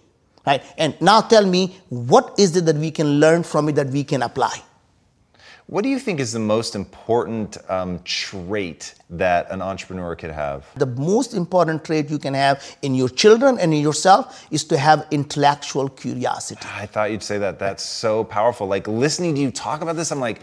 Right? 0.47 0.63
And 0.79 0.99
now 1.01 1.21
tell 1.21 1.45
me, 1.45 1.77
what 1.89 2.35
is 2.39 2.57
it 2.57 2.65
that 2.67 2.77
we 2.77 2.91
can 2.91 3.21
learn 3.21 3.43
from 3.43 3.69
it 3.69 3.75
that 3.75 3.89
we 3.89 4.05
can 4.05 4.23
apply? 4.23 4.63
What 5.69 5.83
do 5.83 5.89
you 5.89 5.99
think 5.99 6.21
is 6.21 6.33
the 6.33 6.39
most 6.39 6.77
important 6.77 7.59
um, 7.69 7.99
trait 8.05 8.95
that 9.11 9.51
an 9.51 9.61
entrepreneur 9.61 10.15
could 10.15 10.31
have? 10.31 10.65
The 10.77 10.87
most 10.87 11.35
important 11.35 11.85
trait 11.85 12.09
you 12.09 12.21
can 12.21 12.35
have 12.35 12.77
in 12.83 12.95
your 12.95 13.09
children 13.09 13.59
and 13.59 13.75
in 13.75 13.81
yourself 13.81 14.47
is 14.53 14.63
to 14.67 14.79
have 14.79 15.09
intellectual 15.11 15.89
curiosity. 15.89 16.65
I 16.73 16.87
thought 16.87 17.11
you'd 17.11 17.25
say 17.25 17.39
that. 17.39 17.59
That's 17.59 17.83
so 17.83 18.23
powerful. 18.23 18.69
Like 18.69 18.87
listening 18.87 19.35
to 19.35 19.41
you 19.41 19.51
talk 19.51 19.81
about 19.81 19.97
this, 19.97 20.13
I'm 20.13 20.21
like, 20.21 20.41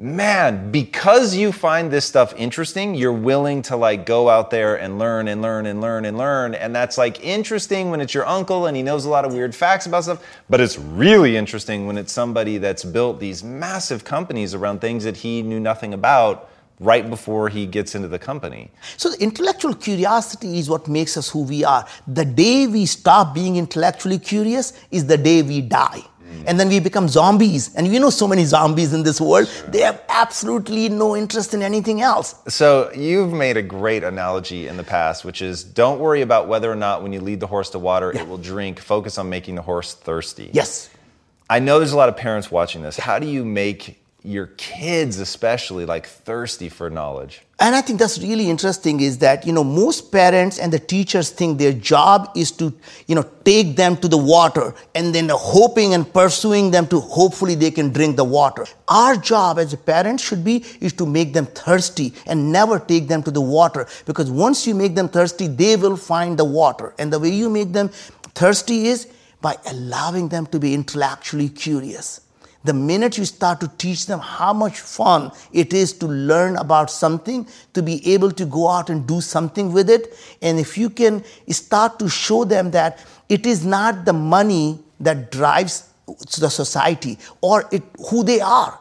man, 0.00 0.70
because 0.70 1.34
you 1.34 1.50
find 1.50 1.90
this 1.90 2.04
stuff 2.04 2.32
interesting, 2.36 2.94
you're 2.94 3.12
willing 3.12 3.62
to 3.62 3.76
like 3.76 4.06
go 4.06 4.28
out 4.28 4.48
there 4.48 4.76
and 4.76 4.96
learn 4.96 5.26
and 5.26 5.42
learn 5.42 5.66
and 5.66 5.80
learn 5.80 6.04
and 6.04 6.16
learn. 6.16 6.54
And 6.54 6.72
that's 6.74 6.96
like 6.96 7.22
interesting 7.24 7.90
when 7.90 8.00
it's 8.00 8.14
your 8.14 8.24
uncle 8.24 8.66
and 8.66 8.76
he 8.76 8.82
knows 8.82 9.04
a 9.04 9.08
lot 9.08 9.24
of 9.24 9.32
weird 9.32 9.54
facts 9.54 9.86
about 9.86 10.04
stuff. 10.04 10.24
But 10.48 10.60
it's 10.60 10.78
really 10.78 11.36
interesting 11.36 11.86
when 11.86 11.98
it's 11.98 12.12
somebody 12.12 12.58
that's 12.58 12.84
built 12.84 13.18
these 13.18 13.42
massive 13.42 14.04
companies 14.04 14.54
around 14.54 14.80
things 14.80 15.02
that 15.02 15.16
he 15.16 15.42
knew 15.42 15.58
nothing 15.58 15.92
about 15.92 16.48
right 16.78 17.10
before 17.10 17.48
he 17.48 17.66
gets 17.66 17.96
into 17.96 18.06
the 18.06 18.20
company. 18.20 18.70
So 18.96 19.10
the 19.10 19.20
intellectual 19.20 19.74
curiosity 19.74 20.60
is 20.60 20.70
what 20.70 20.86
makes 20.86 21.16
us 21.16 21.28
who 21.28 21.42
we 21.42 21.64
are. 21.64 21.84
The 22.06 22.24
day 22.24 22.68
we 22.68 22.86
stop 22.86 23.34
being 23.34 23.56
intellectually 23.56 24.20
curious 24.20 24.74
is 24.92 25.06
the 25.06 25.18
day 25.18 25.42
we 25.42 25.60
die 25.60 26.04
and 26.46 26.58
then 26.58 26.68
we 26.68 26.80
become 26.80 27.08
zombies. 27.08 27.74
And 27.74 27.86
you 27.86 28.00
know 28.00 28.10
so 28.10 28.26
many 28.26 28.44
zombies 28.44 28.92
in 28.92 29.02
this 29.02 29.20
world. 29.20 29.48
Sure. 29.48 29.66
They 29.68 29.80
have 29.80 30.02
absolutely 30.08 30.88
no 30.88 31.16
interest 31.16 31.54
in 31.54 31.62
anything 31.62 32.00
else. 32.00 32.34
So 32.48 32.90
you've 32.94 33.32
made 33.32 33.56
a 33.56 33.62
great 33.62 34.02
analogy 34.04 34.66
in 34.68 34.76
the 34.76 34.84
past, 34.84 35.24
which 35.24 35.42
is 35.42 35.64
don't 35.64 36.00
worry 36.00 36.22
about 36.22 36.48
whether 36.48 36.70
or 36.70 36.76
not 36.76 37.02
when 37.02 37.12
you 37.12 37.20
lead 37.20 37.40
the 37.40 37.46
horse 37.46 37.70
to 37.70 37.78
water 37.78 38.12
yeah. 38.14 38.22
it 38.22 38.28
will 38.28 38.38
drink. 38.38 38.80
Focus 38.80 39.18
on 39.18 39.28
making 39.28 39.54
the 39.54 39.62
horse 39.62 39.94
thirsty. 39.94 40.50
Yes. 40.52 40.90
I 41.50 41.60
know 41.60 41.78
there's 41.78 41.92
a 41.92 41.96
lot 41.96 42.08
of 42.08 42.16
parents 42.16 42.50
watching 42.50 42.82
this. 42.82 42.96
How 42.96 43.18
do 43.18 43.26
you 43.26 43.44
make 43.44 43.98
your 44.24 44.46
kids 44.56 45.20
especially 45.20 45.86
like 45.86 46.04
thirsty 46.04 46.68
for 46.68 46.90
knowledge. 46.90 47.42
And 47.60 47.74
i 47.74 47.80
think 47.80 48.00
that's 48.00 48.18
really 48.18 48.50
interesting 48.50 49.00
is 49.00 49.18
that 49.18 49.46
you 49.46 49.52
know 49.52 49.62
most 49.62 50.10
parents 50.10 50.58
and 50.58 50.72
the 50.72 50.78
teachers 50.78 51.30
think 51.30 51.58
their 51.58 51.72
job 51.72 52.30
is 52.34 52.50
to 52.52 52.72
you 53.06 53.14
know 53.14 53.24
take 53.44 53.76
them 53.76 53.96
to 53.96 54.08
the 54.08 54.18
water 54.18 54.74
and 54.94 55.14
then 55.14 55.28
hoping 55.32 55.94
and 55.94 56.12
pursuing 56.12 56.72
them 56.72 56.86
to 56.88 56.98
hopefully 56.98 57.54
they 57.54 57.70
can 57.70 57.92
drink 57.92 58.16
the 58.16 58.24
water. 58.24 58.66
Our 58.88 59.16
job 59.16 59.58
as 59.58 59.72
a 59.72 59.76
parent 59.76 60.20
should 60.20 60.44
be 60.44 60.64
is 60.80 60.92
to 60.94 61.06
make 61.06 61.32
them 61.32 61.46
thirsty 61.46 62.12
and 62.26 62.52
never 62.52 62.80
take 62.80 63.06
them 63.06 63.22
to 63.22 63.30
the 63.30 63.40
water 63.40 63.86
because 64.04 64.30
once 64.30 64.66
you 64.66 64.74
make 64.74 64.96
them 64.96 65.08
thirsty 65.08 65.46
they 65.46 65.76
will 65.76 65.96
find 65.96 66.36
the 66.36 66.44
water. 66.44 66.92
And 66.98 67.12
the 67.12 67.20
way 67.20 67.30
you 67.30 67.48
make 67.50 67.72
them 67.72 67.88
thirsty 68.34 68.88
is 68.88 69.06
by 69.40 69.56
allowing 69.66 70.28
them 70.28 70.46
to 70.46 70.58
be 70.58 70.74
intellectually 70.74 71.48
curious 71.48 72.20
the 72.64 72.74
minute 72.74 73.16
you 73.16 73.24
start 73.24 73.60
to 73.60 73.68
teach 73.78 74.06
them 74.06 74.18
how 74.18 74.52
much 74.52 74.80
fun 74.80 75.30
it 75.52 75.72
is 75.72 75.92
to 75.92 76.06
learn 76.06 76.56
about 76.56 76.90
something, 76.90 77.46
to 77.72 77.82
be 77.82 78.12
able 78.12 78.32
to 78.32 78.44
go 78.44 78.68
out 78.68 78.90
and 78.90 79.06
do 79.06 79.20
something 79.20 79.72
with 79.72 79.88
it, 79.88 80.14
and 80.42 80.58
if 80.58 80.76
you 80.76 80.90
can 80.90 81.24
start 81.48 81.98
to 81.98 82.08
show 82.08 82.44
them 82.44 82.70
that 82.72 83.04
it 83.28 83.46
is 83.46 83.64
not 83.64 84.04
the 84.04 84.12
money 84.12 84.78
that 85.00 85.30
drives 85.30 85.88
the 86.40 86.48
society 86.48 87.18
or 87.40 87.68
it, 87.70 87.82
who 88.10 88.24
they 88.24 88.40
are. 88.40 88.78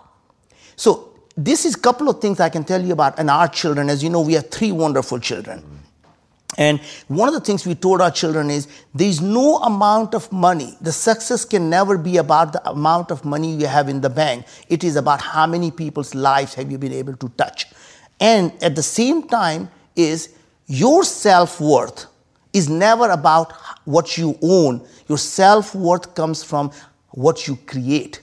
So 0.75 1.13
this 1.35 1.65
is 1.65 1.75
a 1.75 1.79
couple 1.79 2.09
of 2.09 2.19
things 2.19 2.39
I 2.39 2.49
can 2.49 2.63
tell 2.63 2.83
you 2.83 2.93
about 2.93 3.19
and 3.19 3.29
our 3.29 3.47
children. 3.47 3.89
As 3.89 4.03
you 4.03 4.09
know, 4.09 4.21
we 4.21 4.33
have 4.33 4.49
three 4.49 4.71
wonderful 4.71 5.19
children. 5.19 5.63
And 6.57 6.79
one 7.07 7.27
of 7.27 7.35
the 7.35 7.39
things 7.39 7.67
we 7.67 7.75
told 7.75 8.01
our 8.01 8.09
children 8.09 8.49
is 8.49 8.67
there's 8.93 9.21
no 9.21 9.57
amount 9.57 10.15
of 10.15 10.31
money. 10.31 10.75
The 10.81 10.91
success 10.91 11.45
can 11.45 11.69
never 11.69 11.97
be 11.97 12.17
about 12.17 12.53
the 12.53 12.67
amount 12.67 13.11
of 13.11 13.23
money 13.23 13.53
you 13.53 13.67
have 13.67 13.89
in 13.89 14.01
the 14.01 14.09
bank. 14.09 14.45
It 14.67 14.83
is 14.83 14.95
about 14.95 15.21
how 15.21 15.45
many 15.45 15.69
people's 15.69 16.15
lives 16.15 16.55
have 16.55 16.71
you 16.71 16.79
been 16.79 16.93
able 16.93 17.15
to 17.17 17.29
touch. 17.29 17.67
And 18.19 18.51
at 18.63 18.75
the 18.75 18.81
same 18.83 19.27
time 19.27 19.69
is 19.95 20.33
your 20.65 21.03
self-worth 21.03 22.07
is 22.53 22.67
never 22.67 23.09
about 23.11 23.51
what 23.85 24.17
you 24.17 24.37
own. 24.41 24.85
Your 25.07 25.19
self-worth 25.19 26.15
comes 26.15 26.43
from 26.43 26.71
what 27.11 27.47
you 27.47 27.55
create. 27.67 28.21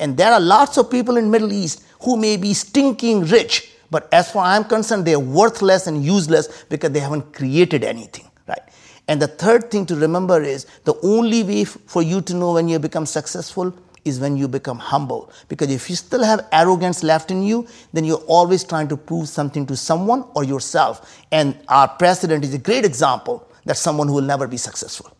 And 0.00 0.16
there 0.16 0.32
are 0.32 0.40
lots 0.40 0.78
of 0.78 0.90
people 0.90 1.16
in 1.16 1.30
Middle 1.30 1.52
East 1.52 1.84
who 2.02 2.16
may 2.16 2.36
be 2.36 2.54
stinking 2.54 3.26
rich 3.26 3.72
but 3.90 4.08
as 4.12 4.30
far 4.30 4.46
as 4.46 4.58
I'm 4.58 4.64
concerned, 4.64 5.04
they're 5.04 5.18
worthless 5.18 5.86
and 5.86 6.04
useless 6.04 6.64
because 6.68 6.90
they 6.90 7.00
haven't 7.00 7.32
created 7.32 7.84
anything, 7.84 8.26
right? 8.46 8.62
And 9.06 9.22
the 9.22 9.28
third 9.28 9.70
thing 9.70 9.86
to 9.86 9.96
remember 9.96 10.42
is 10.42 10.66
the 10.84 10.94
only 11.02 11.42
way 11.42 11.64
for 11.64 12.02
you 12.02 12.20
to 12.22 12.34
know 12.34 12.52
when 12.52 12.68
you 12.68 12.78
become 12.78 13.06
successful 13.06 13.74
is 14.04 14.20
when 14.20 14.36
you 14.36 14.48
become 14.48 14.78
humble. 14.78 15.30
Because 15.48 15.70
if 15.70 15.88
you 15.88 15.96
still 15.96 16.22
have 16.22 16.46
arrogance 16.52 17.02
left 17.02 17.30
in 17.30 17.42
you, 17.42 17.66
then 17.92 18.04
you're 18.04 18.24
always 18.26 18.64
trying 18.64 18.88
to 18.88 18.96
prove 18.96 19.28
something 19.28 19.66
to 19.66 19.76
someone 19.76 20.24
or 20.34 20.44
yourself. 20.44 21.18
And 21.32 21.56
our 21.68 21.88
president 21.88 22.44
is 22.44 22.54
a 22.54 22.58
great 22.58 22.84
example 22.84 23.46
that 23.64 23.76
someone 23.76 24.08
who 24.08 24.14
will 24.14 24.22
never 24.22 24.46
be 24.46 24.56
successful. 24.56 25.14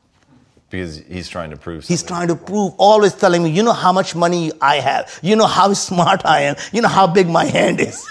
Because 0.70 0.98
he's 0.98 1.28
trying 1.28 1.50
to 1.50 1.56
prove 1.56 1.84
something. 1.84 1.94
He's 1.94 2.02
trying 2.02 2.28
to 2.28 2.36
prove, 2.36 2.74
always 2.76 3.14
telling 3.14 3.42
me, 3.42 3.50
you 3.50 3.62
know 3.62 3.72
how 3.72 3.92
much 3.92 4.14
money 4.14 4.52
I 4.60 4.76
have, 4.76 5.18
you 5.22 5.34
know 5.34 5.46
how 5.46 5.72
smart 5.88 6.26
I 6.26 6.42
am, 6.42 6.56
you 6.72 6.82
know 6.82 6.88
how 6.88 7.06
big 7.06 7.28
my 7.28 7.44
hand 7.46 7.80
is. 7.80 8.06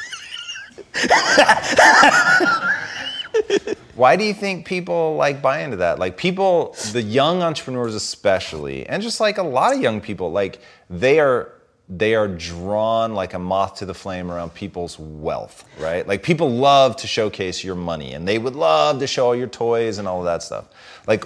Why 3.96 4.16
do 4.16 4.24
you 4.24 4.34
think 4.34 4.66
people 4.66 5.16
like 5.16 5.42
buy 5.42 5.62
into 5.62 5.78
that? 5.78 5.98
Like 6.00 6.18
people, 6.18 6.76
the 6.92 7.02
young 7.02 7.42
entrepreneurs 7.42 7.96
especially, 7.96 8.88
and 8.88 9.02
just 9.02 9.20
like 9.20 9.38
a 9.40 9.44
lot 9.44 9.74
of 9.76 9.82
young 9.82 10.02
people, 10.02 10.32
like 10.32 10.60
they 10.90 11.20
are 11.20 11.52
they 11.90 12.16
are 12.16 12.28
drawn 12.28 13.14
like 13.14 13.34
a 13.34 13.40
moth 13.40 13.76
to 13.76 13.86
the 13.86 13.94
flame 13.94 14.30
around 14.30 14.54
people's 14.54 15.00
wealth, 15.00 15.64
right? 15.80 16.06
Like 16.06 16.22
people 16.22 16.50
love 16.52 16.98
to 16.98 17.08
showcase 17.08 17.64
your 17.64 17.76
money 17.76 18.14
and 18.14 18.28
they 18.28 18.38
would 18.38 18.56
love 18.56 19.00
to 19.00 19.08
show 19.08 19.28
all 19.28 19.36
your 19.36 19.48
toys 19.48 19.98
and 19.98 20.08
all 20.08 20.20
of 20.20 20.26
that 20.26 20.44
stuff. 20.44 20.66
Like 21.08 21.26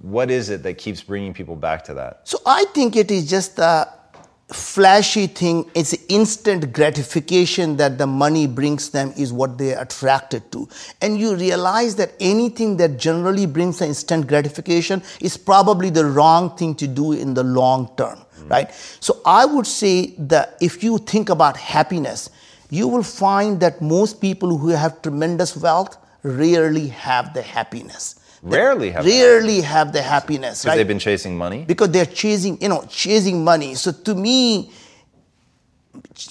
What 0.00 0.30
is 0.30 0.50
it 0.50 0.62
that 0.64 0.74
keeps 0.76 1.02
bringing 1.02 1.32
people 1.32 1.56
back 1.56 1.82
to 1.84 1.94
that? 1.94 2.20
So 2.24 2.38
I 2.44 2.66
think 2.74 2.94
it 2.94 3.10
is 3.10 3.28
just 3.28 3.56
the 3.56 3.88
flashy 4.52 5.26
thing, 5.26 5.68
it's 5.74 5.94
instant 6.08 6.72
gratification 6.72 7.76
that 7.78 7.96
the 7.96 8.06
money 8.06 8.46
brings 8.46 8.90
them 8.90 9.12
is 9.16 9.32
what 9.32 9.56
they're 9.56 9.80
attracted 9.80 10.52
to. 10.52 10.68
And 11.00 11.18
you 11.18 11.34
realize 11.34 11.96
that 11.96 12.12
anything 12.20 12.76
that 12.76 12.98
generally 12.98 13.46
brings 13.46 13.80
an 13.80 13.88
instant 13.88 14.26
gratification 14.26 15.02
is 15.20 15.36
probably 15.36 15.90
the 15.90 16.04
wrong 16.04 16.56
thing 16.56 16.74
to 16.76 16.86
do 16.86 17.12
in 17.12 17.34
the 17.34 17.42
long 17.42 17.90
term, 17.96 18.18
mm. 18.38 18.50
right? 18.50 18.70
So 19.00 19.20
I 19.24 19.46
would 19.46 19.66
say 19.66 20.14
that 20.18 20.56
if 20.60 20.82
you 20.84 20.98
think 20.98 21.30
about 21.30 21.56
happiness, 21.56 22.28
you 22.70 22.86
will 22.88 23.02
find 23.02 23.60
that 23.60 23.80
most 23.80 24.20
people 24.20 24.58
who 24.58 24.68
have 24.68 25.00
tremendous 25.00 25.56
wealth 25.56 25.96
rarely 26.22 26.88
have 26.88 27.34
the 27.34 27.42
happiness 27.42 28.20
rarely 28.44 28.90
have 28.90 29.06
rarely 29.06 29.60
have 29.62 29.92
the 29.92 30.02
happiness 30.02 30.62
because 30.62 30.66
right? 30.66 30.76
they've 30.76 30.88
been 30.88 30.98
chasing 30.98 31.36
money 31.36 31.64
because 31.64 31.90
they're 31.90 32.04
chasing 32.04 32.60
you 32.60 32.68
know 32.68 32.84
chasing 32.90 33.42
money 33.42 33.74
so 33.74 33.90
to 33.90 34.14
me 34.14 34.70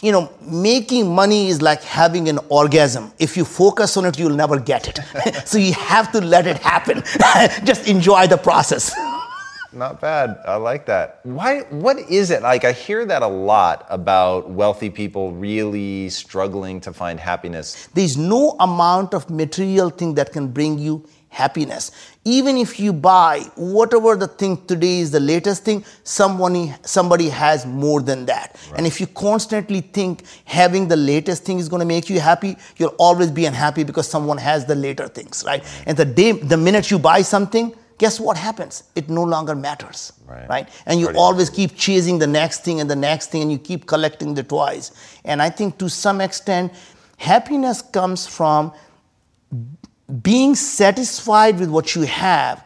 you 0.01 0.11
know 0.11 0.31
making 0.41 1.13
money 1.13 1.49
is 1.49 1.61
like 1.61 1.81
having 1.81 2.29
an 2.29 2.39
orgasm 2.49 3.11
if 3.17 3.35
you 3.35 3.43
focus 3.43 3.97
on 3.97 4.05
it 4.05 4.19
you'll 4.19 4.35
never 4.35 4.59
get 4.59 4.87
it 4.87 4.99
so 5.47 5.57
you 5.57 5.73
have 5.73 6.11
to 6.11 6.21
let 6.21 6.45
it 6.45 6.57
happen 6.59 7.01
just 7.65 7.87
enjoy 7.87 8.27
the 8.27 8.37
process 8.37 8.93
not 9.73 9.99
bad. 9.99 10.39
I 10.45 10.57
like 10.57 10.85
that. 10.85 11.19
Why 11.23 11.61
what 11.69 11.97
is 11.97 12.29
it? 12.29 12.41
Like 12.41 12.63
I 12.63 12.71
hear 12.71 13.05
that 13.05 13.23
a 13.23 13.27
lot 13.27 13.85
about 13.89 14.49
wealthy 14.49 14.89
people 14.89 15.31
really 15.31 16.09
struggling 16.09 16.79
to 16.81 16.93
find 16.93 17.19
happiness. 17.19 17.87
There's 17.93 18.17
no 18.17 18.55
amount 18.59 19.13
of 19.13 19.29
material 19.29 19.89
thing 19.89 20.13
that 20.15 20.31
can 20.31 20.47
bring 20.47 20.77
you 20.77 21.05
happiness. 21.33 21.91
Even 22.23 22.57
if 22.57 22.79
you 22.79 22.93
buy 22.93 23.39
whatever 23.55 24.15
the 24.15 24.27
thing 24.27 24.63
today 24.65 24.99
is 24.99 25.11
the 25.11 25.19
latest 25.19 25.65
thing, 25.65 25.83
somebody, 26.03 26.73
somebody 26.83 27.27
has 27.27 27.65
more 27.65 28.01
than 28.01 28.25
that. 28.27 28.55
Right. 28.69 28.77
And 28.77 28.87
if 28.87 29.01
you 29.01 29.07
constantly 29.07 29.81
think 29.81 30.23
having 30.45 30.87
the 30.87 30.95
latest 30.95 31.43
thing 31.43 31.57
is 31.59 31.67
going 31.67 31.79
to 31.79 31.85
make 31.85 32.09
you 32.09 32.19
happy, 32.19 32.55
you'll 32.77 32.95
always 32.99 33.31
be 33.31 33.45
unhappy 33.45 33.83
because 33.83 34.07
someone 34.07 34.37
has 34.37 34.65
the 34.65 34.75
later 34.75 35.07
things, 35.07 35.43
right? 35.45 35.63
And 35.87 35.97
the 35.97 36.05
day, 36.05 36.33
the 36.33 36.57
minute 36.57 36.91
you 36.91 36.99
buy 36.99 37.23
something, 37.23 37.75
guess 37.97 38.19
what 38.19 38.37
happens? 38.37 38.83
It 38.95 39.09
no 39.09 39.23
longer 39.23 39.55
matters, 39.55 40.13
right? 40.27 40.47
right? 40.47 40.69
And 40.85 40.99
you 40.99 41.09
always 41.15 41.49
keep 41.49 41.75
chasing 41.75 42.19
the 42.19 42.27
next 42.27 42.63
thing 42.63 42.79
and 42.79 42.89
the 42.89 42.95
next 42.95 43.31
thing, 43.31 43.41
and 43.41 43.51
you 43.51 43.57
keep 43.57 43.87
collecting 43.87 44.35
the 44.35 44.43
toys. 44.43 44.91
And 45.25 45.41
I 45.41 45.49
think 45.49 45.79
to 45.79 45.89
some 45.89 46.21
extent, 46.21 46.73
happiness 47.17 47.81
comes 47.81 48.27
from 48.27 48.71
being 50.21 50.55
satisfied 50.55 51.59
with 51.59 51.69
what 51.69 51.95
you 51.95 52.03
have, 52.03 52.63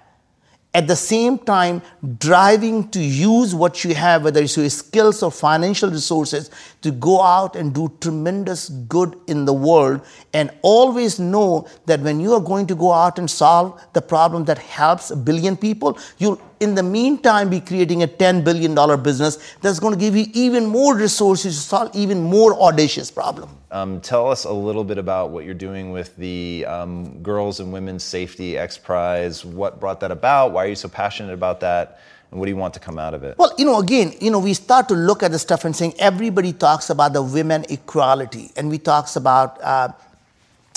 at 0.74 0.88
the 0.88 0.96
same 0.96 1.40
time 1.40 1.82
driving 2.20 2.88
to 2.90 3.00
use 3.00 3.56
what 3.56 3.84
you 3.84 3.96
have, 3.96 4.24
whether 4.24 4.42
it's 4.42 4.58
your 4.58 4.70
skills 4.70 5.24
or 5.24 5.32
financial 5.32 5.90
resources, 5.90 6.52
to 6.82 6.92
go 6.92 7.20
out 7.22 7.56
and 7.56 7.74
do 7.74 7.92
tremendous 8.00 8.70
good 8.70 9.18
in 9.28 9.46
the 9.46 9.54
world. 9.54 10.02
And 10.34 10.52
always 10.62 11.20
know 11.20 11.68
that 11.88 12.02
when 12.02 12.20
you 12.20 12.34
are 12.34 12.42
going 12.42 12.68
to 12.68 12.76
go 12.76 12.92
out 12.92 13.18
and 13.18 13.28
solve 13.30 13.82
the 13.94 14.04
problem 14.04 14.46
that 14.46 14.60
helps 14.60 15.10
a 15.10 15.16
billion 15.16 15.58
people, 15.58 15.98
you'll 16.20 16.40
in 16.60 16.76
the 16.76 16.84
meantime 16.84 17.50
be 17.50 17.60
creating 17.60 18.04
a 18.04 18.08
$10 18.08 18.44
billion 18.44 18.74
business 19.04 19.56
that's 19.62 19.80
going 19.80 19.94
to 19.94 20.00
give 20.00 20.16
you 20.16 20.26
even 20.34 20.66
more 20.66 20.96
resources 20.96 21.56
to 21.56 21.62
solve 21.62 21.96
even 21.96 22.22
more 22.22 22.60
audacious 22.62 23.12
problem. 23.12 23.50
Um, 23.72 24.02
tell 24.02 24.30
us 24.30 24.46
a 24.46 24.52
little 24.52 24.84
bit 24.84 24.98
about 24.98 25.30
what 25.30 25.46
you're 25.46 25.54
doing 25.54 25.92
with 25.92 26.16
the 26.16 26.66
um, 26.68 27.22
Girls 27.22 27.60
and 27.60 27.72
Women's 27.72 28.04
Safety 28.04 28.58
X 28.58 28.78
Prize. 28.78 29.46
What 29.46 29.80
brought 29.80 30.00
that 30.00 30.12
about? 30.12 30.52
Why 30.52 30.66
are 30.66 30.70
you 30.70 30.76
so 30.76 30.90
passionate 30.90 31.34
about 31.34 31.60
that? 31.60 32.00
And 32.32 32.40
what 32.40 32.46
do 32.46 32.52
you 32.52 32.58
want 32.58 32.74
to 32.74 32.80
come 32.80 32.98
out 32.98 33.14
of 33.14 33.24
it? 33.24 33.38
Well, 33.38 33.54
you 33.58 33.66
know, 33.66 33.80
again, 33.80 34.14
you 34.20 34.32
know, 34.32 34.40
we 34.40 34.54
start 34.54 34.90
to 34.90 34.96
look 34.96 35.24
at 35.24 35.32
the 35.32 35.40
stuff 35.40 35.64
and 35.64 35.76
saying 35.76 35.94
everybody 35.98 36.52
talks 36.52 36.90
about 36.90 37.14
the 37.14 37.22
women 37.22 37.66
equality, 37.70 38.52
and 38.58 38.70
we 38.70 38.80
talks 38.80 39.16
about 39.16 39.62
uh, 39.62 39.90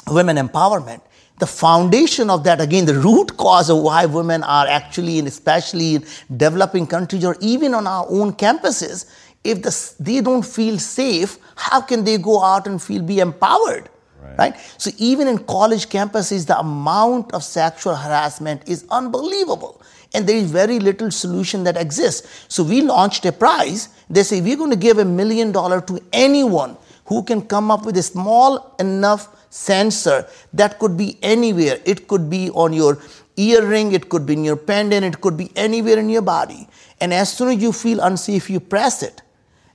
women 0.08 0.36
empowerment 0.36 1.00
the 1.40 1.46
foundation 1.46 2.30
of 2.30 2.44
that, 2.44 2.60
again, 2.60 2.84
the 2.84 2.94
root 2.94 3.36
cause 3.36 3.70
of 3.70 3.78
why 3.78 4.06
women 4.06 4.42
are 4.44 4.66
actually, 4.66 5.18
and 5.18 5.26
especially 5.26 5.96
in 5.96 6.04
developing 6.36 6.86
countries 6.86 7.24
or 7.24 7.36
even 7.40 7.74
on 7.74 7.86
our 7.86 8.06
own 8.08 8.32
campuses, 8.32 9.10
if 9.42 9.62
the, 9.62 9.94
they 9.98 10.20
don't 10.20 10.44
feel 10.44 10.78
safe, 10.78 11.38
how 11.56 11.80
can 11.80 12.04
they 12.04 12.18
go 12.18 12.42
out 12.42 12.66
and 12.66 12.80
feel 12.82 13.02
be 13.02 13.20
empowered? 13.20 13.88
Right. 14.20 14.38
right. 14.38 14.74
So 14.76 14.90
even 14.98 15.28
in 15.28 15.38
college 15.38 15.88
campuses, 15.88 16.46
the 16.46 16.58
amount 16.58 17.32
of 17.32 17.42
sexual 17.42 17.96
harassment 17.96 18.68
is 18.68 18.84
unbelievable. 18.90 19.80
And 20.12 20.26
there 20.26 20.36
is 20.36 20.50
very 20.50 20.78
little 20.78 21.10
solution 21.10 21.64
that 21.64 21.76
exists. 21.76 22.44
So 22.48 22.62
we 22.62 22.82
launched 22.82 23.24
a 23.24 23.32
prize. 23.32 23.88
They 24.10 24.24
say 24.24 24.40
we're 24.40 24.56
going 24.56 24.70
to 24.70 24.76
give 24.76 24.98
a 24.98 25.04
million 25.04 25.52
dollar 25.52 25.80
to 25.82 26.00
anyone 26.12 26.76
who 27.10 27.24
can 27.24 27.42
come 27.42 27.72
up 27.72 27.84
with 27.84 27.96
a 27.96 28.02
small 28.02 28.74
enough 28.78 29.28
sensor 29.50 30.26
that 30.52 30.78
could 30.78 30.96
be 30.96 31.18
anywhere. 31.22 31.80
It 31.84 32.06
could 32.06 32.30
be 32.30 32.50
on 32.50 32.72
your 32.72 32.98
earring, 33.36 33.90
it 33.90 34.08
could 34.08 34.24
be 34.24 34.34
in 34.34 34.44
your 34.44 34.56
pendant, 34.56 35.04
it 35.04 35.20
could 35.20 35.36
be 35.36 35.50
anywhere 35.56 35.98
in 35.98 36.08
your 36.08 36.22
body. 36.22 36.68
And 37.00 37.12
as 37.12 37.32
soon 37.32 37.48
as 37.48 37.60
you 37.60 37.72
feel 37.72 37.98
unsafe, 37.98 38.48
you 38.48 38.60
press 38.60 39.02
it. 39.02 39.22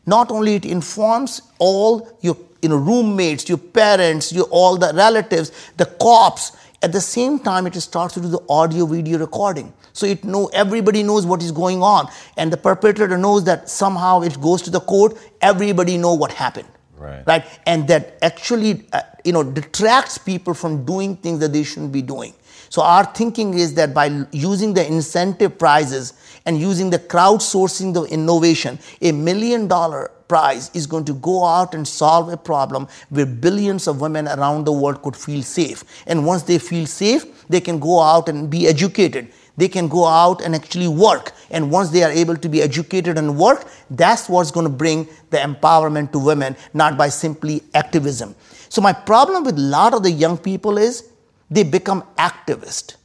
Not 0.05 0.31
only 0.31 0.55
it 0.55 0.63
informs 0.63 1.41
all 1.59 2.17
your 2.21 2.38
you 2.61 2.69
know, 2.69 2.77
roommates, 2.77 3.49
your 3.49 3.57
parents, 3.57 4.31
your 4.31 4.45
all 4.45 4.77
the 4.77 4.93
relatives, 4.95 5.51
the 5.75 5.86
cops. 5.86 6.53
At 6.81 6.93
the 6.93 7.01
same 7.01 7.39
time, 7.39 7.67
it 7.67 7.75
starts 7.75 8.13
to 8.13 8.21
do 8.21 8.29
the 8.29 8.43
audio 8.47 8.86
video 8.86 9.17
recording. 9.17 9.73
So 9.91 10.05
it 10.05 10.23
know 10.23 10.47
everybody 10.53 11.03
knows 11.03 11.25
what 11.25 11.43
is 11.43 11.51
going 11.51 11.83
on, 11.83 12.09
and 12.38 12.53
the 12.53 12.57
perpetrator 12.57 13.17
knows 13.17 13.43
that 13.45 13.69
somehow 13.69 14.21
it 14.21 14.39
goes 14.39 14.61
to 14.63 14.69
the 14.69 14.79
court. 14.79 15.17
Everybody 15.41 15.97
know 15.97 16.13
what 16.13 16.31
happened 16.31 16.67
right. 16.98 17.24
right? 17.26 17.46
And 17.66 17.88
that 17.88 18.18
actually, 18.22 18.86
uh, 18.93 19.02
you 19.24 19.34
know, 19.34 19.43
detracts 19.43 20.18
people 20.18 20.54
from 20.54 20.86
doing 20.86 21.16
things 21.18 21.39
that 21.39 21.54
they 21.54 21.64
shouldn't 21.64 21.91
be 21.91 22.02
doing. 22.02 22.34
So 22.70 22.82
our 22.82 23.06
thinking 23.06 23.54
is 23.54 23.74
that 23.76 23.93
by 23.93 24.26
using 24.32 24.74
the 24.74 24.86
incentive 24.86 25.58
prizes 25.58 26.14
and 26.46 26.60
using 26.60 26.89
the 26.89 27.00
crowdsourcing 27.00 27.93
the 27.93 28.04
innovation, 28.04 28.80
a 29.02 29.12
million 29.12 29.68
dollar 29.68 30.12
prize 30.28 30.72
is 30.74 30.88
going 30.88 31.06
to 31.06 31.14
go 31.14 31.46
out 31.46 31.74
and 31.76 31.88
solve 31.88 32.30
a 32.30 32.38
problem 32.38 32.88
where 33.10 33.26
billions 33.26 33.88
of 33.88 34.02
women 34.02 34.28
around 34.28 34.66
the 34.66 34.72
world 34.72 35.02
could 35.04 35.16
feel 35.16 35.43
safe. 35.43 35.84
And 36.08 36.26
once 36.26 36.43
they 36.43 36.58
feel 36.58 36.86
safe, 36.88 37.48
they 37.48 37.62
can 37.62 37.80
go 37.80 38.02
out 38.02 38.28
and 38.28 38.50
be 38.50 38.68
educated 38.68 39.32
they 39.58 39.68
can 39.68 39.88
go 39.88 40.06
out 40.06 40.41
and 40.41 40.56
actually 40.56 40.88
work. 40.88 41.32
And 41.49 41.72
once 41.72 41.89
they 41.89 42.03
are 42.03 42.12
able 42.12 42.36
to 42.38 42.49
be 42.49 42.62
educated 42.62 43.18
and 43.18 43.38
work, 43.38 43.68
that's 43.89 44.28
what's 44.28 44.51
going 44.51 44.66
to 44.66 44.72
bring 44.72 45.08
the 45.30 45.38
empowerment 45.38 46.12
to 46.12 46.20
women, 46.20 46.56
not 46.74 46.97
by 46.97 47.10
simply 47.10 47.64
activism. 47.74 48.36
So 48.70 48.82
my 48.82 48.93
problem 48.93 49.43
with 49.43 49.58
a 49.58 49.62
lot 49.62 49.93
of 49.93 50.03
the 50.03 50.12
young 50.12 50.38
people 50.38 50.78
is 50.78 51.10
they 51.49 51.64
become 51.64 52.03
activist. 52.18 52.95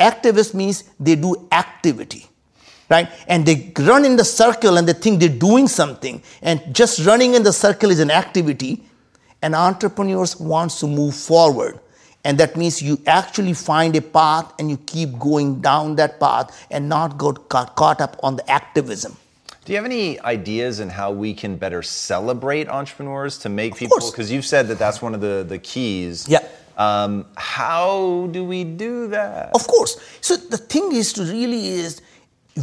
Activist 0.00 0.54
means 0.54 0.84
they 0.98 1.14
do 1.14 1.48
activity. 1.52 2.26
Right? 2.90 3.08
And 3.28 3.46
they 3.46 3.72
run 3.78 4.04
in 4.04 4.16
the 4.16 4.24
circle 4.24 4.76
and 4.76 4.86
they 4.86 4.92
think 4.92 5.18
they're 5.18 5.28
doing 5.28 5.68
something. 5.68 6.22
And 6.42 6.74
just 6.74 7.06
running 7.06 7.34
in 7.34 7.42
the 7.42 7.52
circle 7.52 7.90
is 7.90 7.98
an 7.98 8.10
activity. 8.10 8.84
And 9.40 9.54
entrepreneurs 9.54 10.38
wants 10.38 10.80
to 10.80 10.86
move 10.86 11.14
forward. 11.14 11.80
And 12.24 12.38
that 12.38 12.56
means 12.56 12.80
you 12.80 12.98
actually 13.06 13.52
find 13.52 13.94
a 13.96 14.00
path 14.00 14.52
and 14.58 14.70
you 14.70 14.78
keep 14.78 15.18
going 15.18 15.60
down 15.60 15.96
that 15.96 16.18
path 16.18 16.66
and 16.70 16.88
not 16.88 17.18
get 17.18 17.48
caught, 17.48 18.00
up 18.00 18.16
on 18.22 18.36
the 18.36 18.50
activism. 18.50 19.16
Do 19.64 19.72
you 19.72 19.76
have 19.76 19.84
any 19.84 20.20
ideas 20.20 20.80
in 20.80 20.90
how 20.90 21.10
we 21.10 21.32
can 21.34 21.56
better 21.56 21.82
celebrate 21.82 22.68
entrepreneurs 22.68 23.38
to 23.38 23.48
make 23.48 23.72
of 23.72 23.78
people? 23.78 23.98
Because 24.10 24.30
you've 24.32 24.44
said 24.44 24.68
that 24.68 24.78
that's 24.78 25.00
one 25.00 25.14
of 25.14 25.20
the, 25.20 25.44
the 25.46 25.58
keys. 25.58 26.26
Yeah. 26.28 26.46
Um, 26.76 27.26
how 27.36 28.28
do 28.32 28.44
we 28.44 28.64
do 28.64 29.06
that? 29.08 29.50
Of 29.54 29.66
course. 29.66 29.96
So 30.20 30.36
the 30.36 30.58
thing 30.58 30.92
is 30.92 31.12
to 31.14 31.22
really 31.22 31.68
is 31.68 32.02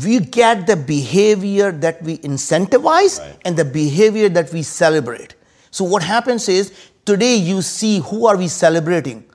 we 0.03 0.19
get 0.19 0.67
the 0.67 0.75
behavior 0.75 1.71
that 1.71 2.01
we 2.01 2.17
incentivize 2.19 3.19
right. 3.19 3.37
and 3.45 3.57
the 3.57 3.65
behavior 3.65 4.29
that 4.29 4.51
we 4.51 4.63
celebrate. 4.63 5.35
So 5.71 5.85
what 5.85 6.03
happens 6.03 6.49
is 6.49 6.73
today 7.05 7.35
you 7.35 7.61
see 7.61 7.99
who 7.99 8.27
are 8.27 8.37
we 8.37 8.47
celebrating? 8.47 9.25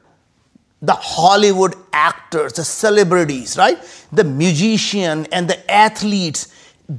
The 0.82 0.94
Hollywood 0.94 1.74
actors, 1.92 2.54
the 2.54 2.64
celebrities, 2.64 3.56
right? 3.56 3.78
The 4.12 4.24
musician 4.24 5.26
and 5.32 5.48
the 5.48 5.70
athletes. 5.70 6.52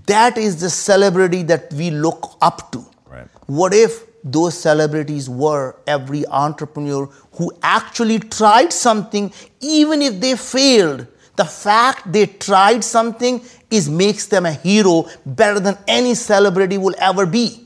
That 0.05 0.37
is 0.37 0.59
the 0.59 0.69
celebrity 0.69 1.43
that 1.43 1.71
we 1.73 1.91
look 1.91 2.37
up 2.41 2.71
to. 2.71 2.85
Right. 3.05 3.27
What 3.45 3.73
if 3.73 4.03
those 4.23 4.57
celebrities 4.57 5.29
were 5.29 5.75
every 5.85 6.25
entrepreneur 6.27 7.05
who 7.33 7.51
actually 7.63 8.19
tried 8.19 8.73
something, 8.73 9.31
even 9.61 10.01
if 10.01 10.19
they 10.19 10.35
failed? 10.35 11.07
The 11.35 11.45
fact 11.45 12.11
they 12.11 12.25
tried 12.25 12.83
something 12.83 13.41
is 13.69 13.87
makes 13.89 14.25
them 14.25 14.47
a 14.47 14.53
hero 14.53 15.05
better 15.25 15.59
than 15.59 15.77
any 15.87 16.15
celebrity 16.15 16.79
will 16.79 16.95
ever 16.97 17.27
be. 17.27 17.63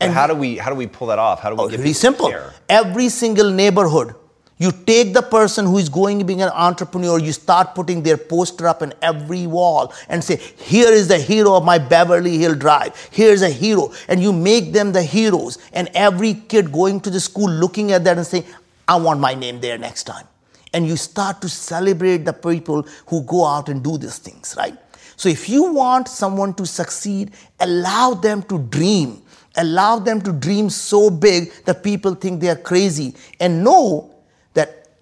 And 0.00 0.12
how 0.12 0.26
do 0.26 0.34
we 0.34 0.58
how 0.58 0.68
do 0.68 0.76
we 0.76 0.86
pull 0.86 1.08
that 1.08 1.18
off? 1.18 1.40
How 1.40 1.48
do 1.48 1.56
we 1.56 1.62
oh, 1.62 1.68
get 1.68 1.78
really 1.80 1.94
simple? 1.94 2.30
Every 2.68 3.08
single 3.08 3.50
neighborhood 3.50 4.14
You 4.58 4.72
take 4.72 5.12
the 5.12 5.20
person 5.20 5.66
who 5.66 5.76
is 5.76 5.90
going 5.90 6.18
to 6.18 6.24
be 6.24 6.32
an 6.34 6.48
entrepreneur, 6.48 7.18
you 7.18 7.32
start 7.32 7.74
putting 7.74 8.02
their 8.02 8.16
poster 8.16 8.66
up 8.66 8.80
in 8.80 8.94
every 9.02 9.46
wall 9.46 9.92
and 10.08 10.24
say, 10.24 10.36
Here 10.36 10.90
is 10.90 11.08
the 11.08 11.18
hero 11.18 11.54
of 11.56 11.64
my 11.64 11.76
Beverly 11.76 12.38
Hill 12.38 12.54
Drive. 12.54 13.10
Here's 13.12 13.42
a 13.42 13.50
hero. 13.50 13.92
And 14.08 14.22
you 14.22 14.32
make 14.32 14.72
them 14.72 14.92
the 14.92 15.02
heroes. 15.02 15.58
And 15.74 15.90
every 15.92 16.34
kid 16.34 16.72
going 16.72 17.00
to 17.00 17.10
the 17.10 17.20
school 17.20 17.50
looking 17.50 17.92
at 17.92 18.04
that 18.04 18.16
and 18.16 18.26
saying, 18.26 18.44
I 18.88 18.96
want 18.96 19.20
my 19.20 19.34
name 19.34 19.60
there 19.60 19.76
next 19.76 20.04
time. 20.04 20.26
And 20.72 20.86
you 20.86 20.96
start 20.96 21.42
to 21.42 21.50
celebrate 21.50 22.24
the 22.24 22.32
people 22.32 22.82
who 23.06 23.22
go 23.24 23.44
out 23.44 23.68
and 23.68 23.84
do 23.84 23.98
these 23.98 24.18
things, 24.18 24.54
right? 24.56 24.76
So 25.16 25.28
if 25.28 25.48
you 25.50 25.72
want 25.72 26.08
someone 26.08 26.54
to 26.54 26.66
succeed, 26.66 27.32
allow 27.60 28.14
them 28.14 28.42
to 28.44 28.58
dream. 28.58 29.22
Allow 29.56 29.98
them 29.98 30.20
to 30.22 30.32
dream 30.32 30.70
so 30.70 31.10
big 31.10 31.52
that 31.64 31.82
people 31.82 32.14
think 32.14 32.40
they 32.40 32.48
are 32.48 32.56
crazy. 32.56 33.14
And 33.40 33.62
know 33.62 34.15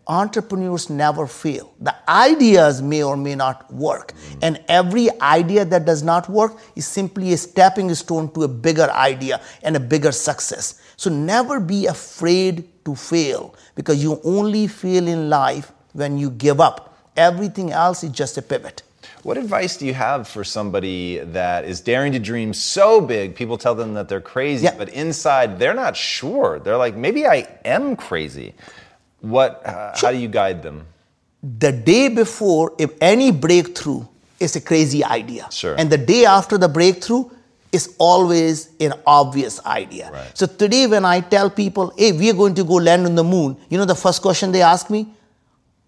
entrepreneurs 0.07 0.90
never 0.90 1.26
fail. 1.26 1.72
The 1.80 1.94
ideas 2.09 2.82
may 2.82 3.02
or 3.02 3.16
may 3.16 3.34
not 3.34 3.72
work. 3.72 4.12
And 4.42 4.62
every 4.68 5.09
idea 5.20 5.64
that 5.64 5.84
does 5.84 6.02
not 6.02 6.28
work 6.28 6.57
is 6.76 6.86
simply 6.86 7.32
a 7.32 7.36
stepping 7.36 7.92
stone 7.94 8.32
to 8.34 8.42
a 8.44 8.48
bigger 8.48 8.90
idea 8.90 9.40
and 9.62 9.76
a 9.76 9.80
bigger 9.80 10.12
success. 10.12 10.80
So 10.96 11.11
never 11.11 11.59
be 11.61 11.86
afraid 11.86 12.68
to 12.84 12.94
fail 12.94 13.55
because 13.74 14.02
you 14.02 14.20
only 14.24 14.66
fail 14.66 15.09
in 15.09 15.28
life 15.30 15.72
when 15.92 16.18
you 16.18 16.30
give 16.30 16.61
up. 16.61 16.96
Everything 17.16 17.72
else 17.72 18.05
is 18.05 18.11
just 18.11 18.36
a 18.38 18.42
pivot. 18.42 18.82
What 19.22 19.38
advice 19.38 19.78
do 19.78 19.86
you 19.86 19.94
have 19.94 20.28
for 20.28 20.44
somebody 20.44 21.18
that 21.18 21.64
is 21.64 21.80
daring 21.80 22.12
to 22.12 22.18
dream 22.18 22.52
so 22.52 23.00
big? 23.00 23.34
People 23.34 23.57
tell 23.57 23.74
them 23.74 23.94
that 23.94 24.09
they're 24.09 24.20
crazy, 24.20 24.64
Yeah. 24.64 24.74
but 24.76 24.90
inside 24.90 25.59
they're 25.59 25.74
not 25.74 25.96
sure. 25.96 26.59
They're 26.59 26.76
like, 26.76 26.94
maybe 26.94 27.26
I 27.26 27.48
am 27.64 27.96
crazy. 27.96 28.55
What? 29.25 29.62
Uh, 29.64 29.93
How 29.97 30.11
do 30.12 30.18
you 30.18 30.29
guide 30.29 30.62
them? 30.62 30.87
the 31.61 31.72
day 31.72 32.09
before, 32.09 32.72
if 32.79 32.91
any 33.01 33.31
breakthrough 33.31 34.03
is 34.41 34.57
a 34.57 34.61
crazy 34.61 35.05
idea. 35.05 35.47
Sure. 35.51 35.75
And 35.77 35.91
the 35.91 35.99
day 35.99 36.25
after 36.25 36.57
the 36.57 36.68
breakthrough 36.68 37.25
is 37.70 37.95
always 37.99 38.70
an 38.81 38.95
obvious 39.07 39.64
idea. 39.66 40.11
Right. 40.11 40.31
So 40.39 40.47
today, 40.47 40.87
when 40.87 41.05
I 41.05 41.20
tell 41.20 41.51
people, 41.51 41.93
hey, 41.99 42.12
we 42.12 42.31
are 42.31 42.35
going 42.35 42.55
to 42.55 42.64
go 42.64 42.75
land 42.75 43.05
on 43.07 43.14
the 43.14 43.25
moon, 43.25 43.57
you 43.68 43.77
know 43.77 43.85
the 43.85 43.95
first 43.95 44.22
question 44.22 44.53
they 44.53 44.62
ask 44.62 44.89
me? 44.89 45.07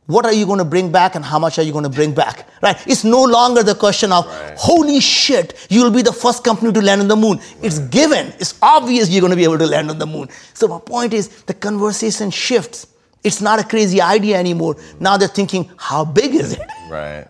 What 0.06 0.24
are 0.24 0.32
you 0.32 0.46
going 0.46 0.58
to 0.58 0.64
bring 0.64 0.92
back 0.92 1.16
and 1.16 1.24
how 1.24 1.38
much 1.38 1.58
are 1.58 1.62
you 1.62 1.72
going 1.72 1.84
to 1.84 1.90
bring 1.90 2.12
back? 2.14 2.46
Right? 2.62 2.76
It's 2.86 3.02
no 3.04 3.22
longer 3.24 3.62
the 3.62 3.74
question 3.74 4.12
of, 4.12 4.24
holy 4.56 5.00
shit, 5.00 5.66
you'll 5.70 5.90
be 5.90 6.02
the 6.02 6.12
first 6.12 6.44
company 6.44 6.72
to 6.72 6.80
land 6.82 7.00
on 7.00 7.08
the 7.08 7.16
moon. 7.16 7.40
It's 7.62 7.78
given. 7.78 8.32
It's 8.38 8.54
obvious 8.62 9.08
you're 9.08 9.20
going 9.20 9.30
to 9.32 9.36
be 9.36 9.44
able 9.44 9.58
to 9.58 9.66
land 9.66 9.90
on 9.90 9.98
the 9.98 10.06
moon. 10.06 10.28
So 10.54 10.68
my 10.68 10.78
point 10.80 11.12
is 11.12 11.28
the 11.44 11.54
conversation 11.54 12.30
shifts. 12.30 12.86
It's 13.24 13.40
not 13.40 13.58
a 13.58 13.64
crazy 13.64 14.00
idea 14.00 14.38
anymore. 14.38 14.76
Now 15.00 15.16
they're 15.16 15.28
thinking, 15.28 15.70
how 15.76 16.04
big 16.04 16.34
is 16.34 16.52
it? 16.52 16.60
Right. 16.88 17.26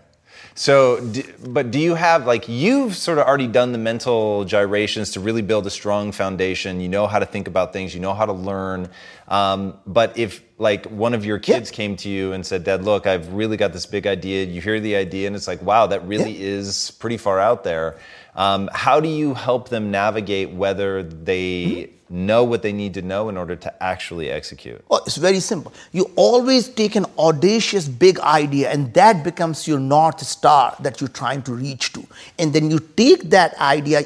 So, 0.57 0.99
but 1.45 1.69
do 1.69 1.79
you 1.79 1.93
have 1.93 2.25
like 2.25 2.49
you've 2.49 2.95
sort 2.95 3.19
of 3.19 3.27
already 3.27 3.45
done 3.45 3.73
the 3.73 3.77
mental 3.77 4.43
gyrations 4.43 5.11
to 5.11 5.19
really 5.19 5.43
build 5.43 5.67
a 5.67 5.69
strong 5.69 6.11
foundation? 6.11 6.81
You 6.81 6.89
know 6.89 7.05
how 7.05 7.19
to 7.19 7.27
think 7.27 7.47
about 7.47 7.73
things. 7.73 7.93
You 7.93 8.01
know 8.01 8.15
how 8.15 8.25
to 8.25 8.33
learn. 8.33 8.89
Um, 9.27 9.77
but 9.85 10.17
if 10.17 10.43
like 10.57 10.87
one 10.87 11.13
of 11.13 11.23
your 11.25 11.37
kids 11.37 11.69
came 11.69 11.95
to 11.97 12.09
you 12.09 12.33
and 12.33 12.43
said, 12.43 12.63
"Dad, 12.63 12.83
look, 12.83 13.05
I've 13.05 13.31
really 13.33 13.55
got 13.55 13.71
this 13.71 13.85
big 13.85 14.07
idea." 14.07 14.45
You 14.45 14.59
hear 14.59 14.79
the 14.79 14.95
idea 14.95 15.27
and 15.27 15.35
it's 15.35 15.47
like, 15.47 15.61
"Wow, 15.61 15.85
that 15.87 16.07
really 16.07 16.41
is 16.41 16.89
pretty 16.99 17.17
far 17.17 17.39
out 17.39 17.63
there." 17.63 17.97
Um, 18.35 18.67
how 18.73 18.99
do 18.99 19.09
you 19.09 19.35
help 19.35 19.69
them 19.69 19.91
navigate 19.91 20.51
whether 20.51 21.03
they 21.03 21.91
know 22.09 22.43
what 22.43 22.61
they 22.61 22.71
need 22.71 22.93
to 22.93 23.01
know 23.01 23.29
in 23.29 23.37
order 23.37 23.55
to 23.55 23.83
actually 23.83 24.29
execute? 24.29 24.83
Oh, 24.89 25.01
it's 25.05 25.17
very 25.17 25.39
simple. 25.39 25.73
You 25.91 26.11
always 26.15 26.69
take 26.69 26.95
an 26.95 27.05
audacious 27.17 27.87
big 27.87 28.19
idea, 28.19 28.71
and 28.71 28.93
that 28.93 29.23
becomes 29.23 29.67
your 29.67 29.79
North 29.79 30.21
Star 30.21 30.75
that 30.81 31.01
you're 31.01 31.09
trying 31.09 31.41
to 31.43 31.53
reach 31.53 31.93
to. 31.93 32.05
And 32.39 32.53
then 32.53 32.71
you 32.71 32.79
take 32.79 33.29
that 33.29 33.55
idea 33.59 34.03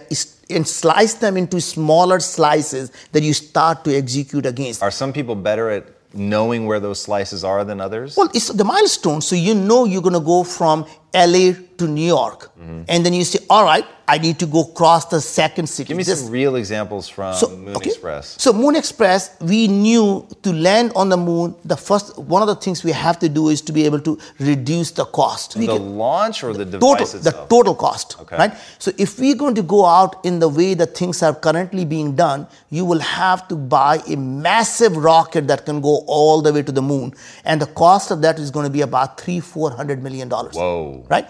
and 0.49 0.67
slice 0.67 1.13
them 1.15 1.37
into 1.37 1.61
smaller 1.61 2.19
slices 2.19 2.91
that 3.11 3.23
you 3.23 3.33
start 3.33 3.83
to 3.85 3.95
execute 3.95 4.45
against. 4.45 4.81
Are 4.83 4.91
some 4.91 5.13
people 5.13 5.35
better 5.35 5.69
at 5.69 5.85
knowing 6.13 6.65
where 6.65 6.79
those 6.79 7.01
slices 7.01 7.43
are 7.43 7.63
than 7.63 7.79
others? 7.79 8.17
Well, 8.17 8.29
it's 8.33 8.49
the 8.49 8.63
milestone. 8.63 9.21
So 9.21 9.35
you 9.35 9.55
know 9.55 9.85
you're 9.85 10.01
going 10.01 10.13
to 10.13 10.19
go 10.19 10.43
from 10.43 10.85
LA 11.13 11.53
to 11.77 11.87
New 11.87 12.05
York. 12.05 12.51
Mm-hmm. 12.59 12.83
And 12.89 13.05
then 13.05 13.13
you 13.13 13.23
say, 13.23 13.39
all 13.49 13.63
right, 13.63 13.85
I 14.13 14.17
need 14.17 14.37
to 14.39 14.47
go 14.55 14.61
cross 14.79 15.05
the 15.05 15.21
second 15.21 15.67
city. 15.67 15.87
Give 15.89 15.97
me 15.97 16.03
This- 16.03 16.19
some 16.21 16.31
real 16.31 16.55
examples 16.61 17.07
from 17.07 17.33
Moon 17.65 17.75
okay. 17.77 17.89
Express. 17.91 18.35
So 18.45 18.51
Moon 18.61 18.75
Express, 18.75 19.21
we 19.51 19.59
knew 19.69 20.05
to 20.45 20.51
land 20.67 20.91
on 21.01 21.07
the 21.13 21.19
moon, 21.29 21.55
the 21.73 21.77
first 21.77 22.17
one 22.17 22.41
of 22.45 22.49
the 22.53 22.57
things 22.65 22.83
we 22.89 22.91
have 23.05 23.17
to 23.19 23.29
do 23.29 23.43
is 23.53 23.61
to 23.67 23.71
be 23.77 23.85
able 23.89 24.01
to 24.09 24.17
reduce 24.39 24.91
the 24.99 25.05
cost. 25.19 25.53
The 25.57 25.67
can- 25.67 25.97
launch 25.97 26.43
or 26.43 26.51
the 26.61 26.65
total, 26.65 26.95
device 26.95 27.11
the 27.13 27.29
itself? 27.29 27.47
total 27.55 27.75
cost, 27.85 28.17
Okay. 28.23 28.35
right? 28.41 28.53
So 28.79 28.91
if 29.05 29.17
we're 29.21 29.39
going 29.43 29.55
to 29.61 29.65
go 29.75 29.85
out 29.85 30.17
in 30.31 30.39
the 30.43 30.49
way 30.59 30.73
that 30.81 30.97
things 31.01 31.23
are 31.23 31.33
currently 31.47 31.85
being 31.85 32.09
done, 32.25 32.47
you 32.69 32.83
will 32.91 32.99
have 33.21 33.47
to 33.47 33.55
buy 33.77 33.95
a 34.15 34.17
massive 34.49 34.97
rocket 35.11 35.47
that 35.53 35.65
can 35.69 35.79
go 35.79 35.95
all 36.17 36.41
the 36.41 36.51
way 36.57 36.63
to 36.63 36.73
the 36.81 36.85
moon, 36.91 37.13
and 37.45 37.61
the 37.61 37.71
cost 37.85 38.11
of 38.11 38.21
that 38.25 38.39
is 38.39 38.51
going 38.51 38.67
to 38.71 38.75
be 38.79 38.81
about 38.89 39.09
three, 39.23 39.39
four 39.39 39.71
hundred 39.79 40.03
million 40.09 40.27
dollars. 40.35 40.55
Whoa. 40.55 41.05
Right? 41.15 41.29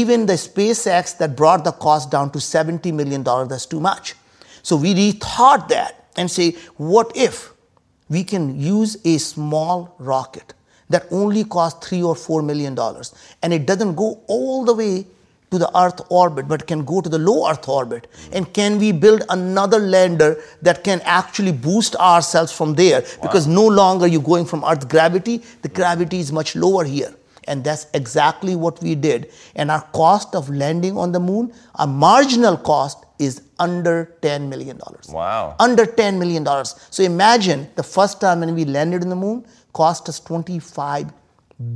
Even 0.00 0.24
the 0.32 0.38
SpaceX 0.48 1.16
that 1.18 1.36
brought 1.42 1.64
the 1.70 1.72
cost 1.88 2.10
down 2.10 2.21
to 2.30 2.40
seventy 2.40 2.92
million 2.92 3.22
dollars, 3.22 3.48
that's 3.48 3.66
too 3.66 3.80
much. 3.80 4.14
So 4.62 4.76
we 4.76 4.94
rethought 4.94 5.68
that 5.68 6.06
and 6.16 6.30
say, 6.30 6.52
what 6.76 7.12
if 7.16 7.52
we 8.08 8.24
can 8.24 8.60
use 8.60 8.96
a 9.04 9.18
small 9.18 9.94
rocket 9.98 10.54
that 10.90 11.06
only 11.10 11.44
costs 11.44 11.86
three 11.86 12.02
or 12.02 12.14
four 12.14 12.42
million 12.42 12.74
dollars 12.74 13.14
and 13.42 13.52
it 13.52 13.66
doesn't 13.66 13.94
go 13.94 14.20
all 14.26 14.64
the 14.64 14.74
way 14.74 15.06
to 15.50 15.58
the 15.58 15.70
earth 15.78 16.00
orbit 16.10 16.48
but 16.48 16.66
can 16.66 16.84
go 16.84 17.00
to 17.00 17.08
the 17.08 17.18
low 17.18 17.48
earth 17.48 17.68
orbit? 17.68 18.08
And 18.32 18.52
can 18.52 18.78
we 18.78 18.92
build 18.92 19.22
another 19.28 19.78
lander 19.78 20.42
that 20.62 20.84
can 20.84 21.00
actually 21.04 21.52
boost 21.52 21.96
ourselves 21.96 22.52
from 22.52 22.74
there? 22.74 23.02
Because 23.20 23.46
no 23.46 23.66
longer 23.66 24.06
you're 24.06 24.22
going 24.22 24.44
from 24.46 24.64
earth 24.64 24.88
gravity 24.88 25.42
the 25.62 25.68
gravity 25.68 26.20
is 26.20 26.30
much 26.32 26.54
lower 26.54 26.84
here 26.84 27.14
and 27.48 27.64
that's 27.64 27.86
exactly 27.94 28.54
what 28.64 28.80
we 28.82 28.94
did 28.94 29.30
and 29.56 29.70
our 29.70 29.82
cost 29.92 30.34
of 30.34 30.48
landing 30.50 30.96
on 30.96 31.12
the 31.12 31.20
moon 31.20 31.52
our 31.76 31.86
marginal 31.86 32.56
cost 32.56 33.04
is 33.18 33.42
under 33.58 33.96
10 34.22 34.48
million 34.48 34.76
dollars 34.76 35.08
Wow. 35.08 35.56
under 35.58 35.84
10 35.86 36.18
million 36.18 36.44
dollars 36.44 36.74
so 36.90 37.02
imagine 37.02 37.68
the 37.76 37.82
first 37.82 38.20
time 38.20 38.40
when 38.40 38.54
we 38.54 38.64
landed 38.64 39.02
on 39.02 39.08
the 39.08 39.16
moon 39.16 39.44
cost 39.72 40.08
us 40.08 40.20
25 40.20 41.12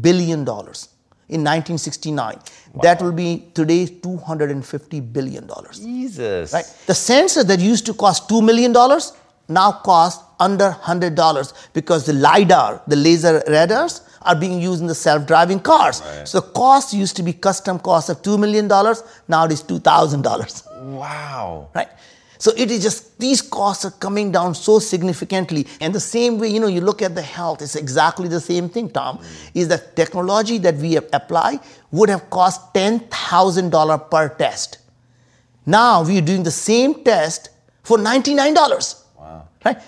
billion 0.00 0.44
dollars 0.44 0.88
in 1.28 1.40
1969 1.42 2.36
Wow. 2.74 2.82
that 2.82 3.00
will 3.02 3.12
be 3.12 3.44
today 3.54 3.86
250 3.86 5.00
billion 5.00 5.46
dollars 5.46 5.80
Jesus. 5.80 6.52
right 6.52 6.66
the 6.86 6.94
sensor 6.94 7.42
that 7.44 7.58
used 7.60 7.86
to 7.86 7.94
cost 7.94 8.28
2 8.28 8.42
million 8.42 8.72
dollars 8.72 9.12
now 9.48 9.70
cost 9.72 10.22
under 10.40 10.68
100 10.70 11.14
dollars 11.14 11.52
because 11.72 12.04
the 12.06 12.12
lidar 12.12 12.82
the 12.86 12.96
laser 12.96 13.42
radars 13.48 14.00
are 14.26 14.36
being 14.44 14.60
used 14.60 14.80
in 14.80 14.86
the 14.86 14.94
self-driving 14.94 15.60
cars 15.60 16.02
so 16.24 16.40
the 16.40 16.46
cost 16.62 16.92
used 16.92 17.16
to 17.16 17.22
be 17.22 17.32
custom 17.32 17.78
cost 17.78 18.10
of 18.10 18.22
2 18.22 18.38
million 18.38 18.68
dollars 18.68 19.02
now 19.28 19.44
it 19.46 19.52
is 19.52 19.62
2000 19.62 20.22
dollars 20.22 20.62
Wow. 20.86 21.68
right? 21.74 21.88
So 22.38 22.52
it 22.56 22.70
is 22.70 22.82
just 22.82 23.18
these 23.18 23.40
costs 23.40 23.84
are 23.86 23.90
coming 23.90 24.30
down 24.30 24.54
so 24.54 24.78
significantly. 24.78 25.66
And 25.80 25.94
the 25.94 26.00
same 26.00 26.38
way, 26.38 26.48
you 26.48 26.60
know, 26.60 26.66
you 26.66 26.82
look 26.82 27.00
at 27.02 27.14
the 27.14 27.22
health, 27.22 27.62
it's 27.62 27.76
exactly 27.76 28.28
the 28.28 28.40
same 28.40 28.68
thing, 28.68 28.90
Tom. 28.90 29.16
Hmm. 29.16 29.24
Is 29.60 29.68
that 29.68 29.96
technology 29.96 30.58
that 30.58 30.76
we 30.76 30.92
have 30.92 31.06
apply 31.14 31.58
would 31.92 32.10
have 32.10 32.28
cost 32.30 32.74
$10,000 32.74 34.10
per 34.10 34.28
test. 34.28 34.78
Now 35.64 36.02
we 36.04 36.18
are 36.18 36.26
doing 36.32 36.42
the 36.42 36.50
same 36.50 37.02
test 37.02 37.48
for 37.82 37.96
$99. 37.98 39.02
Wow. 39.18 39.48
Right? 39.64 39.78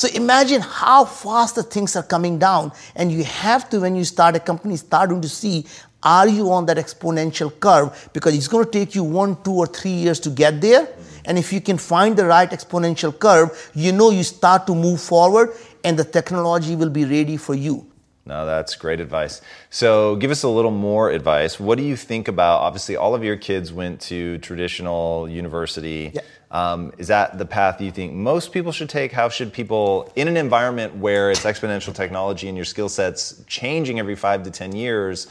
So 0.00 0.08
imagine 0.14 0.62
how 0.62 1.04
fast 1.04 1.56
the 1.56 1.62
things 1.62 1.94
are 1.94 2.02
coming 2.02 2.38
down. 2.38 2.72
And 2.96 3.12
you 3.12 3.22
have 3.22 3.68
to, 3.68 3.80
when 3.80 3.94
you 3.94 4.04
start 4.04 4.34
a 4.34 4.40
company, 4.40 4.78
starting 4.78 5.20
to 5.20 5.28
see 5.28 5.66
are 6.02 6.26
you 6.26 6.50
on 6.50 6.64
that 6.64 6.78
exponential 6.78 7.52
curve? 7.60 8.08
Because 8.14 8.34
it's 8.34 8.48
going 8.48 8.64
to 8.64 8.70
take 8.70 8.94
you 8.94 9.04
one, 9.04 9.36
two, 9.42 9.52
or 9.52 9.66
three 9.66 9.90
years 9.90 10.18
to 10.20 10.30
get 10.30 10.62
there. 10.62 10.88
And 11.26 11.36
if 11.36 11.52
you 11.52 11.60
can 11.60 11.76
find 11.76 12.16
the 12.16 12.24
right 12.24 12.50
exponential 12.50 13.12
curve, 13.18 13.70
you 13.74 13.92
know 13.92 14.08
you 14.08 14.22
start 14.22 14.66
to 14.68 14.74
move 14.74 15.02
forward 15.02 15.50
and 15.84 15.98
the 15.98 16.04
technology 16.04 16.76
will 16.76 16.88
be 16.88 17.04
ready 17.04 17.36
for 17.36 17.54
you. 17.54 17.86
No, 18.24 18.46
that's 18.46 18.76
great 18.76 19.00
advice. 19.00 19.42
So, 19.68 20.16
give 20.16 20.30
us 20.30 20.44
a 20.44 20.48
little 20.48 20.70
more 20.70 21.10
advice. 21.10 21.60
What 21.60 21.76
do 21.76 21.84
you 21.84 21.96
think 21.96 22.28
about? 22.28 22.60
Obviously, 22.60 22.96
all 22.96 23.14
of 23.14 23.22
your 23.24 23.36
kids 23.36 23.70
went 23.70 24.00
to 24.02 24.38
traditional 24.38 25.28
university. 25.28 26.12
Yeah. 26.14 26.20
Um, 26.50 26.92
is 26.98 27.08
that 27.08 27.38
the 27.38 27.46
path 27.46 27.80
you 27.80 27.92
think 27.92 28.12
most 28.12 28.52
people 28.52 28.72
should 28.72 28.88
take? 28.88 29.12
How 29.12 29.28
should 29.28 29.52
people, 29.52 30.12
in 30.16 30.26
an 30.26 30.36
environment 30.36 30.96
where 30.96 31.30
it's 31.30 31.44
exponential 31.44 31.94
technology 31.94 32.48
and 32.48 32.56
your 32.56 32.64
skill 32.64 32.88
sets 32.88 33.44
changing 33.46 34.00
every 34.00 34.16
five 34.16 34.42
to 34.42 34.50
10 34.50 34.74
years, 34.74 35.28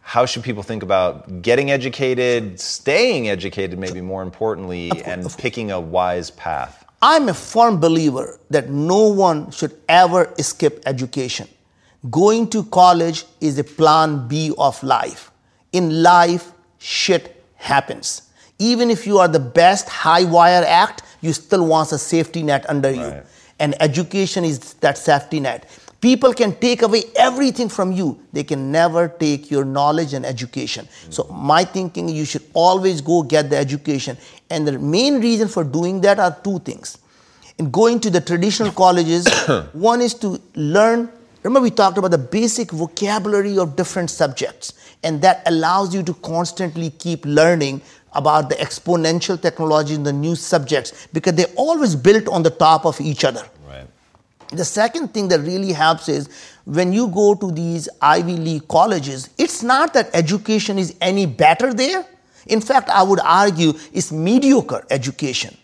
how 0.00 0.26
should 0.26 0.44
people 0.44 0.62
think 0.62 0.82
about 0.82 1.42
getting 1.42 1.70
educated, 1.70 2.60
staying 2.60 3.28
educated, 3.28 3.78
maybe 3.78 4.00
more 4.00 4.22
importantly, 4.22 4.92
and 5.04 5.26
picking 5.38 5.72
a 5.72 5.80
wise 5.80 6.30
path? 6.30 6.84
I'm 7.02 7.28
a 7.28 7.34
firm 7.34 7.80
believer 7.80 8.38
that 8.50 8.70
no 8.70 9.08
one 9.08 9.50
should 9.50 9.76
ever 9.88 10.32
skip 10.38 10.82
education. 10.86 11.48
Going 12.10 12.48
to 12.50 12.64
college 12.64 13.24
is 13.40 13.58
a 13.58 13.64
plan 13.64 14.28
B 14.28 14.52
of 14.56 14.80
life. 14.82 15.30
In 15.72 16.02
life, 16.02 16.52
shit 16.78 17.42
happens. 17.56 18.23
Even 18.58 18.90
if 18.90 19.06
you 19.06 19.18
are 19.18 19.28
the 19.28 19.40
best 19.40 19.88
high 19.88 20.24
wire 20.24 20.64
act, 20.66 21.02
you 21.20 21.32
still 21.32 21.66
want 21.66 21.92
a 21.92 21.98
safety 21.98 22.42
net 22.42 22.68
under 22.68 22.90
you. 22.90 23.22
And 23.58 23.74
education 23.80 24.44
is 24.44 24.74
that 24.74 24.98
safety 24.98 25.40
net. 25.40 25.68
People 26.00 26.34
can 26.34 26.54
take 26.56 26.82
away 26.82 27.04
everything 27.16 27.70
from 27.70 27.90
you. 27.90 28.20
They 28.32 28.44
can 28.44 28.70
never 28.70 29.08
take 29.08 29.50
your 29.50 29.64
knowledge 29.64 30.12
and 30.12 30.26
education. 30.26 30.86
So, 31.08 31.24
my 31.32 31.64
thinking, 31.64 32.10
you 32.10 32.26
should 32.26 32.42
always 32.52 33.00
go 33.00 33.22
get 33.22 33.48
the 33.48 33.56
education. 33.56 34.18
And 34.50 34.68
the 34.68 34.78
main 34.78 35.22
reason 35.22 35.48
for 35.48 35.64
doing 35.64 36.02
that 36.02 36.18
are 36.18 36.36
two 36.44 36.58
things. 36.58 36.98
In 37.56 37.70
going 37.70 38.00
to 38.00 38.10
the 38.10 38.20
traditional 38.20 38.70
colleges, 38.82 39.26
one 39.72 40.02
is 40.02 40.12
to 40.16 40.38
learn. 40.54 41.08
Remember, 41.42 41.62
we 41.62 41.70
talked 41.70 41.96
about 41.96 42.10
the 42.10 42.18
basic 42.18 42.70
vocabulary 42.70 43.56
of 43.56 43.74
different 43.74 44.10
subjects, 44.10 44.74
and 45.02 45.22
that 45.22 45.42
allows 45.46 45.94
you 45.94 46.02
to 46.02 46.12
constantly 46.12 46.90
keep 46.90 47.24
learning 47.24 47.80
about 48.14 48.48
the 48.48 48.54
exponential 48.56 49.40
technology 49.40 49.94
and 49.94 50.06
the 50.06 50.12
new 50.12 50.34
subjects 50.36 51.06
because 51.12 51.34
they're 51.34 51.54
always 51.56 51.94
built 51.94 52.28
on 52.28 52.42
the 52.42 52.50
top 52.50 52.86
of 52.86 53.00
each 53.00 53.24
other. 53.24 53.44
Right. 53.66 53.86
The 54.50 54.64
second 54.64 55.14
thing 55.14 55.28
that 55.28 55.40
really 55.40 55.72
helps 55.72 56.08
is 56.08 56.28
when 56.64 56.92
you 56.92 57.08
go 57.08 57.34
to 57.34 57.50
these 57.50 57.88
Ivy 58.00 58.36
League 58.36 58.68
colleges, 58.68 59.30
it's 59.38 59.62
not 59.62 59.94
that 59.94 60.10
education 60.14 60.78
is 60.78 60.94
any 61.00 61.26
better 61.26 61.74
there. 61.74 62.06
In 62.46 62.60
fact, 62.60 62.88
I 62.88 63.02
would 63.02 63.20
argue 63.20 63.72
it's 63.92 64.12
mediocre 64.12 64.84
education. 64.90 65.56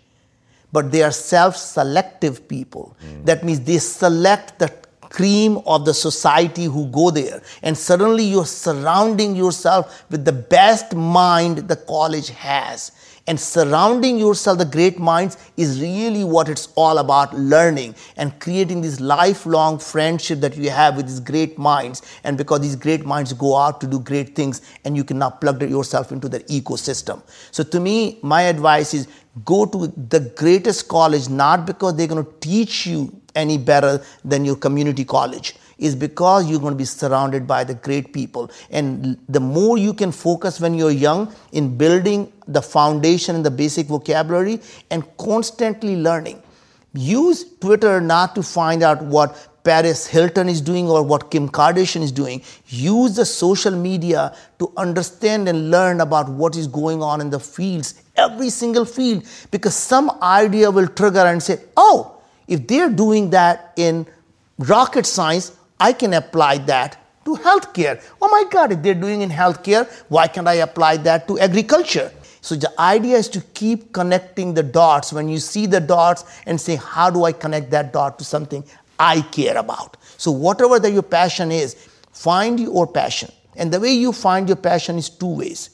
But 0.73 0.93
they 0.93 1.03
are 1.03 1.11
self 1.11 1.57
selective 1.57 2.47
people. 2.49 2.97
Hmm. 3.01 3.25
That 3.25 3.45
means 3.45 3.61
they 3.61 3.79
select 3.79 4.59
the 4.61 4.69
cream 5.11 5.59
of 5.67 5.85
the 5.85 5.93
society 5.93 6.65
who 6.65 6.87
go 6.87 7.11
there. 7.11 7.43
And 7.63 7.77
suddenly 7.77 8.25
you're 8.25 8.47
surrounding 8.47 9.37
yourself 9.37 10.05
with 10.11 10.25
the 10.25 10.33
best 10.33 10.95
mind 10.95 11.69
the 11.69 11.77
college 11.77 12.31
has. 12.31 12.93
And 13.31 13.39
surrounding 13.39 14.19
yourself 14.19 14.59
the 14.59 14.65
great 14.65 14.99
minds 14.99 15.37
is 15.57 15.81
really 15.81 16.25
what 16.25 16.49
it's 16.49 16.67
all 16.75 16.99
about 16.99 17.33
learning 17.33 17.95
and 18.17 18.37
creating 18.41 18.81
this 18.81 18.99
lifelong 18.99 19.79
friendship 19.79 20.41
that 20.41 20.57
you 20.57 20.69
have 20.71 20.97
with 20.97 21.07
these 21.07 21.21
great 21.21 21.57
minds. 21.57 22.03
And 22.25 22.37
because 22.37 22.59
these 22.59 22.75
great 22.75 23.07
minds 23.07 23.33
go 23.33 23.57
out 23.57 23.81
to 23.83 23.87
do 23.87 24.01
great 24.01 24.35
things, 24.35 24.63
and 24.85 24.97
you 24.97 25.05
can 25.05 25.21
now 25.21 25.31
plug 25.31 25.63
yourself 25.63 26.11
into 26.11 26.29
their 26.29 26.41
ecosystem. 26.41 27.23
So, 27.53 27.63
to 27.63 27.79
me, 27.79 28.19
my 28.23 28.43
advice 28.43 28.95
is 28.95 29.07
go 29.45 29.65
to 29.65 29.87
the 30.09 30.33
greatest 30.37 30.89
college 30.89 31.29
not 31.29 31.67
because 31.67 31.95
they're 31.97 32.09
going 32.09 32.25
to 32.25 32.33
teach 32.41 32.85
you 32.85 33.15
any 33.37 33.59
better 33.59 34.03
than 34.25 34.45
your 34.45 34.57
community 34.57 35.05
college 35.05 35.55
is 35.81 35.97
because 35.97 36.49
you're 36.49 36.61
going 36.61 36.75
to 36.75 36.79
be 36.79 36.85
surrounded 36.85 37.47
by 37.47 37.65
the 37.65 37.75
great 37.75 38.13
people. 38.13 38.51
And 38.71 39.19
the 39.29 39.41
more 39.41 39.79
you 39.79 39.93
can 39.93 40.13
focus 40.13 40.61
when 40.61 40.75
you're 40.75 40.91
young 40.91 41.35
in 41.53 41.77
building 41.77 42.33
the 42.47 42.63
foundation 42.63 43.35
and 43.35 43.45
the 43.45 43.51
basic 43.51 43.87
vocabulary 43.87 44.61
and 44.91 45.05
constantly 45.17 45.97
learning. 45.97 46.43
Use 46.93 47.45
Twitter 47.61 48.01
not 48.01 48.35
to 48.35 48.43
find 48.43 48.83
out 48.83 49.03
what 49.03 49.49
Paris 49.63 50.07
Hilton 50.07 50.49
is 50.49 50.61
doing 50.61 50.89
or 50.89 51.03
what 51.03 51.31
Kim 51.31 51.49
Kardashian 51.49 52.03
is 52.03 52.13
doing. 52.13 52.43
Use 52.67 53.17
the 53.17 53.25
social 53.25 53.73
media 53.73 54.35
to 54.59 54.73
understand 54.77 55.49
and 55.49 55.71
learn 55.71 56.01
about 56.01 56.29
what 56.29 56.57
is 56.57 56.67
going 56.67 57.03
on 57.03 57.21
in 57.21 57.31
the 57.31 57.39
fields, 57.41 58.03
every 58.17 58.51
single 58.51 58.85
field, 58.85 59.25
because 59.51 59.75
some 59.75 60.11
idea 60.23 60.71
will 60.71 60.89
trigger 60.89 61.21
and 61.21 61.43
say, 61.43 61.59
oh, 61.77 62.21
if 62.49 62.67
they're 62.67 62.91
doing 62.91 63.31
that 63.31 63.73
in 63.77 64.07
rocket 64.59 65.07
science, 65.07 65.57
I 65.81 65.93
can 65.93 66.13
apply 66.15 66.59
that 66.59 66.99
to 67.25 67.37
healthcare. 67.37 68.03
Oh 68.21 68.29
my 68.29 68.45
God, 68.51 68.73
if 68.73 68.83
they're 68.83 68.95
doing 68.95 69.23
in 69.23 69.31
healthcare, 69.31 69.91
why 70.09 70.29
can't 70.29 70.47
I 70.47 70.55
apply 70.55 70.99
that 70.99 71.27
to 71.29 71.39
agriculture? 71.39 72.13
So 72.43 72.55
the 72.55 72.73
idea 72.81 73.17
is 73.17 73.29
to 73.31 73.41
keep 73.55 73.93
connecting 73.93 74.55
the 74.55 74.63
dots 74.63 75.13
when 75.13 75.29
you 75.29 75.39
see 75.39 75.67
the 75.67 75.81
dots 75.81 76.25
and 76.47 76.61
say, 76.61 76.77
how 76.77 77.11
do 77.11 77.25
I 77.25 77.33
connect 77.33 77.71
that 77.71 77.93
dot 77.93 78.19
to 78.19 78.25
something 78.25 78.65
I 78.99 79.21
care 79.23 79.59
about? 79.59 79.97
So 80.17 80.31
whatever 80.31 80.79
that 80.79 80.93
your 80.93 81.03
passion 81.03 81.53
is, 81.53 81.75
find 82.13 82.59
your 82.59 82.87
passion. 82.87 83.31
And 83.57 83.73
the 83.73 83.81
way 83.81 83.93
you 83.93 84.13
find 84.13 84.49
your 84.49 84.57
passion 84.57 84.97
is 84.97 85.11
two 85.11 85.35
ways. 85.35 85.71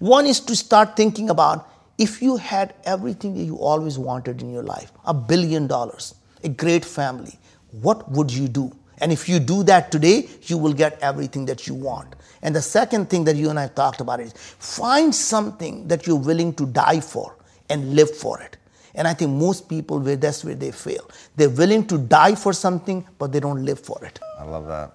One 0.00 0.26
is 0.26 0.40
to 0.40 0.56
start 0.56 0.96
thinking 0.96 1.30
about 1.30 1.68
if 1.98 2.20
you 2.20 2.36
had 2.36 2.74
everything 2.84 3.34
that 3.34 3.44
you 3.44 3.56
always 3.58 3.96
wanted 3.96 4.42
in 4.42 4.52
your 4.52 4.64
life, 4.64 4.90
a 5.04 5.14
billion 5.14 5.68
dollars, 5.68 6.16
a 6.42 6.48
great 6.48 6.84
family, 6.84 7.38
what 7.80 8.10
would 8.10 8.32
you 8.32 8.48
do? 8.48 8.72
And 9.04 9.12
if 9.12 9.28
you 9.28 9.38
do 9.38 9.62
that 9.64 9.92
today, 9.92 10.30
you 10.44 10.56
will 10.56 10.72
get 10.72 10.98
everything 11.02 11.44
that 11.44 11.66
you 11.66 11.74
want. 11.74 12.14
And 12.40 12.56
the 12.56 12.62
second 12.62 13.10
thing 13.10 13.24
that 13.24 13.36
you 13.36 13.50
and 13.50 13.60
I 13.60 13.68
talked 13.68 14.00
about 14.00 14.18
is 14.18 14.32
find 14.32 15.14
something 15.14 15.86
that 15.88 16.06
you're 16.06 16.16
willing 16.16 16.54
to 16.54 16.64
die 16.64 17.00
for 17.00 17.36
and 17.68 17.94
live 17.94 18.16
for 18.16 18.40
it. 18.40 18.56
And 18.94 19.06
I 19.06 19.12
think 19.12 19.30
most 19.32 19.68
people, 19.68 19.98
where 19.98 20.16
that's 20.16 20.42
where 20.42 20.54
they 20.54 20.70
fail. 20.70 21.06
They're 21.36 21.50
willing 21.50 21.86
to 21.88 21.98
die 21.98 22.34
for 22.34 22.54
something, 22.54 23.06
but 23.18 23.30
they 23.30 23.40
don't 23.40 23.62
live 23.62 23.78
for 23.78 24.02
it. 24.06 24.18
I 24.38 24.44
love 24.44 24.66
that. 24.68 24.94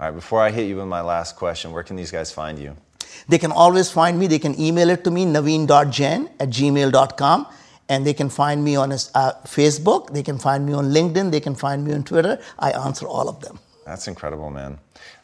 All 0.00 0.06
right, 0.06 0.10
before 0.10 0.42
I 0.42 0.50
hit 0.50 0.66
you 0.66 0.78
with 0.78 0.88
my 0.88 1.00
last 1.00 1.36
question, 1.36 1.70
where 1.70 1.84
can 1.84 1.94
these 1.94 2.10
guys 2.10 2.32
find 2.32 2.58
you? 2.58 2.74
They 3.28 3.38
can 3.38 3.52
always 3.52 3.92
find 3.92 4.18
me. 4.18 4.26
They 4.26 4.40
can 4.40 4.60
email 4.60 4.90
it 4.90 5.04
to 5.04 5.12
me, 5.12 5.24
naveen.jain 5.24 6.30
at 6.40 6.48
gmail.com. 6.48 7.46
And 7.88 8.06
they 8.06 8.14
can 8.14 8.28
find 8.28 8.64
me 8.64 8.74
on 8.76 8.92
uh, 8.92 8.96
Facebook. 9.44 10.12
They 10.12 10.22
can 10.22 10.38
find 10.38 10.66
me 10.66 10.72
on 10.72 10.86
LinkedIn. 10.86 11.30
They 11.30 11.40
can 11.40 11.54
find 11.54 11.84
me 11.84 11.92
on 11.92 12.02
Twitter. 12.02 12.40
I 12.58 12.72
answer 12.72 13.06
all 13.06 13.28
of 13.28 13.40
them. 13.40 13.58
That's 13.84 14.08
incredible, 14.08 14.50
man. 14.50 14.78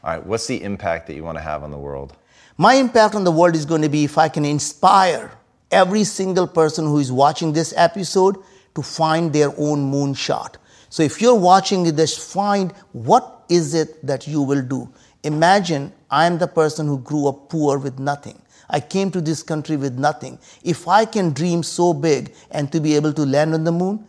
All 0.04 0.14
right, 0.14 0.24
what's 0.24 0.46
the 0.46 0.62
impact 0.62 1.08
that 1.08 1.14
you 1.14 1.24
want 1.24 1.38
to 1.38 1.42
have 1.42 1.64
on 1.64 1.72
the 1.72 1.78
world? 1.78 2.16
My 2.56 2.74
impact 2.74 3.14
on 3.14 3.24
the 3.24 3.32
world 3.32 3.56
is 3.56 3.64
going 3.64 3.82
to 3.82 3.88
be 3.88 4.04
if 4.04 4.18
I 4.18 4.28
can 4.28 4.44
inspire 4.44 5.32
every 5.72 6.04
single 6.04 6.46
person 6.46 6.84
who 6.84 6.98
is 6.98 7.10
watching 7.10 7.52
this 7.52 7.74
episode 7.76 8.36
to 8.74 8.82
find 8.82 9.32
their 9.32 9.48
own 9.58 9.90
moonshot. 9.90 10.56
So 10.90 11.02
if 11.02 11.20
you're 11.22 11.34
watching 11.34 11.84
this, 11.96 12.32
find 12.32 12.72
what 12.92 13.44
is 13.48 13.74
it 13.74 14.06
that 14.06 14.26
you 14.26 14.42
will 14.42 14.62
do. 14.62 14.92
Imagine 15.24 15.92
I 16.10 16.26
am 16.26 16.38
the 16.38 16.46
person 16.46 16.86
who 16.86 16.98
grew 16.98 17.28
up 17.28 17.48
poor 17.48 17.78
with 17.78 17.98
nothing. 17.98 18.41
I 18.72 18.80
came 18.80 19.10
to 19.12 19.20
this 19.20 19.42
country 19.42 19.76
with 19.76 19.98
nothing. 19.98 20.38
If 20.64 20.88
I 20.88 21.04
can 21.04 21.32
dream 21.32 21.62
so 21.62 21.92
big 21.92 22.34
and 22.50 22.72
to 22.72 22.80
be 22.80 22.96
able 22.96 23.12
to 23.12 23.24
land 23.24 23.54
on 23.54 23.64
the 23.64 23.72
moon, 23.72 24.08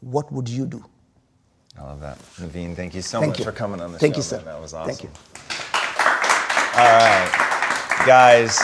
what 0.00 0.32
would 0.32 0.48
you 0.48 0.64
do? 0.64 0.84
I 1.76 1.82
love 1.82 2.00
that. 2.00 2.18
Naveen, 2.40 2.76
thank 2.76 2.94
you 2.94 3.02
so 3.02 3.18
thank 3.18 3.30
much 3.30 3.38
you. 3.40 3.44
for 3.44 3.52
coming 3.52 3.80
on 3.80 3.92
the 3.92 3.98
thank 3.98 4.14
show. 4.14 4.18
You, 4.18 4.22
sir. 4.22 4.36
Man. 4.36 4.44
That 4.46 4.60
was 4.60 4.72
awesome. 4.72 4.94
Thank 4.94 5.02
you. 5.02 5.10
All 6.76 6.84
right. 6.86 8.04
Guys, 8.06 8.60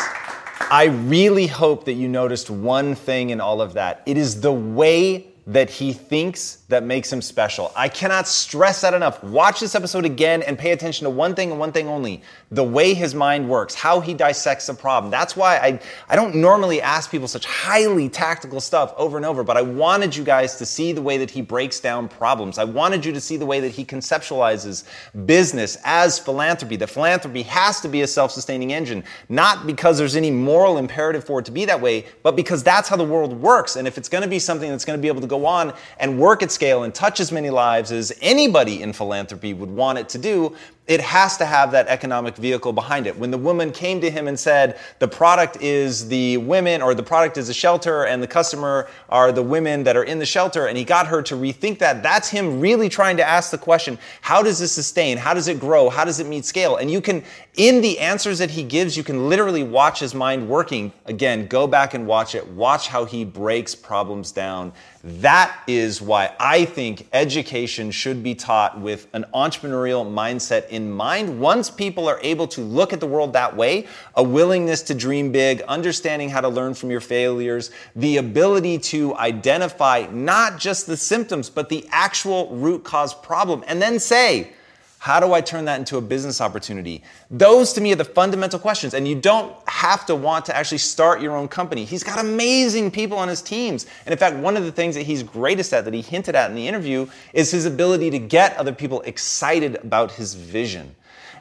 I 0.70 0.84
really 1.06 1.48
hope 1.48 1.84
that 1.86 1.94
you 1.94 2.08
noticed 2.08 2.48
one 2.50 2.94
thing 2.94 3.30
in 3.30 3.40
all 3.40 3.60
of 3.60 3.74
that. 3.74 4.02
It 4.06 4.16
is 4.16 4.40
the 4.40 4.52
way 4.52 5.26
that 5.48 5.68
he 5.68 5.92
thinks 5.92 6.59
that 6.70 6.84
makes 6.84 7.12
him 7.12 7.20
special. 7.20 7.72
I 7.76 7.88
cannot 7.88 8.26
stress 8.26 8.80
that 8.80 8.94
enough. 8.94 9.22
Watch 9.22 9.60
this 9.60 9.74
episode 9.74 10.04
again 10.04 10.42
and 10.42 10.58
pay 10.58 10.70
attention 10.70 11.04
to 11.04 11.10
one 11.10 11.34
thing 11.34 11.50
and 11.50 11.60
one 11.60 11.72
thing 11.72 11.88
only 11.88 12.22
the 12.50 12.64
way 12.64 12.94
his 12.94 13.14
mind 13.14 13.48
works, 13.48 13.74
how 13.74 14.00
he 14.00 14.14
dissects 14.14 14.68
a 14.68 14.74
problem. 14.74 15.10
That's 15.10 15.36
why 15.36 15.58
I, 15.58 15.80
I 16.08 16.16
don't 16.16 16.36
normally 16.36 16.80
ask 16.80 17.10
people 17.10 17.28
such 17.28 17.44
highly 17.44 18.08
tactical 18.08 18.60
stuff 18.60 18.94
over 18.96 19.16
and 19.16 19.26
over, 19.26 19.42
but 19.42 19.56
I 19.56 19.62
wanted 19.62 20.14
you 20.14 20.24
guys 20.24 20.56
to 20.56 20.66
see 20.66 20.92
the 20.92 21.02
way 21.02 21.18
that 21.18 21.30
he 21.30 21.42
breaks 21.42 21.80
down 21.80 22.08
problems. 22.08 22.56
I 22.56 22.64
wanted 22.64 23.04
you 23.04 23.12
to 23.12 23.20
see 23.20 23.36
the 23.36 23.46
way 23.46 23.60
that 23.60 23.72
he 23.72 23.84
conceptualizes 23.84 24.84
business 25.26 25.76
as 25.84 26.18
philanthropy. 26.18 26.76
That 26.76 26.88
philanthropy 26.88 27.42
has 27.42 27.80
to 27.80 27.88
be 27.88 28.02
a 28.02 28.06
self 28.06 28.30
sustaining 28.30 28.72
engine, 28.72 29.04
not 29.28 29.66
because 29.66 29.98
there's 29.98 30.16
any 30.16 30.30
moral 30.30 30.78
imperative 30.78 31.24
for 31.24 31.40
it 31.40 31.46
to 31.46 31.52
be 31.52 31.64
that 31.64 31.80
way, 31.80 32.06
but 32.22 32.36
because 32.36 32.62
that's 32.62 32.88
how 32.88 32.96
the 32.96 33.04
world 33.04 33.32
works. 33.40 33.74
And 33.76 33.88
if 33.88 33.98
it's 33.98 34.08
to 34.08 34.28
be 34.28 34.38
something 34.38 34.70
that's 34.70 34.84
to 34.84 34.98
be 34.98 35.08
able 35.08 35.20
to 35.20 35.26
go 35.26 35.46
on 35.46 35.72
and 35.98 36.18
work 36.18 36.42
at 36.42 36.50
scale 36.60 36.82
and 36.82 36.94
touch 36.94 37.20
as 37.20 37.32
many 37.32 37.48
lives 37.48 37.90
as 37.90 38.12
anybody 38.20 38.82
in 38.82 38.92
philanthropy 38.92 39.54
would 39.54 39.70
want 39.70 39.98
it 39.98 40.10
to 40.10 40.18
do, 40.18 40.54
it 40.90 41.00
has 41.00 41.36
to 41.36 41.44
have 41.44 41.70
that 41.70 41.86
economic 41.86 42.34
vehicle 42.34 42.72
behind 42.72 43.06
it. 43.06 43.16
When 43.16 43.30
the 43.30 43.38
woman 43.38 43.70
came 43.70 44.00
to 44.00 44.10
him 44.10 44.26
and 44.26 44.38
said, 44.38 44.76
the 44.98 45.06
product 45.06 45.58
is 45.62 46.08
the 46.08 46.38
women 46.38 46.82
or 46.82 46.96
the 46.96 47.02
product 47.02 47.38
is 47.38 47.48
a 47.48 47.54
shelter 47.54 48.06
and 48.06 48.20
the 48.20 48.26
customer 48.26 48.88
are 49.08 49.30
the 49.30 49.42
women 49.42 49.84
that 49.84 49.96
are 49.96 50.02
in 50.02 50.18
the 50.18 50.26
shelter, 50.26 50.66
and 50.66 50.76
he 50.76 50.82
got 50.82 51.06
her 51.06 51.22
to 51.22 51.36
rethink 51.36 51.78
that, 51.78 52.02
that's 52.02 52.28
him 52.28 52.58
really 52.58 52.88
trying 52.88 53.16
to 53.18 53.22
ask 53.22 53.52
the 53.52 53.58
question, 53.58 54.00
how 54.20 54.42
does 54.42 54.58
this 54.58 54.72
sustain? 54.72 55.16
How 55.16 55.32
does 55.32 55.46
it 55.46 55.60
grow? 55.60 55.90
How 55.90 56.04
does 56.04 56.18
it 56.18 56.26
meet 56.26 56.44
scale? 56.44 56.74
And 56.74 56.90
you 56.90 57.00
can, 57.00 57.22
in 57.54 57.80
the 57.82 57.96
answers 58.00 58.40
that 58.40 58.50
he 58.50 58.64
gives, 58.64 58.96
you 58.96 59.04
can 59.04 59.28
literally 59.28 59.62
watch 59.62 60.00
his 60.00 60.12
mind 60.12 60.48
working. 60.48 60.92
Again, 61.06 61.46
go 61.46 61.68
back 61.68 61.94
and 61.94 62.04
watch 62.04 62.34
it. 62.34 62.44
Watch 62.48 62.88
how 62.88 63.04
he 63.04 63.24
breaks 63.24 63.76
problems 63.76 64.32
down. 64.32 64.72
That 65.02 65.56
is 65.66 66.02
why 66.02 66.34
I 66.38 66.64
think 66.64 67.06
education 67.12 67.90
should 67.90 68.22
be 68.22 68.34
taught 68.34 68.78
with 68.78 69.06
an 69.14 69.24
entrepreneurial 69.32 70.04
mindset 70.04 70.68
in 70.68 70.79
mind. 70.88 71.40
Once 71.40 71.68
people 71.68 72.08
are 72.08 72.20
able 72.22 72.46
to 72.46 72.60
look 72.60 72.92
at 72.92 73.00
the 73.00 73.06
world 73.06 73.32
that 73.32 73.56
way, 73.56 73.88
a 74.14 74.22
willingness 74.22 74.82
to 74.82 74.94
dream 74.94 75.32
big, 75.32 75.62
understanding 75.62 76.28
how 76.28 76.40
to 76.40 76.48
learn 76.48 76.74
from 76.74 76.90
your 76.90 77.00
failures, 77.00 77.72
the 77.96 78.18
ability 78.18 78.78
to 78.78 79.16
identify 79.16 80.06
not 80.12 80.58
just 80.58 80.86
the 80.86 80.96
symptoms, 80.96 81.50
but 81.50 81.68
the 81.68 81.84
actual 81.90 82.48
root 82.54 82.84
cause 82.84 83.12
problem, 83.12 83.64
and 83.66 83.82
then 83.82 83.98
say, 83.98 84.52
How 85.00 85.18
do 85.18 85.32
I 85.32 85.40
turn 85.40 85.64
that 85.64 85.78
into 85.78 85.96
a 85.96 86.02
business 86.02 86.42
opportunity? 86.42 87.02
Those 87.30 87.72
to 87.72 87.80
me 87.80 87.90
are 87.92 87.96
the 87.96 88.04
fundamental 88.04 88.58
questions. 88.58 88.92
And 88.92 89.08
you 89.08 89.14
don't 89.14 89.56
have 89.66 90.04
to 90.06 90.14
want 90.14 90.44
to 90.44 90.54
actually 90.54 90.76
start 90.76 91.22
your 91.22 91.34
own 91.34 91.48
company. 91.48 91.86
He's 91.86 92.04
got 92.04 92.18
amazing 92.18 92.90
people 92.90 93.16
on 93.16 93.26
his 93.26 93.40
teams. 93.40 93.86
And 94.04 94.12
in 94.12 94.18
fact, 94.18 94.36
one 94.36 94.58
of 94.58 94.64
the 94.64 94.70
things 94.70 94.94
that 94.96 95.04
he's 95.04 95.22
greatest 95.22 95.72
at 95.72 95.86
that 95.86 95.94
he 95.94 96.02
hinted 96.02 96.34
at 96.34 96.50
in 96.50 96.54
the 96.54 96.68
interview 96.68 97.08
is 97.32 97.50
his 97.50 97.64
ability 97.64 98.10
to 98.10 98.18
get 98.18 98.54
other 98.58 98.74
people 98.74 99.00
excited 99.00 99.76
about 99.76 100.12
his 100.12 100.34
vision. 100.34 100.94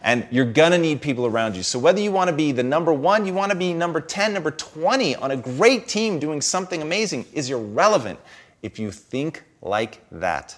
And 0.04 0.26
you're 0.32 0.46
gonna 0.46 0.78
need 0.78 1.02
people 1.02 1.26
around 1.26 1.58
you. 1.58 1.64
So 1.64 1.80
whether 1.80 2.00
you 2.00 2.14
wanna 2.14 2.32
be 2.32 2.54
the 2.54 2.64
number 2.64 2.94
one, 2.94 3.26
you 3.26 3.34
wanna 3.34 3.56
be 3.56 3.74
number 3.74 4.00
10, 4.00 4.34
number 4.34 4.52
20 4.52 5.18
on 5.18 5.32
a 5.32 5.36
great 5.36 5.90
team 5.90 6.18
doing 6.18 6.40
something 6.40 6.82
amazing 6.82 7.26
is 7.34 7.50
irrelevant 7.50 8.20
if 8.64 8.80
you 8.80 8.90
think 8.90 9.44
like 9.62 10.02
that 10.12 10.58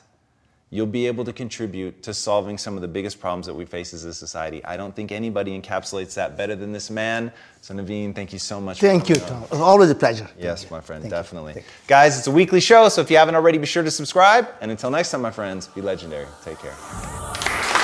you'll 0.72 0.88
be 0.88 1.05
able 1.05 1.26
to 1.26 1.34
contribute 1.34 2.01
to 2.01 2.13
solving 2.13 2.57
some 2.57 2.76
of 2.76 2.82
the 2.82 2.88
biggest 2.88 3.19
problems 3.19 3.45
that 3.45 3.53
we 3.53 3.65
face 3.65 3.93
as 3.93 4.05
a 4.05 4.13
society. 4.13 4.63
I 4.65 4.78
don't 4.78 4.95
think 4.95 5.11
anybody 5.11 5.59
encapsulates 5.59 6.15
that 6.15 6.38
better 6.38 6.55
than 6.55 6.72
this 6.72 6.89
man. 6.89 7.32
So, 7.59 7.76
Naveen, 7.76 8.15
thank 8.15 8.34
you 8.34 8.39
so 8.39 8.59
much. 8.59 8.80
Thank 8.80 9.09
you, 9.09 9.15
Tom. 9.15 9.43
It's 9.43 9.53
always 9.55 9.89
a 9.89 9.95
pleasure. 9.95 10.30
Yes, 10.39 10.72
my 10.72 10.82
friend, 10.82 11.07
definitely. 11.09 11.63
Guys, 11.88 12.17
it's 12.17 12.28
a 12.28 12.32
weekly 12.32 12.61
show, 12.61 12.89
so 12.89 13.01
if 13.01 13.11
you 13.11 13.17
haven't 13.17 13.36
already, 13.36 13.57
be 13.57 13.67
sure 13.67 13.84
to 13.84 13.91
subscribe. 13.91 14.47
And 14.61 14.72
until 14.72 14.89
next 14.89 15.11
time, 15.11 15.22
my 15.22 15.32
friends, 15.32 15.67
be 15.67 15.82
legendary. 15.82 16.28
Take 16.43 16.57
care. 16.59 17.80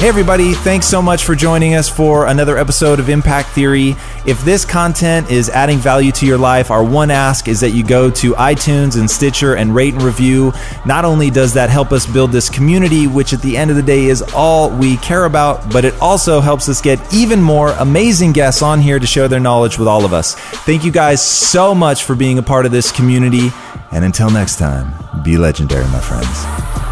Hey, 0.00 0.08
everybody, 0.08 0.54
thanks 0.54 0.86
so 0.86 1.02
much 1.02 1.24
for 1.24 1.34
joining 1.34 1.74
us 1.74 1.86
for 1.86 2.24
another 2.24 2.56
episode 2.56 3.00
of 3.00 3.10
Impact 3.10 3.50
Theory. 3.50 3.96
If 4.24 4.42
this 4.46 4.64
content 4.64 5.30
is 5.30 5.50
adding 5.50 5.76
value 5.76 6.10
to 6.12 6.24
your 6.24 6.38
life, 6.38 6.70
our 6.70 6.82
one 6.82 7.10
ask 7.10 7.48
is 7.48 7.60
that 7.60 7.72
you 7.72 7.84
go 7.84 8.10
to 8.12 8.32
iTunes 8.32 8.98
and 8.98 9.10
Stitcher 9.10 9.56
and 9.56 9.74
rate 9.74 9.92
and 9.92 10.02
review. 10.02 10.54
Not 10.86 11.04
only 11.04 11.28
does 11.28 11.52
that 11.52 11.68
help 11.68 11.92
us 11.92 12.06
build 12.06 12.32
this 12.32 12.48
community, 12.48 13.08
which 13.08 13.34
at 13.34 13.42
the 13.42 13.58
end 13.58 13.70
of 13.70 13.76
the 13.76 13.82
day 13.82 14.06
is 14.06 14.22
all 14.34 14.70
we 14.70 14.96
care 14.96 15.26
about, 15.26 15.70
but 15.70 15.84
it 15.84 15.92
also 16.00 16.40
helps 16.40 16.70
us 16.70 16.80
get 16.80 16.98
even 17.12 17.42
more 17.42 17.72
amazing 17.72 18.32
guests 18.32 18.62
on 18.62 18.80
here 18.80 18.98
to 18.98 19.06
share 19.06 19.28
their 19.28 19.38
knowledge 19.38 19.78
with 19.78 19.86
all 19.86 20.06
of 20.06 20.14
us. 20.14 20.34
Thank 20.34 20.82
you 20.82 20.90
guys 20.92 21.22
so 21.22 21.74
much 21.74 22.04
for 22.04 22.14
being 22.14 22.38
a 22.38 22.42
part 22.42 22.64
of 22.64 22.72
this 22.72 22.90
community. 22.90 23.50
And 23.92 24.02
until 24.02 24.30
next 24.30 24.56
time, 24.56 24.94
be 25.22 25.36
legendary, 25.36 25.84
my 25.88 26.00
friends. 26.00 26.89